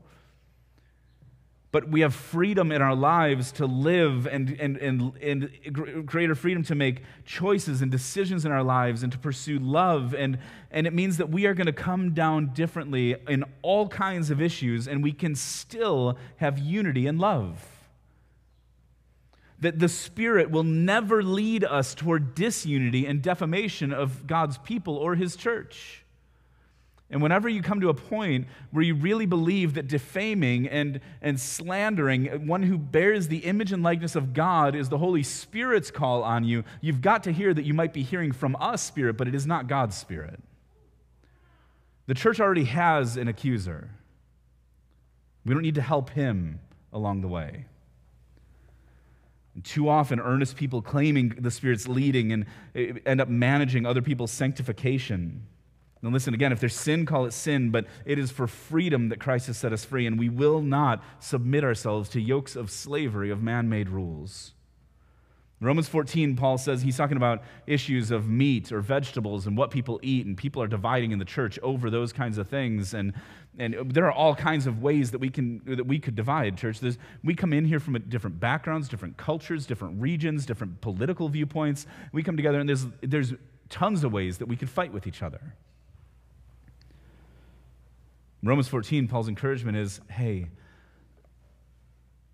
But 1.72 1.88
we 1.88 2.00
have 2.00 2.14
freedom 2.14 2.72
in 2.72 2.82
our 2.82 2.96
lives 2.96 3.52
to 3.52 3.66
live 3.66 4.26
and, 4.26 4.50
and, 4.58 4.76
and, 4.78 5.16
and 5.22 6.04
greater 6.04 6.34
freedom 6.34 6.64
to 6.64 6.74
make 6.74 7.02
choices 7.24 7.80
and 7.80 7.92
decisions 7.92 8.44
in 8.44 8.50
our 8.50 8.64
lives 8.64 9.04
and 9.04 9.12
to 9.12 9.18
pursue 9.18 9.60
love. 9.60 10.12
And, 10.12 10.38
and 10.72 10.86
it 10.86 10.92
means 10.92 11.18
that 11.18 11.30
we 11.30 11.46
are 11.46 11.54
going 11.54 11.68
to 11.68 11.72
come 11.72 12.12
down 12.12 12.52
differently 12.54 13.14
in 13.28 13.44
all 13.62 13.86
kinds 13.86 14.30
of 14.30 14.42
issues, 14.42 14.88
and 14.88 15.00
we 15.00 15.12
can 15.12 15.36
still 15.36 16.18
have 16.38 16.58
unity 16.58 17.06
and 17.06 17.20
love. 17.20 17.64
That 19.60 19.78
the 19.78 19.88
Spirit 19.88 20.50
will 20.50 20.64
never 20.64 21.22
lead 21.22 21.62
us 21.62 21.94
toward 21.94 22.34
disunity 22.34 23.06
and 23.06 23.22
defamation 23.22 23.92
of 23.92 24.26
God's 24.26 24.58
people 24.58 24.96
or 24.96 25.14
His 25.14 25.36
church. 25.36 25.99
And 27.10 27.20
whenever 27.20 27.48
you 27.48 27.60
come 27.60 27.80
to 27.80 27.88
a 27.88 27.94
point 27.94 28.46
where 28.70 28.84
you 28.84 28.94
really 28.94 29.26
believe 29.26 29.74
that 29.74 29.88
defaming 29.88 30.68
and, 30.68 31.00
and 31.20 31.40
slandering 31.40 32.46
one 32.46 32.62
who 32.62 32.78
bears 32.78 33.26
the 33.26 33.38
image 33.38 33.72
and 33.72 33.82
likeness 33.82 34.14
of 34.14 34.32
God 34.32 34.76
is 34.76 34.88
the 34.88 34.98
Holy 34.98 35.24
Spirit's 35.24 35.90
call 35.90 36.22
on 36.22 36.44
you, 36.44 36.62
you've 36.80 37.00
got 37.00 37.24
to 37.24 37.32
hear 37.32 37.52
that 37.52 37.64
you 37.64 37.74
might 37.74 37.92
be 37.92 38.04
hearing 38.04 38.30
from 38.30 38.56
a 38.60 38.78
spirit, 38.78 39.16
but 39.16 39.26
it 39.26 39.34
is 39.34 39.44
not 39.44 39.66
God's 39.66 39.96
spirit. 39.96 40.40
The 42.06 42.14
church 42.14 42.38
already 42.38 42.64
has 42.64 43.16
an 43.16 43.26
accuser. 43.26 43.90
We 45.44 45.52
don't 45.52 45.62
need 45.62 45.76
to 45.76 45.82
help 45.82 46.10
him 46.10 46.60
along 46.92 47.22
the 47.22 47.28
way. 47.28 47.66
And 49.54 49.64
too 49.64 49.88
often, 49.88 50.20
earnest 50.20 50.56
people 50.56 50.80
claiming 50.80 51.30
the 51.30 51.50
Spirit's 51.50 51.88
leading 51.88 52.32
and 52.32 52.46
eh, 52.74 52.92
end 53.04 53.20
up 53.20 53.28
managing 53.28 53.84
other 53.84 54.02
people's 54.02 54.30
sanctification. 54.30 55.46
Now, 56.02 56.10
listen 56.10 56.32
again 56.32 56.52
if 56.52 56.60
there's 56.60 56.74
sin, 56.74 57.04
call 57.04 57.26
it 57.26 57.32
sin, 57.32 57.70
but 57.70 57.86
it 58.06 58.18
is 58.18 58.30
for 58.30 58.46
freedom 58.46 59.10
that 59.10 59.20
Christ 59.20 59.48
has 59.48 59.58
set 59.58 59.72
us 59.72 59.84
free, 59.84 60.06
and 60.06 60.18
we 60.18 60.30
will 60.30 60.62
not 60.62 61.04
submit 61.18 61.62
ourselves 61.62 62.08
to 62.10 62.20
yokes 62.20 62.56
of 62.56 62.70
slavery 62.70 63.30
of 63.30 63.42
man 63.42 63.68
made 63.68 63.88
rules. 63.88 64.52
Romans 65.62 65.88
14, 65.88 66.36
Paul 66.36 66.56
says 66.56 66.80
he's 66.80 66.96
talking 66.96 67.18
about 67.18 67.42
issues 67.66 68.10
of 68.10 68.26
meat 68.26 68.72
or 68.72 68.80
vegetables 68.80 69.46
and 69.46 69.58
what 69.58 69.70
people 69.70 70.00
eat, 70.02 70.24
and 70.24 70.34
people 70.34 70.62
are 70.62 70.66
dividing 70.66 71.12
in 71.12 71.18
the 71.18 71.24
church 71.24 71.58
over 71.62 71.90
those 71.90 72.14
kinds 72.14 72.38
of 72.38 72.48
things. 72.48 72.94
And, 72.94 73.12
and 73.58 73.92
there 73.92 74.06
are 74.06 74.12
all 74.12 74.34
kinds 74.34 74.66
of 74.66 74.82
ways 74.82 75.10
that 75.10 75.18
we, 75.18 75.28
can, 75.28 75.60
that 75.66 75.86
we 75.86 75.98
could 75.98 76.14
divide 76.14 76.56
church. 76.56 76.80
There's, 76.80 76.96
we 77.22 77.34
come 77.34 77.52
in 77.52 77.66
here 77.66 77.78
from 77.78 77.98
different 78.08 78.40
backgrounds, 78.40 78.88
different 78.88 79.18
cultures, 79.18 79.66
different 79.66 80.00
regions, 80.00 80.46
different 80.46 80.80
political 80.80 81.28
viewpoints. 81.28 81.86
We 82.10 82.22
come 82.22 82.38
together, 82.38 82.58
and 82.58 82.66
there's, 82.66 82.86
there's 83.02 83.34
tons 83.68 84.02
of 84.02 84.14
ways 84.14 84.38
that 84.38 84.46
we 84.46 84.56
could 84.56 84.70
fight 84.70 84.94
with 84.94 85.06
each 85.06 85.22
other. 85.22 85.56
Romans 88.42 88.68
14, 88.68 89.08
Paul's 89.08 89.28
encouragement 89.28 89.76
is 89.76 90.00
hey, 90.08 90.48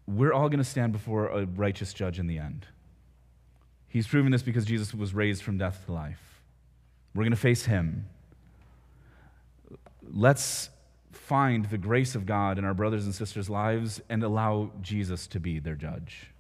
we're 0.07 0.33
all 0.33 0.49
going 0.49 0.59
to 0.59 0.65
stand 0.65 0.93
before 0.93 1.29
a 1.29 1.47
righteous 1.47 1.93
judge 1.93 2.19
in 2.19 2.27
the 2.27 2.39
end. 2.39 2.67
He's 3.89 4.07
proven 4.07 4.31
this 4.31 4.43
because 4.43 4.65
Jesus 4.65 4.95
was 4.95 5.15
raised 5.15 5.43
from 5.43 5.59
death 5.59 5.85
to 5.87 5.93
life. 5.93 6.43
We're 7.15 7.25
going 7.25 7.31
to 7.31 7.37
face 7.37 7.65
him. 7.65 8.07
Let's 10.03 10.71
find 11.11 11.65
the 11.65 11.79
grace 11.79 12.15
of 12.15 12.27
God 12.27 12.59
in 12.59 12.65
our 12.65 12.75
brothers 12.75 13.05
and 13.05 13.15
sisters' 13.15 13.51
lives 13.51 14.01
and 14.09 14.23
allow 14.23 14.71
Jesus 14.81 15.27
to 15.29 15.41
be 15.41 15.59
their 15.59 15.75
judge. 15.75 16.31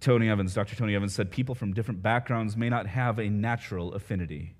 Tony 0.00 0.28
Evans, 0.28 0.54
Dr. 0.54 0.76
Tony 0.76 0.94
Evans 0.94 1.14
said, 1.14 1.30
People 1.30 1.54
from 1.54 1.72
different 1.72 2.02
backgrounds 2.02 2.56
may 2.56 2.68
not 2.68 2.86
have 2.86 3.18
a 3.18 3.28
natural 3.28 3.94
affinity. 3.94 4.54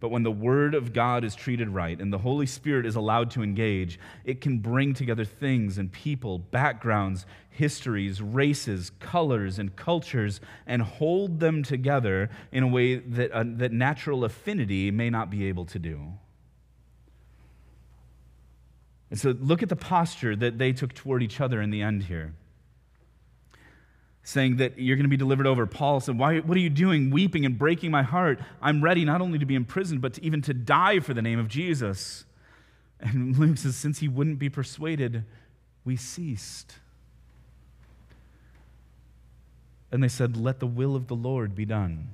But 0.00 0.08
when 0.08 0.22
the 0.22 0.30
Word 0.30 0.74
of 0.74 0.94
God 0.94 1.24
is 1.24 1.34
treated 1.34 1.68
right 1.68 2.00
and 2.00 2.10
the 2.10 2.18
Holy 2.18 2.46
Spirit 2.46 2.86
is 2.86 2.96
allowed 2.96 3.30
to 3.32 3.42
engage, 3.42 4.00
it 4.24 4.40
can 4.40 4.58
bring 4.58 4.94
together 4.94 5.26
things 5.26 5.76
and 5.76 5.92
people, 5.92 6.38
backgrounds, 6.38 7.26
histories, 7.50 8.22
races, 8.22 8.90
colors, 8.98 9.58
and 9.58 9.76
cultures, 9.76 10.40
and 10.66 10.80
hold 10.80 11.38
them 11.38 11.62
together 11.62 12.30
in 12.50 12.62
a 12.62 12.66
way 12.66 12.96
that, 12.96 13.30
uh, 13.30 13.44
that 13.46 13.72
natural 13.72 14.24
affinity 14.24 14.90
may 14.90 15.10
not 15.10 15.28
be 15.28 15.44
able 15.44 15.66
to 15.66 15.78
do. 15.78 16.14
And 19.10 19.20
so 19.20 19.34
look 19.38 19.62
at 19.62 19.68
the 19.68 19.76
posture 19.76 20.34
that 20.36 20.56
they 20.56 20.72
took 20.72 20.94
toward 20.94 21.22
each 21.22 21.42
other 21.42 21.60
in 21.60 21.70
the 21.70 21.82
end 21.82 22.04
here 22.04 22.32
saying 24.30 24.56
that 24.56 24.78
you're 24.78 24.96
going 24.96 25.04
to 25.04 25.10
be 25.10 25.16
delivered 25.16 25.46
over. 25.46 25.66
Paul 25.66 26.00
said, 26.00 26.18
Why, 26.18 26.38
What 26.38 26.56
are 26.56 26.60
you 26.60 26.70
doing, 26.70 27.10
weeping 27.10 27.44
and 27.44 27.58
breaking 27.58 27.90
my 27.90 28.02
heart? 28.02 28.40
I'm 28.62 28.82
ready 28.82 29.04
not 29.04 29.20
only 29.20 29.38
to 29.38 29.46
be 29.46 29.54
imprisoned, 29.54 30.00
but 30.00 30.14
to 30.14 30.24
even 30.24 30.40
to 30.42 30.54
die 30.54 31.00
for 31.00 31.14
the 31.14 31.22
name 31.22 31.38
of 31.38 31.48
Jesus. 31.48 32.24
And 33.00 33.36
Luke 33.38 33.58
says, 33.58 33.76
Since 33.76 33.98
he 33.98 34.08
wouldn't 34.08 34.38
be 34.38 34.48
persuaded, 34.48 35.24
we 35.84 35.96
ceased. 35.96 36.76
And 39.92 40.02
they 40.02 40.08
said, 40.08 40.36
Let 40.36 40.60
the 40.60 40.66
will 40.66 40.94
of 40.94 41.08
the 41.08 41.16
Lord 41.16 41.54
be 41.54 41.64
done 41.64 42.10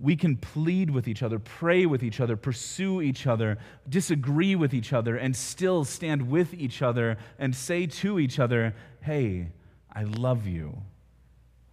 we 0.00 0.14
can 0.16 0.36
plead 0.36 0.90
with 0.90 1.08
each 1.08 1.22
other, 1.22 1.38
pray 1.38 1.84
with 1.86 2.02
each 2.02 2.20
other, 2.20 2.36
pursue 2.36 3.00
each 3.00 3.26
other, 3.26 3.58
disagree 3.88 4.54
with 4.54 4.72
each 4.72 4.92
other, 4.92 5.16
and 5.16 5.34
still 5.34 5.84
stand 5.84 6.30
with 6.30 6.54
each 6.54 6.82
other 6.82 7.16
and 7.38 7.54
say 7.54 7.86
to 7.86 8.18
each 8.18 8.38
other, 8.38 8.74
Hey, 9.02 9.48
I 9.92 10.04
love 10.04 10.46
you. 10.46 10.82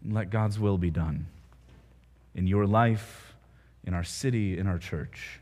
And 0.04 0.14
let 0.14 0.30
God's 0.30 0.60
will 0.60 0.78
be 0.78 0.90
done 0.90 1.28
in 2.34 2.48
your 2.48 2.66
life, 2.66 3.36
in 3.84 3.94
our 3.94 4.04
city, 4.04 4.58
in 4.58 4.68
our 4.68 4.80
church. 4.80 5.40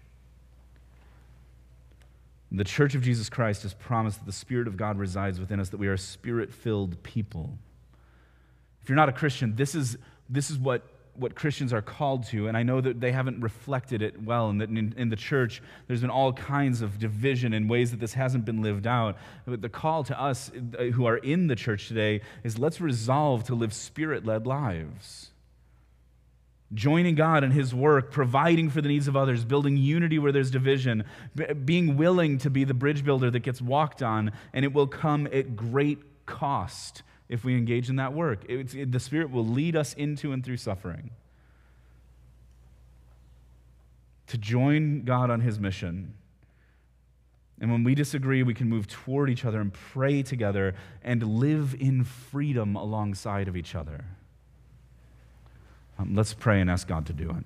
The 2.52 2.64
church 2.64 2.94
of 2.94 3.02
Jesus 3.02 3.30
Christ 3.30 3.64
has 3.64 3.74
promised 3.74 4.20
that 4.20 4.26
the 4.26 4.32
Spirit 4.32 4.68
of 4.68 4.78
God 4.78 5.00
resides 5.00 5.40
within 5.40 5.60
us, 5.60 5.70
that 5.70 5.80
we 5.80 5.88
are 5.88 5.98
spirit 5.98 6.54
filled 6.54 7.02
people. 7.02 7.58
If 8.82 8.90
you're 8.90 8.96
not 8.96 9.10
a 9.10 9.14
Christian, 9.14 9.56
this 9.56 9.74
is, 9.74 9.98
this 10.30 10.52
is 10.52 10.60
what 10.60 10.84
what 11.16 11.36
Christians 11.36 11.74
are 11.74 11.82
called 11.82 12.26
to, 12.28 12.48
and 12.48 12.58
I 12.58 12.64
know 12.64 12.82
that 12.82 13.00
they 13.00 13.12
haven't 13.12 13.40
reflected 13.42 14.02
it 14.02 14.22
well, 14.22 14.50
and 14.50 14.60
that 14.62 14.70
in, 14.70 14.94
in, 14.98 15.10
the 15.10 15.16
church 15.16 15.62
there's 15.88 16.02
been 16.02 16.10
all 16.10 16.34
kinds 16.34 16.82
of 16.82 16.98
division 16.98 17.54
in 17.54 17.68
ways 17.68 17.92
that 17.92 18.00
this 18.00 18.14
hasn't 18.14 18.46
been 18.46 18.62
lived 18.62 18.88
out. 18.88 19.18
But 19.46 19.62
the 19.62 19.70
call 19.70 20.04
to 20.06 20.20
us 20.20 20.52
uh, 20.80 20.86
who 20.86 21.06
are 21.06 21.18
in 21.18 21.48
the 21.48 21.56
church 21.56 21.88
today 21.88 22.22
is 22.44 22.58
let's 22.58 22.82
resolve 22.82 23.44
to 23.46 23.56
live 23.56 23.74
spirit 23.74 24.26
led 24.26 24.48
lives. 24.48 25.30
Joining 26.74 27.14
God 27.14 27.44
in 27.44 27.52
His 27.52 27.76
work, 27.76 28.12
providing 28.12 28.72
for 28.72 28.82
the 28.82 28.88
needs 28.88 29.08
of 29.08 29.16
others, 29.16 29.46
building 29.46 29.78
unity 29.78 30.18
where 30.18 30.32
there's 30.32 30.50
division, 30.50 31.04
being 31.64 31.96
willing 31.96 32.40
to 32.40 32.50
be 32.50 32.64
the 32.64 32.74
bridge 32.74 33.06
builder 33.06 33.30
that 33.30 33.42
gets 33.42 33.62
walked 33.62 34.02
on, 34.02 34.32
and 34.54 34.66
it 34.66 34.74
will 34.74 34.88
come 34.88 35.28
at 35.32 35.56
great 35.56 36.00
cost 36.26 37.04
if 37.30 37.44
we 37.44 37.56
engage 37.56 37.90
in 37.90 37.96
that 37.98 38.14
work. 38.14 38.44
It, 38.50 38.92
the 38.92 39.00
Spirit 39.00 39.32
will 39.32 39.46
lead 39.46 39.76
us 39.76 39.94
into 39.94 40.32
and 40.32 40.44
through 40.44 40.58
suffering. 40.58 41.12
To 44.28 44.38
join 44.38 45.04
God 45.04 45.30
on 45.30 45.42
His 45.42 45.60
mission. 45.60 46.14
And 47.60 47.72
when 47.72 47.84
we 47.84 47.96
disagree, 47.96 48.44
we 48.44 48.54
can 48.54 48.68
move 48.68 48.88
toward 48.88 49.30
each 49.30 49.46
other 49.46 49.62
and 49.62 49.72
pray 49.72 50.24
together 50.24 50.76
and 51.04 51.24
live 51.24 51.76
in 51.80 52.04
freedom 52.04 52.76
alongside 52.76 53.48
of 53.48 53.56
each 53.56 53.76
other. 53.76 54.06
Um, 55.98 56.16
let's 56.16 56.34
pray 56.34 56.60
and 56.60 56.70
ask 56.70 56.88
God 56.88 57.06
to 57.06 57.14
do 57.14 57.30
it. 57.30 57.46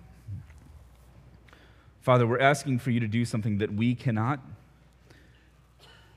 Father, 2.01 2.25
we're 2.25 2.39
asking 2.39 2.80
for 2.80 2.89
you 2.89 3.01
to 3.01 3.07
do 3.07 3.25
something 3.25 3.57
that 3.57 3.73
we 3.73 3.93
cannot. 3.93 4.39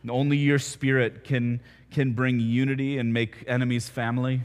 Only 0.08 0.38
your 0.38 0.58
Spirit 0.58 1.24
can 1.24 1.60
can 1.90 2.12
bring 2.12 2.40
unity 2.40 2.98
and 2.98 3.12
make 3.12 3.44
enemies 3.46 3.88
family. 3.88 4.42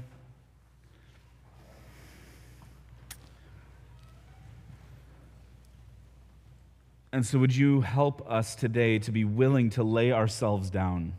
And 7.11 7.25
so, 7.25 7.39
would 7.39 7.55
you 7.55 7.79
help 7.79 8.29
us 8.29 8.55
today 8.55 8.99
to 8.99 9.11
be 9.11 9.23
willing 9.23 9.69
to 9.71 9.83
lay 9.83 10.11
ourselves 10.11 10.69
down? 10.69 11.13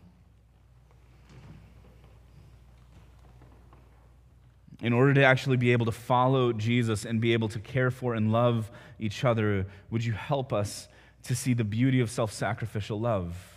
In 4.83 4.93
order 4.93 5.15
to 5.15 5.25
actually 5.25 5.57
be 5.57 5.73
able 5.73 5.87
to 5.87 5.93
follow 5.93 6.53
Jesus 6.53 7.07
and 7.07 7.19
be 7.19 7.33
able 7.33 7.49
to 7.49 7.59
care 7.59 7.91
for 7.91 8.15
and 8.15 8.31
love 8.31 8.71
each 8.99 9.25
other, 9.25 9.67
would 9.91 10.05
you 10.05 10.13
help 10.13 10.53
us 10.53 10.87
to 11.23 11.35
see 11.35 11.55
the 11.55 11.65
beauty 11.65 12.01
of 12.01 12.11
self 12.11 12.31
sacrificial 12.31 13.01
love? 13.01 13.56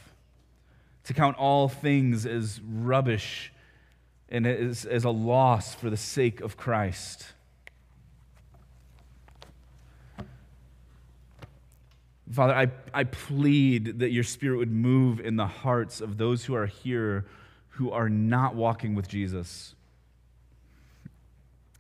To 1.10 1.14
count 1.16 1.36
all 1.40 1.68
things 1.68 2.28
as 2.28 2.62
rubbish 2.62 3.52
and 4.30 4.46
as, 4.46 4.86
as 4.86 5.06
a 5.06 5.10
loss 5.10 5.74
for 5.74 5.90
the 5.90 5.98
sake 5.98 6.40
of 6.40 6.56
Christ. 6.56 7.26
Father, 12.32 12.54
I, 12.54 12.68
I 12.94 13.06
plead 13.06 13.98
that 14.02 14.12
your 14.12 14.24
Spirit 14.24 14.58
would 14.58 14.72
move 14.72 15.20
in 15.20 15.36
the 15.36 15.48
hearts 15.48 16.00
of 16.00 16.20
those 16.20 16.46
who 16.46 16.54
are 16.54 16.68
here 16.68 17.26
who 17.70 17.90
are 17.90 18.08
not 18.08 18.54
walking 18.54 18.94
with 18.94 19.08
Jesus. 19.08 19.74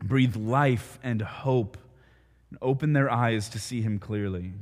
Breathe 0.04 0.36
life 0.36 0.98
and 1.04 1.22
hope 1.22 1.78
and 2.50 2.58
open 2.64 2.94
their 2.94 3.12
eyes 3.12 3.48
to 3.50 3.60
see 3.60 3.84
him 3.84 4.00
clearly. 4.00 4.54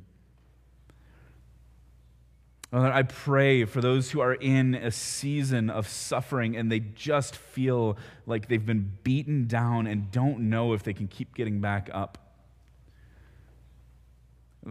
I 2.74 3.04
pray 3.04 3.64
for 3.64 3.80
those 3.80 4.12
who 4.12 4.20
are 4.20 4.34
in 4.34 4.76
a 4.76 4.92
season 4.92 5.70
of 5.70 5.88
suffering 5.88 6.58
and 6.58 6.70
they 6.70 6.82
just 6.82 7.36
feel 7.36 7.98
like 8.26 8.50
they've 8.50 8.66
been 8.66 8.92
beaten 9.04 9.48
down 9.48 9.88
and 9.88 10.12
don't 10.12 10.50
know 10.50 10.74
if 10.74 10.84
they 10.84 10.94
can 10.94 11.08
keep 11.08 11.34
getting 11.34 11.62
back 11.62 11.90
up. 11.94 12.18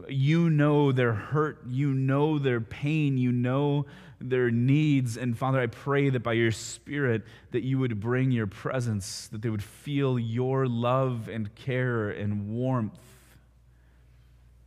You 0.09 0.51
know 0.51 0.93
their 0.93 1.15
hurt, 1.15 1.63
you 1.67 1.95
know 1.95 2.39
their 2.39 2.61
pain, 2.61 3.17
you 3.17 3.33
know 3.33 3.87
their 4.21 4.51
needs. 4.51 5.17
And 5.17 5.37
Father, 5.39 5.59
I 5.59 5.67
pray 5.67 6.11
that 6.11 6.23
by 6.23 6.35
your 6.35 6.53
Spirit 6.53 7.23
that 7.53 7.63
you 7.63 7.79
would 7.79 7.99
bring 7.99 8.31
your 8.31 8.47
presence, 8.47 9.29
that 9.29 9.41
they 9.41 9.49
would 9.49 9.63
feel 9.63 10.19
your 10.19 10.67
love 10.67 11.31
and 11.31 11.55
care 11.55 12.11
and 12.11 12.51
warmth 12.51 12.99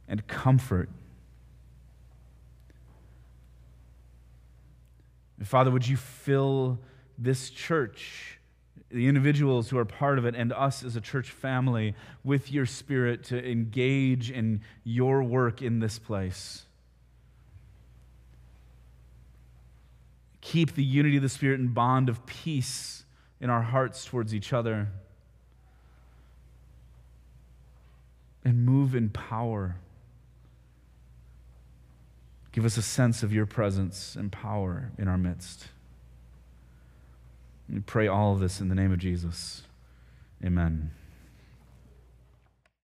and 0.08 0.26
comfort. 0.26 0.90
And 5.40 5.48
Father, 5.48 5.72
would 5.72 5.88
you 5.88 5.98
fill 5.98 6.80
this 7.18 7.50
church, 7.50 8.38
the 8.90 9.08
individuals 9.08 9.70
who 9.70 9.78
are 9.78 9.86
part 9.86 10.20
of 10.20 10.26
it, 10.26 10.36
and 10.36 10.52
us 10.54 10.84
as 10.84 10.96
a 10.96 11.02
church 11.02 11.32
family 11.32 11.96
with 12.24 12.52
your 12.52 12.66
spirit 12.66 13.24
to 13.26 13.50
engage 13.50 14.30
in 14.30 14.62
your 14.84 15.24
work 15.24 15.62
in 15.62 15.80
this 15.80 15.98
place? 15.98 16.64
Keep 20.42 20.76
the 20.76 20.84
unity 20.84 21.18
of 21.18 21.24
the 21.24 21.30
Spirit 21.30 21.60
and 21.60 21.74
bond 21.74 22.10
of 22.10 22.26
peace 22.26 23.04
in 23.42 23.50
our 23.50 23.62
hearts 23.62 24.06
towards 24.06 24.34
each 24.34 24.54
other. 24.54 24.88
And 28.44 28.66
move 28.66 28.96
in 28.96 29.10
power. 29.10 29.76
Give 32.52 32.66
us 32.66 32.78
a 32.78 32.82
sense 32.82 33.24
of 33.24 33.32
your 33.32 33.46
presence 33.46 34.16
and 34.16 34.32
power 34.32 34.92
in 34.98 35.08
our 35.08 35.18
midst. 35.18 35.68
We 37.72 37.80
pray 37.80 38.08
all 38.08 38.34
of 38.34 38.40
this 38.40 38.60
in 38.60 38.70
the 38.70 38.76
name 38.76 38.92
of 38.92 39.00
Jesus. 39.00 39.64
Amen. 40.44 40.92